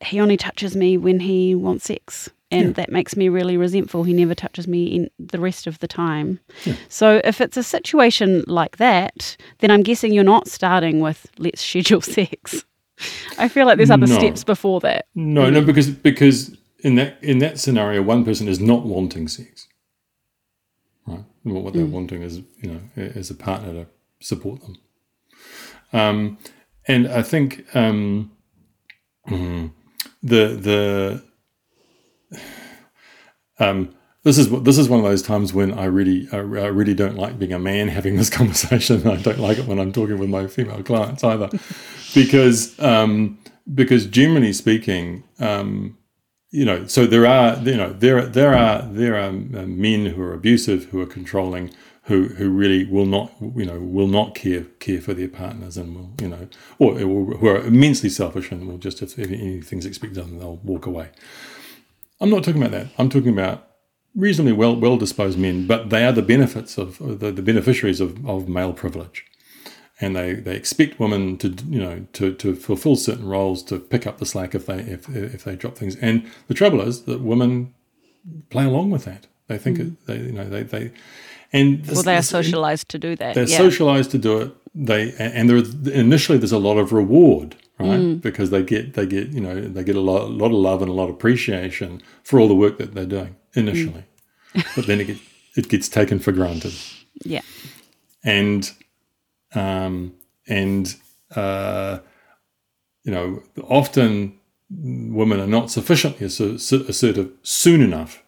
he 0.00 0.20
only 0.20 0.36
touches 0.36 0.76
me 0.76 0.96
when 0.98 1.20
he 1.20 1.54
wants 1.54 1.84
sex, 1.84 2.28
and 2.50 2.66
Yeah. 2.68 2.72
that 2.74 2.92
makes 2.92 3.16
me 3.16 3.28
really 3.28 3.56
resentful. 3.56 4.04
He 4.04 4.12
never 4.12 4.34
touches 4.34 4.68
me 4.68 4.84
in 4.84 5.10
the 5.18 5.40
rest 5.40 5.66
of 5.66 5.78
the 5.78 5.88
time. 5.88 6.38
So 6.88 7.20
if 7.24 7.40
it's 7.40 7.56
a 7.56 7.62
situation 7.62 8.44
like 8.46 8.76
that, 8.76 9.36
then 9.58 9.70
I'm 9.70 9.82
guessing 9.82 10.12
you're 10.12 10.24
not 10.24 10.48
starting 10.48 11.00
with 11.00 11.26
let's 11.38 11.62
schedule 11.64 12.00
sex. 12.02 12.64
I 13.38 13.48
feel 13.48 13.66
like 13.66 13.76
there's 13.78 13.90
other 13.90 14.06
No. 14.06 14.18
steps 14.18 14.44
before 14.44 14.80
that. 14.80 15.06
No, 15.14 15.50
no, 15.50 15.60
because 15.62 15.88
because 15.90 16.56
in 16.80 16.94
that 16.96 17.18
in 17.22 17.38
that 17.38 17.58
scenario, 17.58 18.02
one 18.02 18.24
person 18.24 18.48
is 18.48 18.60
not 18.60 18.84
wanting 18.86 19.28
sex. 19.28 19.66
Right, 21.06 21.24
what 21.42 21.62
what 21.64 21.72
they're 21.74 21.84
Mm. 21.86 21.90
wanting 21.90 22.22
is 22.22 22.38
you 22.62 22.68
know 22.70 22.80
is 22.96 23.30
a 23.30 23.34
partner 23.34 23.72
to 23.72 23.86
support 24.20 24.60
them. 24.62 24.76
Um, 25.92 26.38
and 26.88 27.08
I 27.08 27.22
think 27.22 27.64
um, 27.74 28.30
mm, 29.28 29.70
the 30.22 30.46
the 30.46 31.22
um, 33.58 33.94
this 34.22 34.38
is 34.38 34.50
this 34.62 34.76
is 34.76 34.88
one 34.88 34.98
of 34.98 35.04
those 35.04 35.22
times 35.22 35.52
when 35.54 35.72
I 35.72 35.84
really 35.84 36.28
I, 36.32 36.38
really 36.38 36.94
don't 36.94 37.16
like 37.16 37.38
being 37.38 37.52
a 37.52 37.58
man 37.58 37.88
having 37.88 38.16
this 38.16 38.30
conversation. 38.40 39.06
I 39.06 39.16
don't 39.16 39.38
like 39.38 39.58
it 39.58 39.66
when 39.66 39.78
I'm 39.78 39.92
talking 39.92 40.18
with 40.18 40.28
my 40.28 40.46
female 40.46 40.82
clients 40.82 41.22
either, 41.22 41.48
because 42.14 42.78
um, 42.80 43.38
because 43.72 44.06
generally 44.06 44.52
speaking, 44.52 45.22
um, 45.38 45.96
you 46.50 46.64
know, 46.64 46.86
so 46.86 47.06
there 47.06 47.26
are 47.26 47.56
you 47.58 47.76
know 47.76 47.92
there 47.92 48.26
there 48.26 48.54
are 48.54 48.82
there 48.82 49.16
are 49.16 49.30
men 49.30 50.06
who 50.06 50.22
are 50.22 50.34
abusive, 50.34 50.86
who 50.86 51.00
are 51.00 51.06
controlling, 51.06 51.70
who 52.06 52.28
who 52.28 52.48
really 52.50 52.84
will 52.84 53.06
not 53.06 53.32
you 53.54 53.64
know 53.64 53.78
will 53.80 54.06
not 54.06 54.34
care 54.34 54.64
care 54.78 55.00
for 55.00 55.12
their 55.12 55.28
partners 55.28 55.76
and 55.76 55.94
will 55.94 56.10
you 56.20 56.28
know 56.28 56.48
or, 56.78 56.94
who 56.94 57.46
are 57.48 57.58
immensely 57.58 58.08
selfish 58.08 58.50
and 58.50 58.66
will 58.66 58.78
just 58.78 59.02
if 59.02 59.18
anything's 59.18 59.86
expected 59.86 60.18
of 60.18 60.28
them 60.28 60.38
they'll 60.38 60.56
walk 60.56 60.86
away. 60.86 61.10
I'm 62.20 62.30
not 62.30 62.44
talking 62.44 62.62
about 62.62 62.72
that. 62.72 62.88
I'm 62.98 63.10
talking 63.10 63.32
about 63.32 63.68
reasonably 64.14 64.52
well 64.52 64.76
well 64.76 64.96
disposed 64.96 65.38
men, 65.38 65.66
but 65.66 65.90
they 65.90 66.04
are 66.04 66.12
the 66.12 66.22
benefits 66.22 66.78
of 66.78 67.00
uh, 67.02 67.14
the, 67.14 67.32
the 67.32 67.42
beneficiaries 67.42 68.00
of, 68.00 68.26
of 68.26 68.48
male 68.48 68.72
privilege. 68.72 69.26
And 69.98 70.14
they, 70.14 70.34
they 70.34 70.54
expect 70.54 71.00
women 71.00 71.38
to 71.38 71.48
you 71.68 71.80
know 71.80 72.06
to, 72.14 72.34
to 72.34 72.54
fulfill 72.54 72.96
certain 72.96 73.26
roles 73.26 73.64
to 73.64 73.80
pick 73.80 74.06
up 74.06 74.18
the 74.18 74.26
slack 74.26 74.54
if 74.54 74.66
they 74.66 74.78
if, 74.78 75.08
if 75.08 75.42
they 75.42 75.56
drop 75.56 75.76
things. 75.76 75.96
And 75.96 76.30
the 76.46 76.54
trouble 76.54 76.80
is 76.82 77.02
that 77.02 77.20
women 77.20 77.74
play 78.50 78.64
along 78.64 78.90
with 78.90 79.04
that. 79.06 79.26
They 79.48 79.58
think 79.58 79.78
hmm. 79.78 79.82
it, 79.82 80.06
they 80.06 80.18
you 80.18 80.32
know 80.32 80.48
they 80.48 80.62
they 80.62 80.92
and 81.56 81.86
well, 81.86 82.02
they 82.02 82.16
are 82.16 82.22
socialized 82.22 82.88
to 82.90 82.98
do 82.98 83.16
that. 83.16 83.34
they're 83.34 83.48
yeah. 83.48 83.56
socialized 83.66 84.10
to 84.10 84.18
do 84.18 84.32
it. 84.42 84.52
They 84.74 85.02
and 85.18 85.48
there 85.48 85.62
initially 85.94 86.38
there's 86.38 86.52
a 86.52 86.58
lot 86.58 86.76
of 86.78 86.92
reward, 86.92 87.56
right? 87.78 88.00
Mm. 88.00 88.20
Because 88.20 88.50
they 88.50 88.62
get 88.62 88.94
they 88.94 89.06
get 89.06 89.28
you 89.28 89.40
know 89.40 89.60
they 89.60 89.84
get 89.84 89.96
a 89.96 90.00
lot, 90.00 90.22
a 90.22 90.34
lot 90.42 90.46
of 90.46 90.58
love 90.68 90.82
and 90.82 90.90
a 90.90 90.94
lot 90.94 91.08
of 91.08 91.14
appreciation 91.16 92.02
for 92.24 92.38
all 92.38 92.48
the 92.48 92.54
work 92.54 92.76
that 92.78 92.94
they're 92.94 93.06
doing 93.06 93.36
initially, 93.54 94.04
but 94.76 94.86
then 94.86 95.00
it 95.00 95.06
gets 95.06 95.20
it 95.56 95.68
gets 95.68 95.88
taken 95.88 96.18
for 96.18 96.32
granted, 96.32 96.74
Yeah. 97.24 97.40
and 98.22 98.70
um 99.54 100.12
and 100.46 100.94
uh 101.34 101.98
you 103.04 103.12
know 103.12 103.42
often 103.68 104.34
women 104.70 105.40
are 105.40 105.46
not 105.46 105.70
sufficiently 105.70 106.26
asser- 106.26 106.58
assertive 106.88 107.30
soon 107.42 107.80
enough 107.80 108.22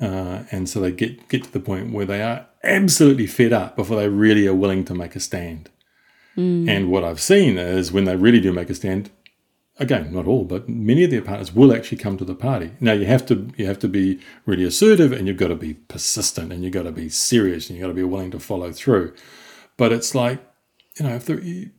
uh, 0.00 0.44
and 0.50 0.68
so 0.68 0.80
they 0.80 0.92
get 0.92 1.28
get 1.28 1.44
to 1.44 1.52
the 1.52 1.60
point 1.60 1.92
where 1.92 2.06
they 2.06 2.22
are 2.22 2.46
absolutely 2.62 3.26
fed 3.26 3.52
up 3.52 3.76
before 3.76 3.96
they 3.96 4.08
really 4.08 4.46
are 4.46 4.54
willing 4.54 4.84
to 4.84 4.94
make 4.94 5.16
a 5.16 5.20
stand. 5.20 5.70
Mm. 6.36 6.68
And 6.68 6.90
what 6.90 7.04
I've 7.04 7.20
seen 7.20 7.58
is 7.58 7.90
when 7.90 8.04
they 8.04 8.16
really 8.16 8.40
do 8.40 8.52
make 8.52 8.70
a 8.70 8.74
stand, 8.74 9.10
again, 9.78 10.12
not 10.12 10.26
all, 10.26 10.44
but 10.44 10.68
many 10.68 11.02
of 11.02 11.10
their 11.10 11.22
partners 11.22 11.52
will 11.52 11.74
actually 11.74 11.98
come 11.98 12.16
to 12.16 12.24
the 12.24 12.34
party. 12.34 12.72
Now 12.80 12.92
you 12.92 13.06
have 13.06 13.26
to 13.26 13.48
you 13.56 13.66
have 13.66 13.78
to 13.80 13.88
be 13.88 14.20
really 14.46 14.64
assertive, 14.64 15.12
and 15.12 15.26
you've 15.26 15.36
got 15.36 15.48
to 15.48 15.56
be 15.56 15.74
persistent, 15.74 16.52
and 16.52 16.62
you've 16.62 16.74
got 16.74 16.84
to 16.84 16.92
be 16.92 17.08
serious, 17.08 17.68
and 17.68 17.78
you've 17.78 17.84
got 17.84 17.88
to 17.88 17.94
be 17.94 18.04
willing 18.04 18.30
to 18.32 18.40
follow 18.40 18.72
through. 18.72 19.14
But 19.76 19.92
it's 19.92 20.14
like 20.14 20.40
you 20.98 21.06
know, 21.06 21.20
if 21.20 21.28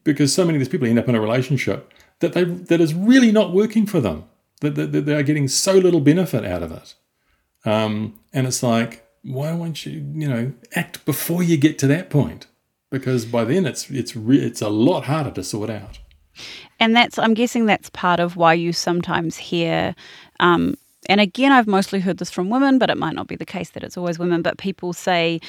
because 0.04 0.34
so 0.34 0.46
many 0.46 0.58
of 0.58 0.60
these 0.60 0.70
people 0.70 0.88
end 0.88 1.00
up 1.00 1.10
in 1.10 1.16
a 1.16 1.22
relationship 1.22 1.94
that 2.20 2.34
they 2.34 2.44
that 2.44 2.82
is 2.82 2.94
really 2.94 3.32
not 3.32 3.54
working 3.54 3.86
for 3.86 4.00
them. 4.00 4.26
That, 4.62 4.76
that, 4.76 4.92
that 4.92 5.06
they 5.06 5.16
are 5.16 5.24
getting 5.24 5.48
so 5.48 5.76
little 5.76 6.02
benefit 6.02 6.44
out 6.44 6.64
of 6.64 6.74
it. 6.74 6.96
Um, 7.66 8.20
and 8.34 8.48
it's 8.48 8.64
like, 8.64 9.06
why 9.24 9.52
won't 9.54 9.86
you, 9.86 9.94
you 10.14 10.28
know, 10.30 10.54
act 10.76 11.06
before 11.06 11.44
you 11.44 11.58
get 11.58 11.78
to 11.80 11.88
that 11.88 12.10
point? 12.10 12.48
Because 12.92 13.26
by 13.26 13.44
then 13.44 13.66
it's 13.66 13.90
it's 13.92 14.16
re- 14.16 14.40
it's 14.44 14.62
a 14.62 14.70
lot 14.70 15.06
harder 15.06 15.32
to 15.32 15.44
sort 15.44 15.70
out. 15.70 16.00
And 16.80 16.96
that's, 16.96 17.20
I'm 17.20 17.34
guessing 17.34 17.66
that's 17.66 17.90
part 17.90 18.20
of 18.22 18.38
why 18.38 18.54
you 18.54 18.72
sometimes 18.72 19.36
hear, 19.36 19.94
um, 20.40 20.76
and 21.10 21.20
again, 21.20 21.52
I've 21.52 21.68
mostly 21.68 22.00
heard 22.00 22.18
this 22.18 22.32
from 22.32 22.50
women, 22.50 22.80
but 22.80 22.90
it 22.90 22.98
might 22.98 23.16
not 23.16 23.28
be 23.28 23.36
the 23.36 23.46
case 23.46 23.72
that 23.72 23.84
it's 23.84 23.98
always 23.98 24.18
women, 24.18 24.42
but 24.42 24.58
people 24.58 24.94
say 24.94 25.42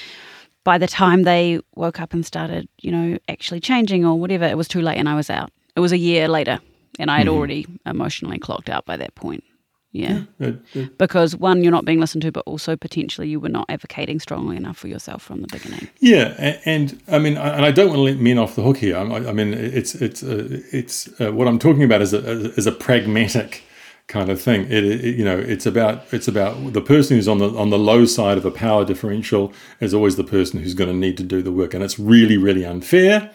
by 0.64 0.78
the 0.78 0.88
time 0.88 1.22
they 1.22 1.60
woke 1.76 2.00
up 2.00 2.12
and 2.12 2.26
started, 2.26 2.68
you 2.80 2.90
know, 2.90 3.18
actually 3.28 3.60
changing 3.60 4.04
or 4.04 4.18
whatever, 4.18 4.44
it 4.44 4.56
was 4.56 4.66
too 4.68 4.82
late 4.82 4.98
and 4.98 5.08
I 5.08 5.14
was 5.14 5.30
out. 5.30 5.50
It 5.76 5.80
was 5.80 5.92
a 5.92 5.98
year 5.98 6.26
later 6.28 6.58
and 6.98 7.10
I 7.10 7.18
had 7.18 7.28
Mhm. 7.28 7.32
already 7.32 7.66
emotionally 7.86 8.38
clocked 8.38 8.68
out 8.68 8.84
by 8.84 8.96
that 8.96 9.14
point. 9.14 9.44
Yeah. 9.92 10.22
It- 10.38 10.60
it- 10.74 10.98
Because 10.98 11.34
one, 11.36 11.62
you're 11.64 11.72
not 11.72 11.84
being 11.84 11.98
listened 12.00 12.22
to, 12.22 12.30
but 12.30 12.44
also 12.46 12.76
potentially 12.76 13.28
you 13.28 13.40
were 13.40 13.48
not 13.48 13.66
advocating 13.68 14.20
strongly 14.20 14.56
enough 14.56 14.76
for 14.78 14.86
yourself 14.88 15.22
from 15.22 15.40
the 15.42 15.48
beginning. 15.48 15.88
Yeah, 15.98 16.34
a- 16.38 16.68
and, 16.68 17.00
I 17.08 17.18
mean, 17.18 17.36
I- 17.36 17.56
and 17.56 17.64
I 17.64 17.72
don't 17.72 17.88
want 17.88 17.98
to 17.98 18.02
let 18.02 18.18
men 18.20 18.38
off 18.38 18.54
the 18.54 18.62
hook 18.62 18.76
here. 18.78 18.96
I, 18.96 19.02
I 19.02 19.32
mean, 19.32 19.52
it's 19.52 19.94
it's 19.96 20.22
uh, 20.22 20.60
it's 20.72 21.08
uh, 21.20 21.32
what 21.32 21.48
I'm 21.48 21.58
talking 21.58 21.82
about 21.82 22.02
is 22.02 22.12
a 22.14 22.52
is 22.54 22.66
a 22.68 22.72
pragmatic 22.72 23.64
kind 24.06 24.30
of 24.30 24.40
thing. 24.40 24.62
It, 24.70 24.84
it 24.84 25.16
you 25.16 25.24
know, 25.24 25.38
it's 25.38 25.66
about 25.66 26.04
it's 26.12 26.28
about 26.28 26.72
the 26.72 26.80
person 26.82 27.16
who's 27.16 27.26
on 27.28 27.38
the 27.38 27.48
on 27.56 27.70
the 27.70 27.78
low 27.78 28.04
side 28.06 28.38
of 28.38 28.44
a 28.44 28.50
power 28.52 28.84
differential 28.84 29.52
is 29.80 29.92
always 29.92 30.14
the 30.16 30.24
person 30.24 30.60
who's 30.62 30.74
going 30.74 30.90
to 30.90 30.96
need 30.96 31.16
to 31.16 31.24
do 31.24 31.42
the 31.42 31.52
work, 31.52 31.74
and 31.74 31.82
it's 31.82 31.98
really 31.98 32.36
really 32.36 32.64
unfair. 32.64 33.30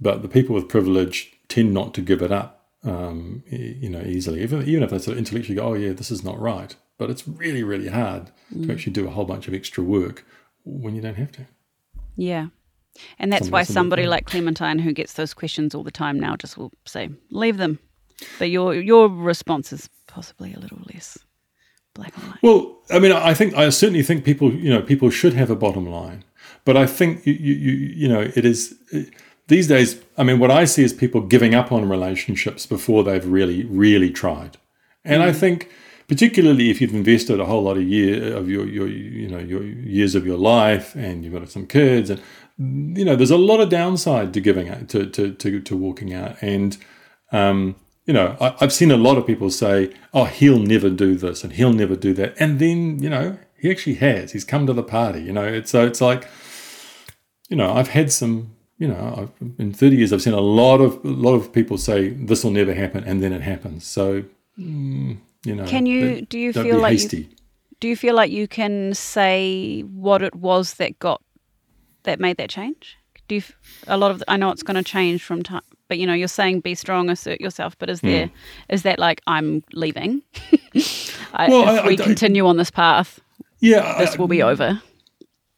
But 0.00 0.20
the 0.22 0.28
people 0.28 0.54
with 0.54 0.68
privilege 0.68 1.32
tend 1.48 1.72
not 1.72 1.92
to 1.94 2.02
give 2.02 2.20
it 2.22 2.30
up, 2.30 2.57
um, 2.84 3.42
you 3.50 3.88
know, 3.90 4.02
easily. 4.02 4.42
Even 4.42 4.62
even 4.68 4.82
if 4.82 4.90
they 4.90 4.98
sort 4.98 5.12
of 5.14 5.18
intellectually 5.18 5.56
go, 5.56 5.68
"Oh 5.68 5.74
yeah, 5.74 5.92
this 5.92 6.10
is 6.10 6.22
not 6.24 6.40
right," 6.40 6.74
but 6.98 7.10
it's 7.10 7.26
really 7.26 7.62
really 7.62 7.88
hard 7.88 8.30
Mm. 8.54 8.66
to 8.66 8.72
actually 8.72 8.94
do 8.94 9.06
a 9.06 9.10
whole 9.10 9.26
bunch 9.26 9.46
of 9.46 9.52
extra 9.54 9.84
work 9.84 10.24
when 10.64 10.94
you 10.96 11.02
don't 11.02 11.16
have 11.16 11.32
to. 11.32 11.46
Yeah. 12.16 12.46
And 13.18 13.30
that's 13.32 13.50
why 13.50 13.60
else 13.60 13.68
will 13.68 13.74
do 13.74 13.78
somebody 13.78 14.06
like 14.06 14.24
Clementine, 14.26 14.78
who 14.78 14.92
gets 14.92 15.12
those 15.12 15.34
questions 15.34 15.74
all 15.74 15.84
the 15.84 15.90
time 15.90 16.18
now, 16.18 16.34
just 16.34 16.56
will 16.56 16.72
say, 16.86 17.10
leave 17.30 17.58
them. 17.58 17.78
But 18.38 18.50
your 18.50 18.74
your 18.74 19.08
response 19.08 19.72
is 19.72 19.88
possibly 20.06 20.54
a 20.54 20.58
little 20.58 20.78
less 20.92 21.18
black 21.94 22.16
and 22.16 22.24
white. 22.26 22.42
Well, 22.42 22.78
I 22.90 22.98
mean, 22.98 23.12
I 23.12 23.34
think 23.34 23.54
I 23.54 23.68
certainly 23.70 24.02
think 24.02 24.24
people, 24.24 24.52
you 24.52 24.70
know, 24.70 24.82
people 24.82 25.10
should 25.10 25.34
have 25.34 25.50
a 25.50 25.56
bottom 25.56 25.86
line, 25.86 26.24
but 26.64 26.76
I 26.76 26.86
think 26.86 27.26
you, 27.26 27.34
you, 27.34 27.54
you, 27.54 27.72
you 27.96 28.08
know, 28.08 28.20
it 28.34 28.44
is 28.44 28.74
these 29.48 29.66
days. 29.66 30.00
I 30.16 30.22
mean, 30.22 30.38
what 30.38 30.50
I 30.50 30.64
see 30.66 30.84
is 30.84 30.92
people 30.92 31.20
giving 31.20 31.54
up 31.54 31.72
on 31.72 31.88
relationships 31.88 32.66
before 32.66 33.02
they've 33.04 33.26
really, 33.26 33.64
really 33.64 34.10
tried, 34.10 34.56
and 35.04 35.22
I 35.22 35.30
Mm. 35.32 35.36
think 35.36 35.68
particularly 36.08 36.70
if 36.70 36.80
you've 36.80 36.94
invested 36.94 37.38
a 37.38 37.44
whole 37.44 37.62
lot 37.64 37.76
of 37.76 37.82
year 37.82 38.34
of 38.34 38.48
your 38.48 38.66
your 38.66 38.88
you 38.88 39.28
know 39.28 39.38
your 39.38 39.62
years 39.62 40.14
of 40.14 40.26
your 40.26 40.38
life 40.38 40.94
and 40.94 41.22
you've 41.22 41.34
got 41.34 41.50
some 41.50 41.66
kids 41.66 42.08
and 42.10 42.20
you 42.98 43.04
know 43.04 43.14
there's 43.14 43.30
a 43.30 43.36
lot 43.36 43.60
of 43.60 43.68
downside 43.68 44.32
to 44.32 44.40
giving 44.40 44.68
out 44.70 44.88
to 44.88 45.04
to 45.06 45.32
to, 45.34 45.60
to 45.60 45.76
walking 45.76 46.14
out 46.14 46.34
and 46.42 46.78
um, 47.30 47.76
you 48.06 48.14
know 48.14 48.36
I, 48.40 48.54
I've 48.60 48.72
seen 48.72 48.90
a 48.90 48.96
lot 48.96 49.18
of 49.18 49.26
people 49.26 49.50
say 49.50 49.92
oh 50.14 50.24
he'll 50.24 50.58
never 50.58 50.88
do 50.88 51.14
this 51.14 51.44
and 51.44 51.52
he'll 51.52 51.74
never 51.74 51.94
do 51.94 52.14
that 52.14 52.34
and 52.40 52.58
then 52.58 53.02
you 53.02 53.10
know 53.10 53.38
he 53.60 53.70
actually 53.70 53.96
has 53.96 54.32
he's 54.32 54.44
come 54.44 54.66
to 54.66 54.72
the 54.72 54.82
party 54.82 55.20
you 55.22 55.32
know 55.32 55.44
it's 55.46 55.70
so 55.70 55.86
it's 55.86 56.00
like 56.00 56.26
you 57.50 57.56
know 57.56 57.72
I've 57.74 57.88
had 57.88 58.10
some 58.10 58.56
you 58.78 58.88
know 58.88 59.14
I've, 59.40 59.50
in 59.58 59.72
30 59.72 59.96
years 59.96 60.12
I've 60.12 60.22
seen 60.22 60.34
a 60.34 60.40
lot 60.40 60.80
of 60.80 61.04
a 61.04 61.08
lot 61.08 61.34
of 61.34 61.52
people 61.52 61.78
say 61.78 62.10
this 62.10 62.44
will 62.44 62.52
never 62.52 62.74
happen 62.74 63.04
and 63.04 63.22
then 63.22 63.32
it 63.32 63.42
happens 63.42 63.84
so 63.86 64.22
mm, 64.58 65.16
you 65.44 65.54
know 65.54 65.64
Can 65.66 65.86
you 65.86 66.22
do 66.22 66.38
you 66.38 66.52
feel 66.52 66.78
like 66.78 66.92
hasty. 66.92 67.16
you, 67.18 67.26
do 67.80 67.88
you 67.88 67.96
feel 67.96 68.14
like 68.14 68.30
you 68.30 68.46
can 68.48 68.94
say 68.94 69.80
what 69.82 70.22
it 70.22 70.34
was 70.34 70.74
that 70.74 70.98
got 70.98 71.22
that 72.04 72.18
made 72.20 72.36
that 72.38 72.50
change? 72.50 72.96
Do 73.28 73.34
you 73.36 73.42
a 73.86 73.96
lot 73.96 74.10
of 74.10 74.22
I 74.28 74.36
know 74.36 74.50
it's 74.50 74.62
going 74.62 74.76
to 74.76 74.82
change 74.82 75.22
from 75.22 75.42
time, 75.42 75.62
but 75.88 75.98
you 75.98 76.06
know 76.06 76.14
you're 76.14 76.28
saying 76.28 76.60
be 76.60 76.74
strong, 76.74 77.10
assert 77.10 77.40
yourself. 77.40 77.76
But 77.78 77.90
is 77.90 78.00
there 78.00 78.30
is 78.68 78.82
that 78.82 78.98
like 78.98 79.20
I'm 79.26 79.62
leaving? 79.74 80.22
I, 81.34 81.48
Well, 81.48 81.62
if 81.62 81.68
I- 81.68 81.78
I 81.78 81.86
we 81.86 81.96
don't- 81.96 82.06
continue 82.06 82.46
on 82.46 82.56
this 82.56 82.70
path, 82.70 83.20
yeah 83.60 83.98
this 83.98 84.16
will 84.18 84.28
be 84.28 84.42
over. 84.42 84.80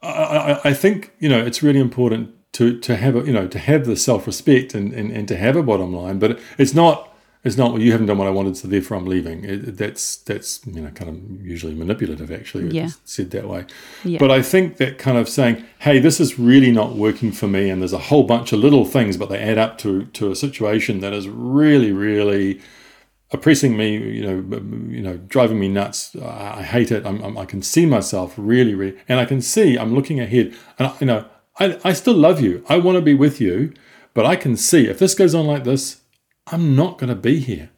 I, 0.03 0.09
I, 0.09 0.61
I 0.71 0.75
think 0.75 1.13
you 1.21 1.29
know 1.29 1.45
it's 1.45 1.63
really 1.63 1.81
important 1.81 2.31
to 2.53 2.79
to 2.81 2.97
have 2.97 3.17
a, 3.17 3.21
you 3.21 3.33
know 3.33 3.47
to 3.47 3.59
have 3.59 3.87
the 3.87 3.97
self 3.97 4.27
respect 4.27 4.75
and, 4.75 4.93
and 4.93 5.11
and 5.11 5.29
to 5.29 5.37
have 5.37 5.57
a 5.57 5.63
bottom 5.63 5.95
line, 5.95 6.19
but 6.19 6.39
it's 6.59 6.75
not 6.75 7.11
it's 7.43 7.57
not 7.57 7.73
well, 7.73 7.81
you 7.81 7.93
haven't 7.93 8.07
done 8.07 8.19
what 8.19 8.27
I 8.27 8.31
wanted, 8.31 8.57
so 8.57 8.69
therefore 8.69 8.99
I'm 8.99 9.07
leaving. 9.07 9.45
It, 9.45 9.79
that's 9.79 10.17
that's 10.17 10.61
you 10.67 10.83
know 10.83 10.91
kind 10.91 11.09
of 11.09 11.47
usually 11.47 11.75
manipulative, 11.75 12.31
actually. 12.31 12.69
Yeah. 12.77 12.91
said 13.05 13.31
that 13.31 13.49
way. 13.49 13.65
Yeah. 14.05 14.19
But 14.19 14.31
I 14.31 14.43
think 14.43 14.77
that 14.77 14.99
kind 14.99 15.17
of 15.17 15.29
saying, 15.29 15.65
"Hey, 15.79 16.01
this 16.01 16.21
is 16.21 16.39
really 16.39 16.71
not 16.71 16.97
working 16.97 17.33
for 17.33 17.49
me," 17.49 17.71
and 17.71 17.81
there's 17.81 17.95
a 17.95 17.99
whole 17.99 18.25
bunch 18.25 18.53
of 18.53 18.59
little 18.59 18.85
things, 18.85 19.17
but 19.17 19.31
they 19.31 19.39
add 19.39 19.57
up 19.57 19.79
to 19.79 20.05
to 20.05 20.31
a 20.31 20.37
situation 20.37 21.01
that 21.01 21.15
is 21.15 21.29
really 21.29 21.93
really 21.93 22.61
oppressing 23.33 23.77
me, 23.77 23.97
you 23.97 24.23
know, 24.23 24.59
you 24.91 25.01
know, 25.01 25.17
driving 25.17 25.61
me 25.61 25.69
nuts. 25.69 26.17
I, 26.17 26.59
I 26.59 26.63
hate 26.63 26.91
it. 26.91 27.07
I'm, 27.07 27.23
I'm, 27.23 27.39
I 27.39 27.45
can 27.45 27.63
see 27.63 27.87
myself 27.87 28.35
really, 28.37 28.75
really, 28.75 28.99
and 29.09 29.21
I 29.21 29.25
can 29.25 29.41
see 29.41 29.79
I'm 29.79 29.95
looking 29.95 30.21
ahead, 30.21 30.55
and 30.79 30.89
I, 30.89 30.97
you 31.01 31.07
know, 31.07 31.25
I, 31.61 31.79
I 31.85 31.93
still 31.93 32.15
love 32.15 32.41
you. 32.41 32.65
I 32.69 32.79
want 32.79 32.97
to 32.97 33.03
be 33.03 33.15
with 33.15 33.41
you, 33.41 33.73
but 34.15 34.27
I 34.27 34.35
can 34.35 34.57
see 34.57 34.87
if 34.89 34.99
this 34.99 35.15
goes 35.15 35.35
on 35.35 35.47
like 35.47 35.65
this, 35.65 36.01
I'm 36.47 36.75
not 36.75 36.99
going 36.99 37.11
to 37.11 37.15
be 37.15 37.39
here, 37.39 37.71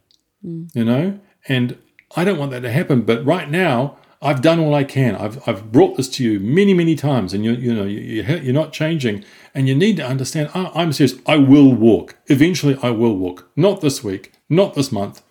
mm. 0.44 0.70
you 0.74 0.84
know, 0.84 1.18
and 1.48 1.76
I 2.16 2.24
don't 2.24 2.38
want 2.38 2.52
that 2.52 2.60
to 2.60 2.70
happen. 2.72 3.02
But 3.02 3.24
right 3.26 3.50
now, 3.50 3.98
I've 4.22 4.40
done 4.40 4.60
all 4.60 4.72
I 4.72 4.84
can. 4.84 5.16
I've, 5.16 5.46
I've 5.48 5.72
brought 5.72 5.96
this 5.96 6.08
to 6.10 6.24
you 6.24 6.38
many, 6.38 6.74
many 6.74 6.94
times, 6.94 7.34
and 7.34 7.44
you 7.44 7.52
you 7.52 7.74
know 7.74 7.84
you, 7.84 7.98
you- 8.00 8.36
you're 8.38 8.54
not 8.54 8.72
changing, 8.72 9.24
and 9.54 9.66
you 9.68 9.74
need 9.74 9.96
to 9.96 10.06
understand. 10.06 10.48
I, 10.54 10.70
I'm 10.74 10.92
serious. 10.92 11.18
I 11.26 11.36
will 11.36 11.74
walk. 11.74 12.16
Eventually, 12.28 12.78
I 12.82 12.90
will 12.90 13.16
walk. 13.16 13.50
Not 13.56 13.80
this 13.80 14.04
week, 14.04 14.32
not 14.48 14.74
this 14.74 14.92
month, 14.92 15.22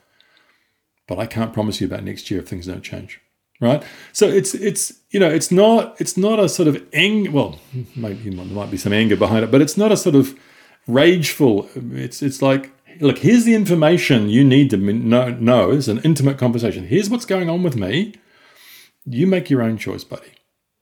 but 1.08 1.18
I 1.20 1.26
can't 1.26 1.54
promise 1.54 1.80
you 1.80 1.88
about 1.88 2.04
next 2.04 2.30
year 2.30 2.42
if 2.42 2.50
things 2.50 2.68
don't 2.68 2.84
change. 2.84 3.22
Right. 3.62 3.84
So 4.12 4.28
it's 4.28 4.56
it's 4.56 4.92
you 5.12 5.20
know 5.20 5.30
it's 5.30 5.52
not 5.52 6.02
it's 6.02 6.18
not 6.18 6.40
a 6.40 6.50
sort 6.50 6.68
of 6.68 6.84
anger. 6.94 7.30
Well, 7.32 7.60
maybe 7.96 8.32
there 8.32 8.46
might 8.46 8.72
be 8.72 8.78
some 8.78 8.92
anger 8.92 9.16
behind 9.16 9.46
it, 9.46 9.52
but 9.52 9.62
it's 9.62 9.78
not 9.78 9.92
a 9.92 9.98
sort 9.98 10.16
of 10.16 10.38
rageful. 10.88 11.70
It's 11.76 12.24
it's 12.24 12.42
like 12.42 12.72
look, 13.00 13.20
here's 13.20 13.46
the 13.46 13.54
information 13.54 14.30
you 14.30 14.44
need 14.44 14.72
to 14.72 14.78
know. 14.78 15.30
know. 15.30 15.72
It's 15.72 15.88
an 15.88 16.00
intimate 16.00 16.40
conversation. 16.40 16.88
Here's 16.88 17.10
what's 17.10 17.26
going 17.26 17.50
on 17.50 17.62
with 17.62 17.76
me. 17.76 18.16
You 19.06 19.28
make 19.28 19.50
your 19.50 19.62
own 19.62 19.78
choice, 19.78 20.04
buddy. 20.04 20.34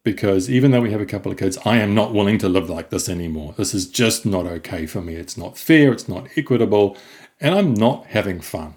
Because 0.03 0.49
even 0.49 0.71
though 0.71 0.81
we 0.81 0.91
have 0.91 1.01
a 1.01 1.05
couple 1.05 1.31
of 1.31 1.37
kids, 1.37 1.57
I 1.65 1.77
am 1.77 1.93
not 1.93 2.13
willing 2.13 2.37
to 2.39 2.49
live 2.49 2.69
like 2.69 2.89
this 2.89 3.09
anymore. 3.09 3.53
This 3.57 3.73
is 3.73 3.87
just 3.87 4.25
not 4.25 4.45
okay 4.45 4.85
for 4.85 5.01
me. 5.01 5.15
It's 5.15 5.37
not 5.37 5.57
fair. 5.57 5.91
It's 5.91 6.07
not 6.07 6.29
equitable, 6.37 6.97
and 7.41 7.53
I'm 7.53 7.73
not 7.73 8.05
having 8.07 8.39
fun. 8.39 8.75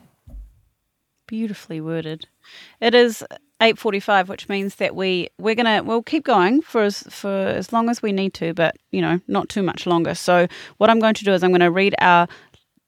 Beautifully 1.29 1.81
worded. 1.81 2.27
It 2.81 2.95
is 2.95 3.25
eight 3.63 3.79
forty-five, 3.79 4.29
which 4.29 4.49
means 4.49 4.75
that 4.77 4.95
we 4.95 5.29
we're 5.39 5.55
gonna 5.55 5.83
we'll 5.83 6.03
keep 6.03 6.25
going 6.25 6.61
for 6.63 6.83
as 6.83 7.03
for 7.09 7.31
as 7.31 7.73
long 7.73 7.89
as 7.89 8.03
we 8.03 8.13
need 8.13 8.35
to, 8.35 8.53
but 8.53 8.77
you 8.91 9.01
know 9.01 9.21
not 9.29 9.49
too 9.49 9.63
much 9.63 9.87
longer. 9.87 10.15
So 10.15 10.47
what 10.79 10.91
I'm 10.91 11.01
going 11.01 11.15
to 11.15 11.25
do 11.25 11.33
is 11.33 11.43
I'm 11.43 11.51
going 11.51 11.61
to 11.61 11.71
read 11.71 11.95
our 12.01 12.27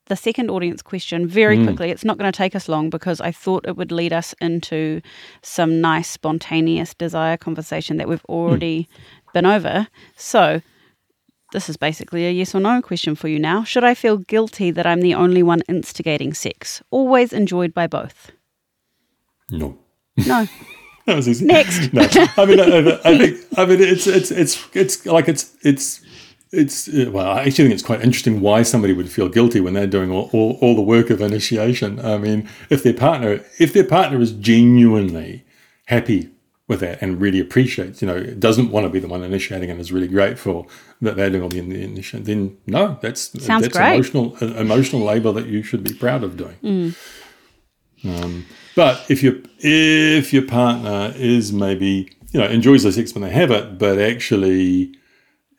the 0.07 0.15
second 0.15 0.51
audience 0.51 0.83
question 0.83 1.27
very 1.27 1.57
Mm. 1.57 1.63
quickly. 1.65 1.89
It's 1.89 2.05
not 2.05 2.19
going 2.19 2.31
to 2.31 2.37
take 2.37 2.55
us 2.55 2.69
long 2.69 2.91
because 2.91 3.19
I 3.19 3.31
thought 3.31 3.65
it 3.67 3.75
would 3.75 3.91
lead 3.91 4.13
us 4.13 4.35
into 4.39 5.01
some 5.41 5.81
nice 5.81 6.07
spontaneous 6.09 6.93
desire 6.93 7.37
conversation 7.37 7.97
that 7.97 8.07
we've 8.07 8.25
already 8.29 8.87
been 9.33 9.47
over. 9.47 9.87
So 10.15 10.61
this 11.53 11.69
is 11.69 11.77
basically 11.77 12.27
a 12.27 12.31
yes 12.31 12.53
or 12.53 12.59
no 12.59 12.81
question 12.83 13.15
for 13.15 13.29
you 13.29 13.39
now. 13.39 13.63
Should 13.63 13.83
I 13.83 13.95
feel 13.95 14.17
guilty 14.17 14.69
that 14.71 14.85
I'm 14.85 15.01
the 15.01 15.15
only 15.15 15.41
one 15.41 15.61
instigating 15.67 16.35
sex? 16.35 16.83
Always 16.91 17.33
enjoyed 17.33 17.73
by 17.73 17.87
both. 17.87 18.31
No. 19.49 19.77
No. 20.17 20.47
That 21.05 21.17
was 21.17 21.29
easy. 21.29 21.45
Next. 21.45 21.93
No, 21.93 22.01
I 22.35 22.45
mean, 22.47 22.59
I, 22.59 22.99
I 23.05 23.15
think, 23.15 23.37
I 23.57 23.65
mean, 23.67 23.79
it's 23.79 24.07
it's 24.07 24.31
it's 24.31 24.67
it's 24.73 25.05
like 25.05 25.27
it's 25.27 25.55
it's 25.61 26.01
it's 26.51 26.87
uh, 26.87 27.11
well, 27.11 27.27
I 27.29 27.41
actually 27.41 27.65
think 27.65 27.73
it's 27.73 27.83
quite 27.83 28.01
interesting 28.01 28.41
why 28.41 28.63
somebody 28.63 28.91
would 28.91 29.11
feel 29.11 29.29
guilty 29.29 29.59
when 29.59 29.75
they're 29.75 29.85
doing 29.85 30.09
all, 30.09 30.31
all, 30.33 30.57
all 30.61 30.75
the 30.75 30.81
work 30.81 31.11
of 31.11 31.21
initiation. 31.21 32.03
I 32.03 32.17
mean, 32.17 32.49
if 32.71 32.81
their 32.81 32.95
partner 32.95 33.41
if 33.59 33.71
their 33.73 33.83
partner 33.83 34.19
is 34.19 34.31
genuinely 34.31 35.45
happy 35.85 36.31
with 36.67 36.79
that 36.79 36.99
and 37.03 37.21
really 37.21 37.39
appreciates, 37.39 38.01
you 38.01 38.07
know, 38.07 38.23
doesn't 38.23 38.71
want 38.71 38.85
to 38.85 38.89
be 38.89 38.97
the 38.99 39.07
one 39.07 39.21
initiating 39.21 39.69
and 39.69 39.79
is 39.79 39.91
really 39.91 40.07
grateful 40.07 40.67
that 41.01 41.15
they're 41.15 41.29
doing 41.29 41.43
all 41.43 41.49
the 41.49 41.59
in- 41.59 41.71
initiation, 41.71 42.23
then 42.23 42.57
no, 42.65 42.97
that's 43.03 43.29
Sounds 43.45 43.61
that's 43.61 43.77
great. 43.77 43.93
emotional 43.93 44.35
uh, 44.41 44.47
emotional 44.55 45.03
labor 45.03 45.31
that 45.33 45.45
you 45.45 45.61
should 45.61 45.83
be 45.83 45.93
proud 45.93 46.23
of 46.23 46.35
doing. 46.35 46.55
Mm. 48.03 48.23
Um, 48.23 48.45
but 48.75 49.03
if 49.09 49.23
your 49.23 49.35
if 49.59 50.33
your 50.33 50.43
partner 50.43 51.13
is 51.15 51.51
maybe 51.53 52.09
you 52.31 52.39
know 52.39 52.47
enjoys 52.47 52.83
the 52.83 52.91
sex 52.91 53.13
when 53.13 53.23
they 53.23 53.31
have 53.31 53.51
it, 53.51 53.77
but 53.77 53.99
actually 53.99 54.93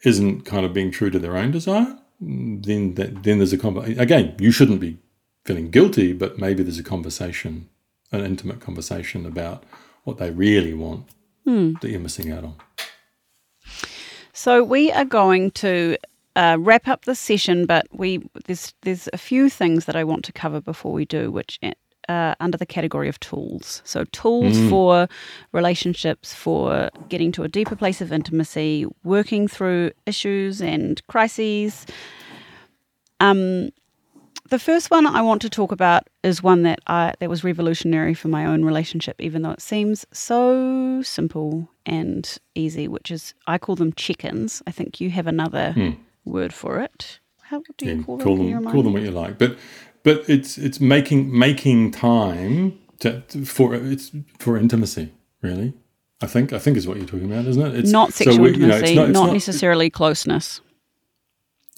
isn't 0.05 0.43
kind 0.45 0.65
of 0.65 0.73
being 0.73 0.91
true 0.91 1.11
to 1.11 1.19
their 1.19 1.37
own 1.37 1.51
desire, 1.51 1.99
then 2.21 2.95
that, 2.95 3.23
then 3.23 3.39
there's 3.39 3.53
a 3.53 3.59
conversation. 3.59 3.99
Again, 3.99 4.35
you 4.39 4.51
shouldn't 4.53 4.81
be 4.81 4.99
feeling 5.45 5.71
guilty, 5.71 6.13
but 6.13 6.39
maybe 6.39 6.63
there's 6.63 6.79
a 6.79 6.83
conversation, 6.85 7.69
an 8.13 8.25
intimate 8.25 8.61
conversation 8.61 9.27
about 9.27 9.65
what 10.05 10.19
they 10.19 10.31
really 10.31 10.75
want 10.75 11.07
Hmm. 11.45 11.75
that 11.81 11.91
you're 11.91 12.01
missing 12.01 12.33
out 12.33 12.43
on. 12.45 12.55
So 14.33 14.63
we 14.63 14.93
are 14.93 15.05
going 15.05 15.53
to 15.53 15.97
uh, 16.35 16.57
wrap 16.61 16.89
up 16.89 17.05
the 17.05 17.15
session, 17.15 17.67
but 17.67 17.87
we 17.93 18.29
there's 18.47 18.75
there's 18.83 19.09
a 19.13 19.19
few 19.19 19.49
things 19.49 19.87
that 19.87 19.97
I 19.97 20.05
want 20.05 20.25
to 20.27 20.33
cover 20.33 20.61
before 20.61 20.93
we 20.93 21.05
do, 21.05 21.31
which 21.31 21.59
uh, 22.09 22.35
under 22.41 22.57
the 22.59 22.67
category 22.67 23.09
of 23.09 23.19
tools. 23.21 23.83
So 23.85 24.05
tools 24.13 24.57
Mm. 24.59 24.69
for 24.69 25.09
relationships, 25.53 26.35
for 26.35 26.91
getting 27.09 27.33
to 27.33 27.43
a 27.43 27.49
deeper 27.49 27.77
place 27.77 28.01
of 28.01 28.13
intimacy, 28.13 28.87
working 29.05 29.49
through 29.49 29.91
issues 30.07 30.61
and 30.61 31.05
crises. 31.07 31.87
Um, 33.21 33.71
the 34.51 34.59
first 34.59 34.91
one 34.91 35.07
I 35.07 35.23
want 35.23 35.43
to 35.43 35.51
talk 35.51 35.73
about 35.73 36.09
is 36.23 36.43
one 36.43 36.63
that 36.63 36.81
I 36.87 37.15
that 37.19 37.29
was 37.29 37.43
revolutionary 37.43 38.15
for 38.15 38.29
my 38.29 38.45
own 38.47 38.65
relationship, 38.65 39.21
even 39.21 39.43
though 39.43 39.51
it 39.53 39.63
seems 39.63 40.07
so 40.13 41.03
simple 41.03 41.69
and 41.85 42.39
easy. 42.55 42.87
Which 42.87 43.11
is 43.11 43.35
I 43.47 43.59
call 43.59 43.75
them 43.77 43.93
chickens. 43.95 44.63
I 44.67 44.71
think 44.71 45.01
you 45.01 45.11
have 45.11 45.27
another 45.27 45.73
Hmm. 45.73 45.91
word 46.25 46.53
for 46.53 46.79
it. 46.81 47.19
How 47.43 47.63
do 47.79 47.87
you 47.87 47.97
Yeah, 47.97 48.03
call, 48.03 48.19
call 48.19 48.37
them? 48.37 48.51
Them 48.51 48.65
call 48.71 48.83
them 48.83 48.93
what 48.93 49.03
you 49.03 49.11
like, 49.13 49.39
but 49.39 49.57
but 50.07 50.17
it's 50.31 50.57
it's 50.57 50.81
making 50.81 51.37
making 51.37 51.91
time 51.91 52.79
to, 53.01 53.21
for 53.45 53.75
it's 53.75 54.13
for 54.39 54.57
intimacy. 54.57 55.13
Really, 55.43 55.75
I 56.23 56.27
think 56.27 56.53
I 56.53 56.59
think 56.59 56.77
is 56.77 56.87
what 56.89 56.97
you're 56.97 57.07
talking 57.07 57.31
about, 57.31 57.45
isn't 57.47 57.67
it? 57.67 57.75
It's 57.81 57.91
not 57.91 58.13
so 58.15 58.25
sexual 58.25 58.45
we- 58.45 58.51
you 58.57 58.67
know, 58.69 58.77
intimacy, 58.77 58.93
it's 58.99 59.13
not, 59.13 59.35
it's 59.35 59.47
necessarily 59.49 59.91
closeness. 59.91 60.61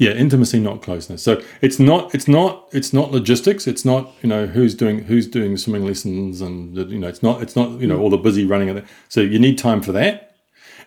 Yeah, 0.01 0.13
intimacy, 0.13 0.61
not 0.61 0.81
closeness. 0.81 1.25
So 1.25 1.43
it's 1.61 1.81
not, 1.81 2.15
it's 2.15 2.29
not, 2.29 2.69
it's 2.71 2.93
not 2.93 3.11
logistics. 3.11 3.67
It's 3.67 3.85
not, 3.85 4.13
you 4.23 4.29
know, 4.29 4.47
who's 4.47 4.75
doing 4.77 5.01
who's 5.05 5.27
doing 5.27 5.57
swimming 5.57 5.85
lessons, 5.85 6.41
and 6.41 6.77
you 6.77 6.99
know, 7.01 7.09
it's 7.09 7.23
not, 7.23 7.43
it's 7.43 7.57
not, 7.57 7.81
you 7.81 7.87
know, 7.89 7.99
all 7.99 8.11
the 8.11 8.17
busy 8.29 8.45
running 8.45 8.69
of 8.69 8.77
that. 8.77 8.85
So 9.09 9.21
you 9.21 9.41
need 9.41 9.59
time 9.59 9.81
for 9.83 9.91
that, 9.93 10.28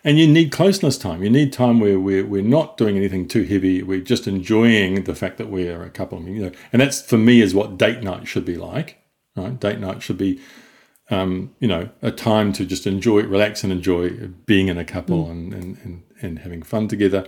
and 0.04 0.18
you 0.18 0.28
need 0.28 0.52
closeness 0.52 0.98
time. 0.98 1.24
You 1.24 1.30
need 1.30 1.54
time 1.54 1.80
where 1.80 2.00
we're 2.00 2.26
we're 2.26 2.42
not 2.42 2.78
doing 2.78 2.98
anything 2.98 3.28
too 3.28 3.44
heavy. 3.44 3.84
We're 3.84 4.02
just 4.02 4.28
enjoying 4.28 5.04
the 5.04 5.16
fact 5.16 5.38
that 5.38 5.50
we're 5.50 5.84
a 5.84 5.90
couple. 5.90 6.22
You 6.24 6.46
know, 6.46 6.52
and 6.74 6.82
that's 6.82 7.02
for 7.02 7.18
me 7.18 7.42
is 7.42 7.54
what 7.54 7.78
date 7.78 8.02
night 8.04 8.28
should 8.28 8.46
be 8.46 8.56
like. 8.58 8.98
Right, 9.36 9.58
date 9.60 9.80
night 9.80 10.02
should 10.04 10.18
be 10.18 10.40
um, 11.10 11.54
you 11.60 11.68
know, 11.68 11.90
a 12.02 12.12
time 12.12 12.54
to 12.54 12.66
just 12.66 12.88
enjoy, 12.88 13.24
relax, 13.24 13.64
and 13.64 13.72
enjoy 13.74 14.10
being 14.46 14.68
in 14.70 14.78
a 14.78 14.86
couple 14.86 15.26
Mm. 15.26 15.32
and, 15.32 15.54
and, 15.54 15.78
and, 15.84 16.04
and 16.22 16.40
having 16.40 16.64
fun 16.64 16.88
together. 16.88 17.28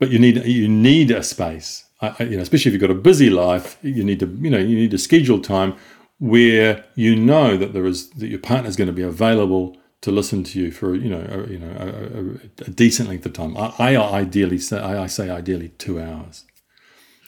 But 0.00 0.10
you 0.10 0.18
need 0.18 0.44
you 0.44 0.68
need 0.68 1.10
a 1.10 1.22
space, 1.22 1.84
I, 2.00 2.14
I- 2.18 2.22
you 2.24 2.36
know, 2.36 2.42
especially 2.42 2.70
if 2.70 2.72
you've 2.74 2.80
got 2.80 2.90
a 2.90 2.94
busy 3.10 3.30
life. 3.30 3.78
You 3.82 4.02
need 4.04 4.20
to 4.20 4.26
you 4.40 4.50
know 4.50 4.58
you 4.58 4.76
need 4.76 4.90
to 4.90 4.98
schedule 4.98 5.40
time 5.40 5.74
where 6.18 6.84
you 6.94 7.16
know 7.16 7.56
that 7.56 7.72
there 7.72 7.86
is 7.86 8.10
that 8.10 8.28
your 8.28 8.38
partner 8.38 8.68
is 8.68 8.76
going 8.76 8.86
to 8.86 8.92
be 8.92 9.02
available 9.02 9.76
to 10.04 10.12
listen 10.12 10.44
to 10.44 10.60
you 10.60 10.70
for 10.70 10.94
you 10.94 11.08
know 11.08 11.24
a, 11.36 11.50
you 11.50 11.58
know 11.58 11.72
a, 11.84 12.66
a, 12.66 12.68
a 12.68 12.70
decent 12.70 13.08
length 13.08 13.24
of 13.26 13.32
time. 13.32 13.56
I, 13.56 13.72
I 13.78 13.96
ideally 14.20 14.58
say 14.58 14.78
I, 14.78 15.04
I, 15.04 15.06
say 15.06 15.30
ideally 15.30 15.70
two 15.78 15.98
hours, 15.98 16.44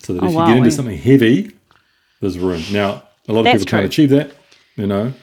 so 0.02 0.12
that 0.12 0.22
Oh, 0.22 0.26
if 0.26 0.32
you 0.34 0.46
get 0.46 0.56
into 0.58 0.70
something 0.70 0.98
heavy, 0.98 1.52
there's 2.20 2.38
room. 2.38 2.62
Now 2.70 3.02
a 3.28 3.32
lot 3.32 3.40
of 3.40 3.44
That's 3.44 3.64
people 3.64 3.70
can't 3.70 3.86
achieve 3.86 4.10
that, 4.10 4.30
you 4.76 4.86
know, 4.86 5.14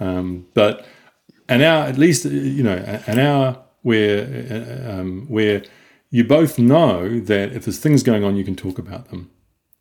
um, 0.00 0.48
but 0.54 0.86
an 1.48 1.62
hour 1.62 1.84
at 1.84 1.98
least 1.98 2.24
you 2.24 2.64
know 2.64 2.76
an 3.06 3.18
hour 3.20 3.58
where 3.82 4.18
uh, 4.50 5.00
um, 5.00 5.26
where 5.28 5.62
you 6.10 6.24
both 6.24 6.58
know 6.58 7.20
that 7.20 7.52
if 7.52 7.64
there's 7.64 7.78
things 7.78 8.02
going 8.02 8.24
on, 8.24 8.34
you 8.34 8.44
can 8.44 8.56
talk 8.56 8.76
about 8.78 9.10
them, 9.10 9.30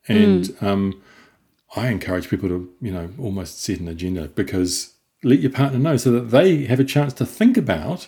and 0.07 0.43
Mm. 0.45 0.63
um, 0.67 1.01
I 1.75 1.89
encourage 1.89 2.29
people 2.29 2.47
to, 2.49 2.69
you 2.79 2.91
know, 2.93 3.09
almost 3.19 3.61
set 3.61 3.79
an 3.79 3.87
agenda 3.87 4.27
because 4.29 4.93
let 5.23 5.39
your 5.39 5.51
partner 5.51 5.79
know 5.79 5.97
so 5.97 6.11
that 6.11 6.31
they 6.31 6.65
have 6.65 6.79
a 6.79 6.83
chance 6.83 7.13
to 7.13 7.25
think 7.25 7.57
about 7.57 8.07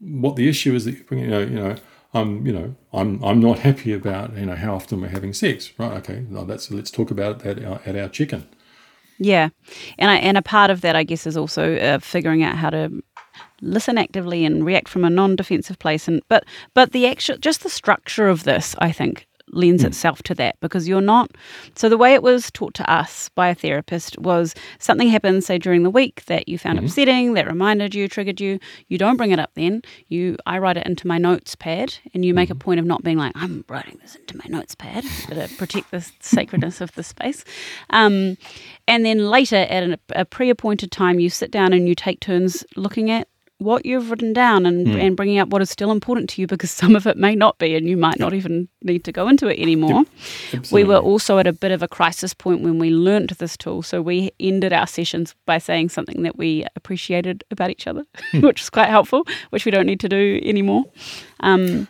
what 0.00 0.36
the 0.36 0.48
issue 0.48 0.74
is 0.74 0.84
that 0.84 0.92
you 0.92 1.04
bring. 1.04 1.20
You 1.20 1.30
know, 1.30 1.40
you 1.40 1.50
know, 1.50 1.76
I'm, 2.14 2.46
you 2.46 2.52
know, 2.52 2.74
I'm, 2.92 3.22
I'm 3.22 3.40
not 3.40 3.58
happy 3.58 3.92
about, 3.92 4.36
you 4.36 4.46
know, 4.46 4.56
how 4.56 4.74
often 4.74 5.00
we're 5.00 5.08
having 5.08 5.32
sex. 5.32 5.72
Right? 5.78 5.92
Okay, 5.98 6.24
that's 6.30 6.70
let's 6.70 6.90
talk 6.90 7.10
about 7.10 7.40
that 7.40 7.58
at 7.58 7.64
our, 7.64 7.80
at 7.84 7.96
our 7.96 8.08
chicken. 8.08 8.46
Yeah, 9.20 9.48
and 9.98 10.10
I, 10.10 10.16
and 10.16 10.38
a 10.38 10.42
part 10.42 10.70
of 10.70 10.80
that, 10.82 10.94
I 10.94 11.02
guess, 11.02 11.26
is 11.26 11.36
also 11.36 11.76
uh, 11.76 11.98
figuring 11.98 12.44
out 12.44 12.56
how 12.56 12.70
to 12.70 13.02
listen 13.60 13.98
actively 13.98 14.44
and 14.44 14.64
react 14.64 14.88
from 14.88 15.04
a 15.04 15.10
non-defensive 15.10 15.78
place. 15.78 16.06
And 16.06 16.22
but 16.28 16.44
but 16.74 16.92
the 16.92 17.06
actual, 17.06 17.36
just 17.36 17.62
the 17.62 17.68
structure 17.68 18.28
of 18.28 18.44
this, 18.44 18.76
I 18.78 18.92
think, 18.92 19.26
lends 19.50 19.84
itself 19.84 20.22
to 20.24 20.34
that 20.34 20.58
because 20.60 20.88
you're 20.88 21.00
not. 21.00 21.30
So 21.74 21.88
the 21.88 21.96
way 21.98 22.14
it 22.14 22.22
was 22.22 22.50
taught 22.50 22.74
to 22.74 22.90
us 22.90 23.28
by 23.30 23.48
a 23.48 23.54
therapist 23.54 24.18
was 24.18 24.54
something 24.78 25.08
happened, 25.08 25.44
say 25.44 25.58
during 25.58 25.82
the 25.82 25.90
week 25.90 26.24
that 26.26 26.48
you 26.48 26.58
found 26.58 26.78
Mhm. 26.78 26.84
upsetting, 26.84 27.34
that 27.34 27.46
reminded 27.46 27.94
you, 27.94 28.08
triggered 28.08 28.40
you. 28.40 28.58
You 28.88 28.98
don't 28.98 29.16
bring 29.16 29.30
it 29.30 29.38
up 29.38 29.50
then. 29.54 29.82
You, 30.08 30.36
I 30.46 30.58
write 30.58 30.76
it 30.76 30.86
into 30.86 31.06
my 31.06 31.18
notes 31.18 31.54
pad, 31.54 31.94
and 32.14 32.24
you 32.24 32.34
make 32.34 32.50
a 32.50 32.54
point 32.54 32.80
of 32.80 32.86
not 32.86 33.02
being 33.02 33.18
like, 33.18 33.32
I'm 33.34 33.64
writing 33.68 33.98
this 34.02 34.14
into 34.16 34.36
my 34.36 34.44
notes 34.48 34.74
pad 34.74 35.04
to 35.28 35.48
protect 35.56 35.90
the 35.90 36.06
sacredness 36.20 36.80
of 36.80 36.92
the 36.94 37.02
space. 37.02 37.44
Um, 37.90 38.36
and 38.86 39.04
then 39.04 39.18
later, 39.30 39.56
at 39.56 39.82
an, 39.82 39.96
a 40.10 40.24
pre-appointed 40.24 40.90
time, 40.90 41.20
you 41.20 41.30
sit 41.30 41.50
down 41.50 41.72
and 41.72 41.88
you 41.88 41.94
take 41.94 42.20
turns 42.20 42.64
looking 42.76 43.10
at 43.10 43.28
what 43.58 43.84
you've 43.84 44.10
written 44.10 44.32
down 44.32 44.64
and, 44.66 44.86
Mm. 44.86 45.00
and 45.00 45.16
bringing 45.16 45.38
up 45.40 45.48
what 45.48 45.60
is 45.62 45.68
still 45.68 45.90
important 45.90 46.30
to 46.30 46.40
you 46.40 46.46
because 46.46 46.70
some 46.70 46.94
of 46.94 47.06
it 47.08 47.16
may 47.16 47.34
not 47.34 47.58
be 47.58 47.74
and 47.74 47.88
you 47.88 47.96
might 47.96 48.18
not 48.18 48.32
even 48.32 48.68
need 48.82 49.02
to 49.04 49.10
go 49.12 49.26
into 49.28 49.48
it 49.48 49.58
anymore. 49.60 50.04
We 50.70 50.84
were 50.84 50.98
also 50.98 51.38
at 51.38 51.46
a 51.48 51.52
bit 51.52 51.72
of 51.72 51.82
a 51.82 51.88
crisis 51.88 52.32
point 52.34 52.60
when 52.62 52.78
we 52.78 52.90
learnt 52.90 53.36
this 53.38 53.56
tool. 53.56 53.82
So 53.82 54.00
we 54.00 54.30
ended 54.38 54.72
our 54.72 54.86
sessions 54.86 55.34
by 55.44 55.58
saying 55.58 55.88
something 55.88 56.22
that 56.22 56.38
we 56.38 56.64
appreciated 56.76 57.42
about 57.50 57.70
each 57.70 57.86
other, 57.88 58.04
which 58.34 58.62
is 58.62 58.70
quite 58.70 58.88
helpful, 58.90 59.26
which 59.50 59.64
we 59.64 59.72
don't 59.72 59.86
need 59.86 60.00
to 60.00 60.08
do 60.08 60.40
anymore. 60.44 60.84
Um, 61.40 61.88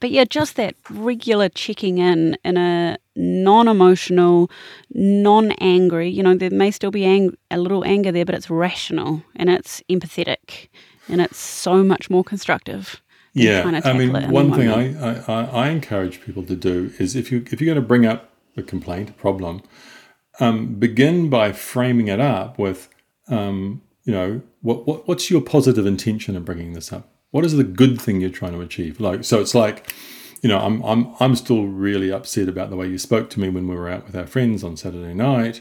but 0.00 0.10
yeah, 0.10 0.24
just 0.24 0.56
that 0.56 0.74
regular 0.90 1.48
checking 1.50 1.98
in 1.98 2.36
in 2.44 2.56
a 2.56 2.98
non-emotional, 3.16 4.50
non-angry. 4.92 6.08
You 6.10 6.22
know, 6.22 6.34
there 6.34 6.50
may 6.50 6.70
still 6.70 6.90
be 6.90 7.04
ang- 7.04 7.36
a 7.50 7.58
little 7.58 7.84
anger 7.84 8.10
there, 8.12 8.24
but 8.24 8.34
it's 8.34 8.50
rational 8.50 9.22
and 9.36 9.48
it's 9.50 9.82
empathetic 9.90 10.68
and 11.08 11.20
it's 11.20 11.38
so 11.38 11.82
much 11.84 12.10
more 12.10 12.24
constructive. 12.24 13.00
Yeah, 13.32 13.62
I 13.84 13.92
mean, 13.98 14.10
it 14.10 14.24
in 14.24 14.28
the 14.28 14.34
one 14.34 14.52
thing. 14.52 14.68
I, 14.70 15.10
I, 15.10 15.42
I- 15.42 15.66
I 15.66 15.70
encourage 15.70 16.20
people 16.22 16.44
to 16.44 16.54
do 16.54 16.92
is 16.98 17.16
if 17.16 17.32
you 17.32 17.44
if 17.50 17.60
you're 17.60 17.66
going 17.74 17.82
to 17.82 17.86
bring 17.88 18.06
up 18.06 18.30
a 18.56 18.62
complaint, 18.62 19.10
a 19.10 19.12
problem, 19.14 19.62
um, 20.40 20.74
begin 20.74 21.28
by 21.30 21.52
framing 21.52 22.08
it 22.08 22.20
up 22.20 22.58
with, 22.58 22.88
um, 23.28 23.82
you 24.04 24.12
know, 24.12 24.42
what, 24.62 24.86
what 24.86 25.08
what's 25.08 25.30
your 25.30 25.40
positive 25.40 25.86
intention 25.86 26.36
in 26.36 26.44
bringing 26.44 26.72
this 26.74 26.92
up? 26.92 27.08
What 27.32 27.44
is 27.44 27.56
the 27.56 27.64
good 27.64 28.00
thing 28.00 28.20
you're 28.20 28.30
trying 28.30 28.52
to 28.52 28.60
achieve? 28.60 29.00
Like, 29.00 29.24
so 29.24 29.40
it's 29.40 29.54
like, 29.56 29.92
you 30.42 30.48
know, 30.48 30.58
I'm 30.60 30.80
I'm 30.82 31.12
I'm 31.18 31.34
still 31.34 31.66
really 31.66 32.12
upset 32.12 32.48
about 32.48 32.70
the 32.70 32.76
way 32.76 32.86
you 32.86 32.98
spoke 32.98 33.30
to 33.30 33.40
me 33.40 33.48
when 33.48 33.66
we 33.66 33.74
were 33.74 33.88
out 33.88 34.06
with 34.06 34.14
our 34.14 34.26
friends 34.28 34.62
on 34.62 34.76
Saturday 34.76 35.14
night, 35.14 35.60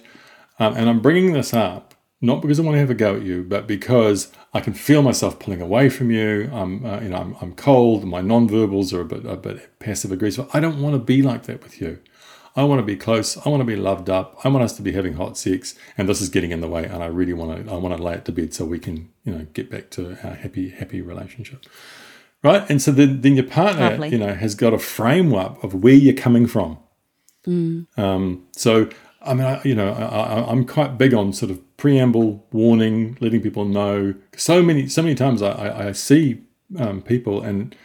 um, 0.59 0.75
and 0.75 0.87
I'm 0.89 0.99
bringing 1.01 1.33
this 1.33 1.53
up 1.55 1.92
not 2.23 2.41
because 2.41 2.57
I 2.57 2.63
want 2.63 2.75
to 2.75 2.79
have 2.79 2.89
a 2.89 2.93
go 2.93 3.17
at 3.17 3.23
you, 3.23 3.43
but 3.43 3.67
because 3.67 4.31
I 4.53 4.61
can 4.61 4.73
feel 4.73 5.01
myself 5.01 5.39
pulling 5.39 5.61
away 5.61 5.89
from 5.89 6.09
you. 6.09 6.49
I'm, 6.53 6.85
uh, 6.85 7.01
you 7.01 7.09
know, 7.09 7.17
I'm, 7.17 7.35
I'm 7.41 7.53
cold. 7.53 8.05
My 8.05 8.21
non-verbals 8.21 8.93
are 8.93 9.01
a 9.01 9.05
bit, 9.05 9.25
a 9.25 9.35
bit 9.35 9.77
passive 9.79 10.09
aggressive. 10.09 10.49
I 10.53 10.61
don't 10.61 10.81
want 10.81 10.95
to 10.95 10.99
be 10.99 11.21
like 11.21 11.43
that 11.43 11.61
with 11.61 11.81
you. 11.81 11.99
I 12.55 12.63
want 12.63 12.79
to 12.79 12.85
be 12.85 12.95
close. 12.95 13.35
I 13.45 13.49
want 13.49 13.59
to 13.59 13.65
be 13.65 13.75
loved 13.75 14.09
up. 14.09 14.39
I 14.45 14.47
want 14.47 14.63
us 14.63 14.77
to 14.77 14.81
be 14.81 14.93
having 14.93 15.15
hot 15.15 15.37
sex, 15.37 15.75
and 15.97 16.07
this 16.07 16.21
is 16.21 16.29
getting 16.29 16.51
in 16.51 16.61
the 16.61 16.67
way. 16.69 16.85
And 16.85 17.03
I 17.03 17.07
really 17.07 17.33
want 17.33 17.65
to. 17.65 17.71
I 17.71 17.75
want 17.75 17.97
to 17.97 18.01
lay 18.01 18.13
it 18.13 18.23
to 18.25 18.31
bed 18.31 18.53
so 18.53 18.63
we 18.63 18.79
can, 18.79 19.09
you 19.25 19.33
know, 19.33 19.45
get 19.51 19.69
back 19.69 19.89
to 19.91 20.11
our 20.23 20.35
happy, 20.35 20.69
happy 20.69 21.01
relationship, 21.01 21.65
right? 22.41 22.63
And 22.69 22.81
so 22.81 22.93
then, 22.93 23.19
then 23.19 23.35
your 23.35 23.47
partner, 23.47 23.89
Lovely. 23.89 24.09
you 24.09 24.17
know, 24.17 24.33
has 24.33 24.55
got 24.55 24.73
a 24.73 24.79
framework 24.79 25.61
of 25.61 25.83
where 25.83 25.93
you're 25.93 26.13
coming 26.13 26.47
from. 26.47 26.77
Mm. 27.45 27.87
Um, 27.97 28.47
so, 28.55 28.87
I 29.25 29.33
mean, 29.33 29.45
I, 29.45 29.61
you 29.63 29.75
know, 29.75 29.91
I, 29.93 30.03
I, 30.03 30.51
I'm 30.51 30.65
quite 30.65 30.97
big 30.97 31.13
on 31.13 31.33
sort 31.33 31.51
of 31.51 31.77
preamble, 31.77 32.45
warning, 32.51 33.17
letting 33.21 33.41
people 33.41 33.65
know. 33.65 34.13
So 34.35 34.61
many, 34.61 34.87
so 34.87 35.01
many 35.01 35.15
times 35.15 35.41
I, 35.41 35.51
I, 35.51 35.87
I 35.87 35.91
see 35.93 36.41
um, 36.77 37.01
people, 37.01 37.41
and 37.41 37.75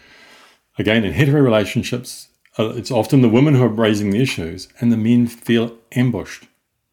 again, 0.79 1.05
in 1.05 1.13
hetero 1.13 1.41
relationships, 1.41 2.29
uh, 2.59 2.71
it's 2.71 2.91
often 2.91 3.23
the 3.23 3.29
women 3.29 3.55
who 3.55 3.63
are 3.63 3.69
raising 3.69 4.11
the 4.11 4.21
issues, 4.21 4.69
and 4.81 4.91
the 4.91 4.97
men 4.97 5.27
feel 5.27 5.77
ambushed. 5.93 6.47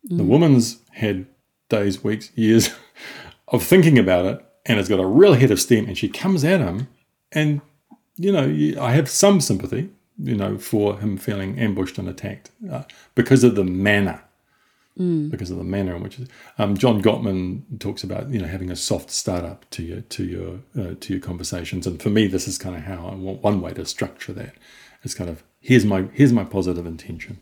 The 0.03 0.23
Mm. 0.23 0.27
woman's 0.27 0.77
had 0.91 1.25
days, 1.69 2.03
weeks, 2.03 2.31
years 2.35 2.69
of 3.47 3.63
thinking 3.63 3.97
about 3.97 4.25
it, 4.25 4.45
and 4.67 4.77
has 4.77 4.89
got 4.89 4.99
a 4.99 5.05
real 5.07 5.33
head 5.33 5.49
of 5.51 5.59
steam, 5.59 5.87
and 5.87 5.97
she 5.97 6.07
comes 6.07 6.43
at 6.43 6.59
him, 6.59 6.87
and 7.31 7.61
you 8.17 8.31
know, 8.31 8.81
I 8.81 8.91
have 8.93 9.09
some 9.09 9.41
sympathy, 9.41 9.89
you 10.17 10.35
know, 10.35 10.57
for 10.57 10.99
him 10.99 11.17
feeling 11.17 11.59
ambushed 11.59 11.97
and 11.97 12.07
attacked 12.07 12.49
uh, 12.71 12.83
because 13.15 13.43
of 13.43 13.55
the 13.55 13.63
manner, 13.65 14.21
Mm. 14.99 15.29
because 15.29 15.51
of 15.51 15.57
the 15.57 15.63
manner 15.65 15.93
in 15.95 16.03
which 16.03 16.17
um, 16.57 16.77
John 16.77 17.01
Gottman 17.01 17.63
talks 17.79 18.01
about, 18.01 18.29
you 18.29 18.39
know, 18.39 18.47
having 18.47 18.71
a 18.71 18.75
soft 18.77 19.11
startup 19.11 19.69
to 19.71 19.83
your 19.83 20.01
to 20.01 20.23
your 20.23 20.59
uh, 20.79 20.95
to 21.01 21.13
your 21.13 21.21
conversations, 21.21 21.85
and 21.85 22.01
for 22.01 22.09
me, 22.09 22.27
this 22.27 22.47
is 22.47 22.57
kind 22.57 22.75
of 22.77 22.83
how 22.83 23.07
I 23.07 23.15
want 23.15 23.43
one 23.43 23.59
way 23.59 23.73
to 23.73 23.85
structure 23.85 24.31
that. 24.33 24.53
It's 25.03 25.13
kind 25.13 25.29
of 25.29 25.43
here's 25.59 25.83
my 25.85 26.07
here's 26.13 26.31
my 26.31 26.45
positive 26.45 26.85
intention. 26.85 27.39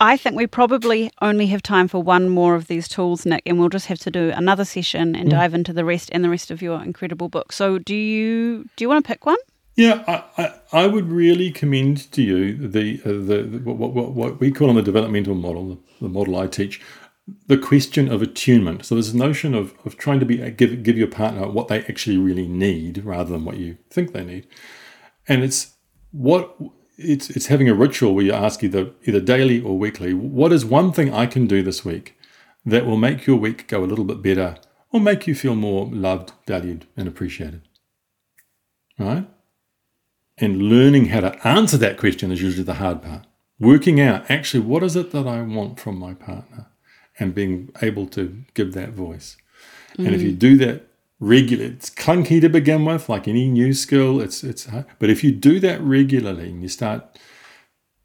I 0.00 0.16
think 0.16 0.36
we 0.36 0.46
probably 0.46 1.10
only 1.20 1.46
have 1.48 1.60
time 1.60 1.88
for 1.88 2.00
one 2.00 2.28
more 2.28 2.54
of 2.54 2.68
these 2.68 2.86
tools, 2.86 3.26
Nic, 3.26 3.42
and 3.44 3.58
we'll 3.58 3.68
just 3.68 3.86
have 3.86 3.98
to 4.00 4.10
do 4.12 4.30
another 4.30 4.64
session 4.64 5.16
and 5.16 5.26
Mm. 5.28 5.32
dive 5.32 5.54
into 5.54 5.72
the 5.72 5.84
rest 5.84 6.08
and 6.12 6.22
the 6.22 6.30
rest 6.30 6.52
of 6.52 6.62
your 6.62 6.80
incredible 6.84 7.28
book. 7.28 7.52
So, 7.52 7.78
do 7.78 7.96
you 7.96 8.64
do 8.76 8.84
you 8.84 8.88
want 8.88 9.04
to 9.04 9.08
pick 9.12 9.26
one? 9.26 9.38
Yeah, 9.74 10.02
I, 10.08 10.42
I, 10.42 10.54
I 10.82 10.86
would 10.86 11.08
really 11.10 11.50
commend 11.50 12.10
to 12.12 12.22
you 12.22 12.68
the 12.68 13.00
uh, 13.04 13.08
the, 13.08 13.42
the 13.42 13.58
what, 13.58 13.92
what, 13.92 14.12
what 14.12 14.40
we 14.40 14.50
call 14.52 14.70
in 14.70 14.76
the 14.76 14.82
developmental 14.82 15.34
model, 15.34 15.78
the, 16.00 16.08
model 16.08 16.36
I 16.36 16.46
teach, 16.46 16.80
the 17.46 17.58
question 17.58 18.10
of 18.10 18.22
attunement. 18.22 18.84
So 18.84 18.94
there's 18.94 19.10
a 19.10 19.16
notion 19.16 19.54
of, 19.54 19.74
of 19.84 19.96
trying 19.96 20.20
to 20.20 20.26
be 20.26 20.38
give 20.50 20.82
give 20.82 20.98
your 20.98 21.08
partner 21.08 21.48
what 21.48 21.68
they 21.68 21.80
actually 21.84 22.18
really 22.18 22.48
need 22.48 23.04
rather 23.04 23.30
than 23.30 23.44
what 23.44 23.58
you 23.58 23.78
think 23.90 24.12
they 24.12 24.24
need, 24.24 24.46
and 25.26 25.42
it's 25.42 25.74
what 26.10 26.56
it's 26.96 27.30
it's 27.30 27.46
having 27.46 27.68
a 27.68 27.74
ritual 27.74 28.14
where 28.14 28.24
you 28.24 28.32
ask 28.32 28.62
either 28.64 28.92
either 29.04 29.20
daily 29.20 29.60
or 29.60 29.78
weekly, 29.78 30.12
what 30.14 30.52
is 30.52 30.64
one 30.64 30.92
thing 30.92 31.12
I 31.12 31.26
can 31.26 31.46
do 31.46 31.62
this 31.62 31.84
week 31.84 32.18
that 32.64 32.86
will 32.86 32.96
make 32.96 33.26
your 33.26 33.36
week 33.36 33.68
go 33.68 33.84
a 33.84 33.86
little 33.86 34.04
bit 34.04 34.20
better 34.20 34.56
or 34.90 35.00
make 35.00 35.26
you 35.26 35.34
feel 35.34 35.54
more 35.54 35.86
loved, 35.86 36.32
valued, 36.46 36.86
and 36.96 37.06
appreciated, 37.06 37.62
right? 38.98 39.28
And 40.38 40.62
learning 40.62 41.06
how 41.06 41.20
to 41.20 41.46
answer 41.46 41.76
that 41.78 41.98
question 41.98 42.32
is 42.32 42.42
usually 42.42 42.64
the 42.64 42.74
hard 42.74 43.02
part. 43.02 43.26
Working 43.60 44.00
out 44.00 44.30
actually 44.30 44.60
what 44.60 44.82
is 44.82 44.94
it 44.96 45.10
that 45.12 45.26
I 45.26 45.42
want 45.42 45.80
from 45.80 45.98
my 45.98 46.14
partner 46.14 46.66
and 47.18 47.34
being 47.34 47.70
able 47.82 48.06
to 48.08 48.44
give 48.54 48.72
that 48.74 48.90
voice. 48.90 49.36
And 49.96 50.14
if 50.14 50.22
you 50.22 50.30
Mm. 50.32 50.38
do 50.38 50.56
that 50.58 50.86
regularly, 51.18 51.72
it's 51.72 51.90
clunky 51.90 52.40
to 52.40 52.48
begin 52.48 52.84
with, 52.84 53.08
like 53.08 53.26
any 53.26 53.48
new 53.48 53.72
skill. 53.72 54.20
It's 54.20 54.44
it's 54.44 54.66
hard. 54.66 54.84
but 55.00 55.10
if 55.10 55.24
you 55.24 55.32
do 55.32 55.58
that 55.60 55.80
regularly 55.82 56.48
and 56.50 56.62
you 56.62 56.68
start 56.68 57.18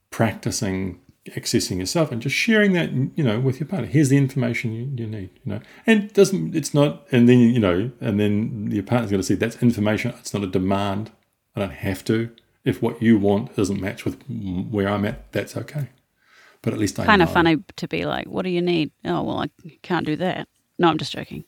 practicing 0.10 1.00
accessing 1.30 1.78
yourself 1.78 2.12
and 2.12 2.22
just 2.22 2.36
sharing 2.36 2.74
that, 2.74 2.92
you 2.92 3.24
know, 3.24 3.40
with 3.40 3.58
your 3.60 3.66
partner. 3.68 3.88
Here's 3.88 4.10
the 4.10 4.18
information 4.18 4.74
you, 4.74 4.92
you 4.98 5.08
need, 5.10 5.30
you 5.46 5.54
know, 5.54 5.62
and 5.88 6.04
it 6.04 6.14
doesn't 6.14 6.54
it's 6.54 6.74
not, 6.74 7.08
and 7.14 7.30
then 7.30 7.40
you 7.40 7.60
know, 7.60 7.92
and 8.02 8.20
then 8.20 8.70
your 8.72 8.84
partner's 8.84 9.10
going 9.10 9.22
to 9.22 9.26
see 9.26 9.36
that's 9.36 9.62
information. 9.64 10.14
It's 10.20 10.34
not 10.34 10.44
a 10.44 10.48
demand. 10.48 11.12
I 11.56 11.62
don't 11.62 11.72
have 11.72 12.04
to. 12.06 12.30
If 12.66 12.82
what 12.82 13.02
you 13.02 13.18
want 13.18 13.56
doesn't 13.56 13.82
match 13.82 14.06
with 14.06 14.22
where 14.72 14.88
I'm 14.88 15.06
at, 15.06 15.32
that's 15.34 15.58
okay. 15.58 15.90
But 16.62 16.74
at 16.74 16.80
least 16.80 16.98
I 17.00 17.06
kind 17.06 17.22
of 17.22 17.32
funny 17.32 17.58
to 17.76 17.88
be 17.88 18.06
like, 18.06 18.28
"What 18.28 18.44
do 18.44 18.50
you 18.50 18.62
need?" 18.62 18.92
Oh, 19.04 19.22
well, 19.24 19.40
I 19.42 19.50
can't 19.82 20.06
do 20.06 20.16
that. 20.16 20.48
No, 20.80 20.88
I'm 20.90 20.98
just 20.98 21.12
joking. 21.12 21.44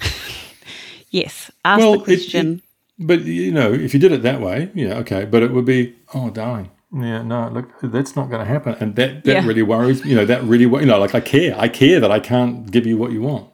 yes, 1.10 1.50
ask 1.64 1.80
the 1.80 1.98
question. 2.04 2.46
it- 2.58 2.62
but 2.98 3.22
you 3.24 3.50
know, 3.50 3.72
if 3.72 3.92
you 3.94 3.98
did 4.00 4.12
it 4.12 4.22
that 4.22 4.40
way, 4.40 4.70
yeah, 4.74 4.94
okay. 4.98 5.24
But 5.24 5.42
it 5.42 5.50
would 5.52 5.64
be, 5.64 5.96
oh, 6.14 6.30
darling, 6.30 6.70
Yeah, 6.94 7.22
no, 7.22 7.48
look, 7.48 7.68
that's 7.82 8.14
not 8.14 8.28
going 8.30 8.40
to 8.40 8.52
happen, 8.52 8.76
and 8.78 8.94
that 8.96 9.24
that 9.24 9.32
Yeah. 9.32 9.46
really 9.46 9.62
worries. 9.62 10.04
You 10.04 10.14
know, 10.14 10.26
that 10.26 10.44
really, 10.44 10.66
wo- 10.66 10.78
you 10.78 10.86
know, 10.86 10.98
like 11.00 11.14
I 11.14 11.20
care. 11.20 11.54
I 11.58 11.68
care 11.68 11.98
that 12.00 12.10
I 12.12 12.20
can't 12.20 12.70
give 12.70 12.86
you 12.86 12.96
what 12.98 13.10
you 13.12 13.22
want. 13.22 13.48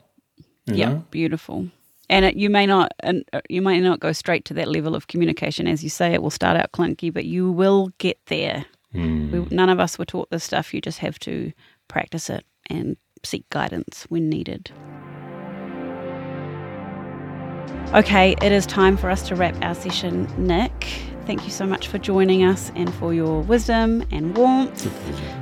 Yeah, 0.65 0.99
beautiful. 1.09 1.69
And 2.09 2.25
it, 2.25 2.35
you 2.35 2.49
may 2.49 2.65
not, 2.65 2.91
and 3.01 3.23
uh, 3.33 3.41
you 3.49 3.61
may 3.61 3.79
not 3.79 3.99
go 3.99 4.11
straight 4.11 4.45
to 4.45 4.53
that 4.55 4.67
level 4.67 4.95
of 4.95 5.07
communication, 5.07 5.67
as 5.67 5.83
you 5.83 5.89
say. 5.89 6.13
It 6.13 6.23
will 6.23 6.31
start 6.31 6.57
out 6.57 6.71
clunky, 6.71 7.13
but 7.13 7.25
you 7.25 7.51
will 7.51 7.91
get 7.99 8.17
there. 8.27 8.65
Hmm. 8.93 9.31
We, 9.31 9.55
none 9.55 9.69
of 9.69 9.79
us 9.79 9.99
were 9.99 10.05
taught 10.05 10.29
this 10.31 10.43
stuff. 10.43 10.73
You 10.73 10.81
just 10.81 10.99
have 10.99 11.19
to 11.19 11.51
practice 11.87 12.29
it 12.29 12.45
and 12.69 12.97
seek 13.23 13.47
guidance 13.49 14.05
when 14.09 14.29
needed. 14.29 14.71
Okay, 17.93 18.35
it 18.41 18.51
is 18.51 18.65
time 18.67 18.97
for 18.97 19.09
us 19.09 19.27
to 19.27 19.35
wrap 19.35 19.55
our 19.63 19.73
session, 19.73 20.27
Nic. 20.37 20.87
Thank 21.25 21.43
you 21.43 21.51
so 21.51 21.65
much 21.65 21.87
for 21.87 21.97
joining 21.99 22.43
us 22.43 22.71
and 22.75 22.93
for 22.95 23.13
your 23.13 23.41
wisdom 23.41 24.03
and 24.11 24.35
warmth. 24.35 24.91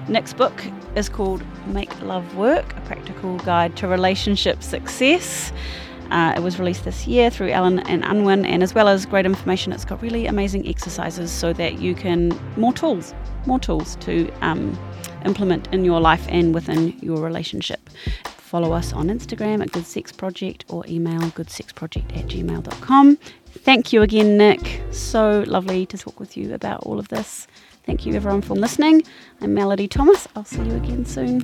Nic's 0.10 0.34
book 0.34 0.64
is 0.96 1.08
called 1.08 1.44
Make 1.68 2.02
Love 2.02 2.36
Work 2.36 2.76
A 2.76 2.82
Practical 2.82 3.38
Guide 3.40 3.76
to 3.78 3.88
Relationship 3.88 4.64
Success. 4.64 5.52
Uh, 6.12 6.34
it 6.36 6.42
was 6.42 6.60
released 6.60 6.86
this 6.86 7.08
year 7.08 7.30
through 7.30 7.52
Allen 7.52 7.80
and 7.80 8.04
Unwin, 8.04 8.46
and 8.46 8.64
as 8.64 8.74
well 8.74 8.88
as 8.88 9.06
great 9.06 9.26
information, 9.26 9.74
it's 9.74 9.86
got 9.86 10.02
really 10.02 10.26
amazing 10.26 10.68
exercises 10.68 11.32
so 11.32 11.54
that 11.54 11.80
you 11.80 11.96
can 11.96 12.38
more 12.56 12.74
tools, 12.74 13.14
more 13.46 13.60
tools 13.60 13.96
to 13.98 14.30
um, 14.42 14.78
implement 15.26 15.68
in 15.74 15.86
your 15.86 16.00
life 16.00 16.26
and 16.30 16.54
within 16.54 16.98
your 17.02 17.20
relationship. 17.20 17.90
Follow 18.26 18.72
us 18.72 18.94
on 18.94 19.08
Instagram 19.08 19.62
at 19.62 19.72
Good 19.74 19.86
Sex 19.86 20.12
Project 20.12 20.64
or 20.70 20.86
email 20.88 21.20
goodsexproject 21.20 22.18
at 22.18 22.28
gmail.com. 22.28 23.18
Thank 23.48 23.92
you 23.92 24.02
again, 24.04 24.38
Nic. 24.38 24.82
So 24.92 25.44
lovely 25.48 25.86
to 25.88 25.98
talk 25.98 26.20
with 26.20 26.38
you 26.38 26.54
about 26.54 26.84
all 26.84 26.98
of 26.98 27.10
this. 27.10 27.48
Thank 27.86 28.06
you, 28.06 28.14
everyone, 28.14 28.42
for 28.42 28.56
listening. 28.56 29.04
I'm 29.42 29.54
Melody 29.54 29.88
Thomas. 29.88 30.28
I'll 30.36 30.46
see 30.46 30.62
you 30.64 30.76
again 30.76 31.06
soon. 31.06 31.44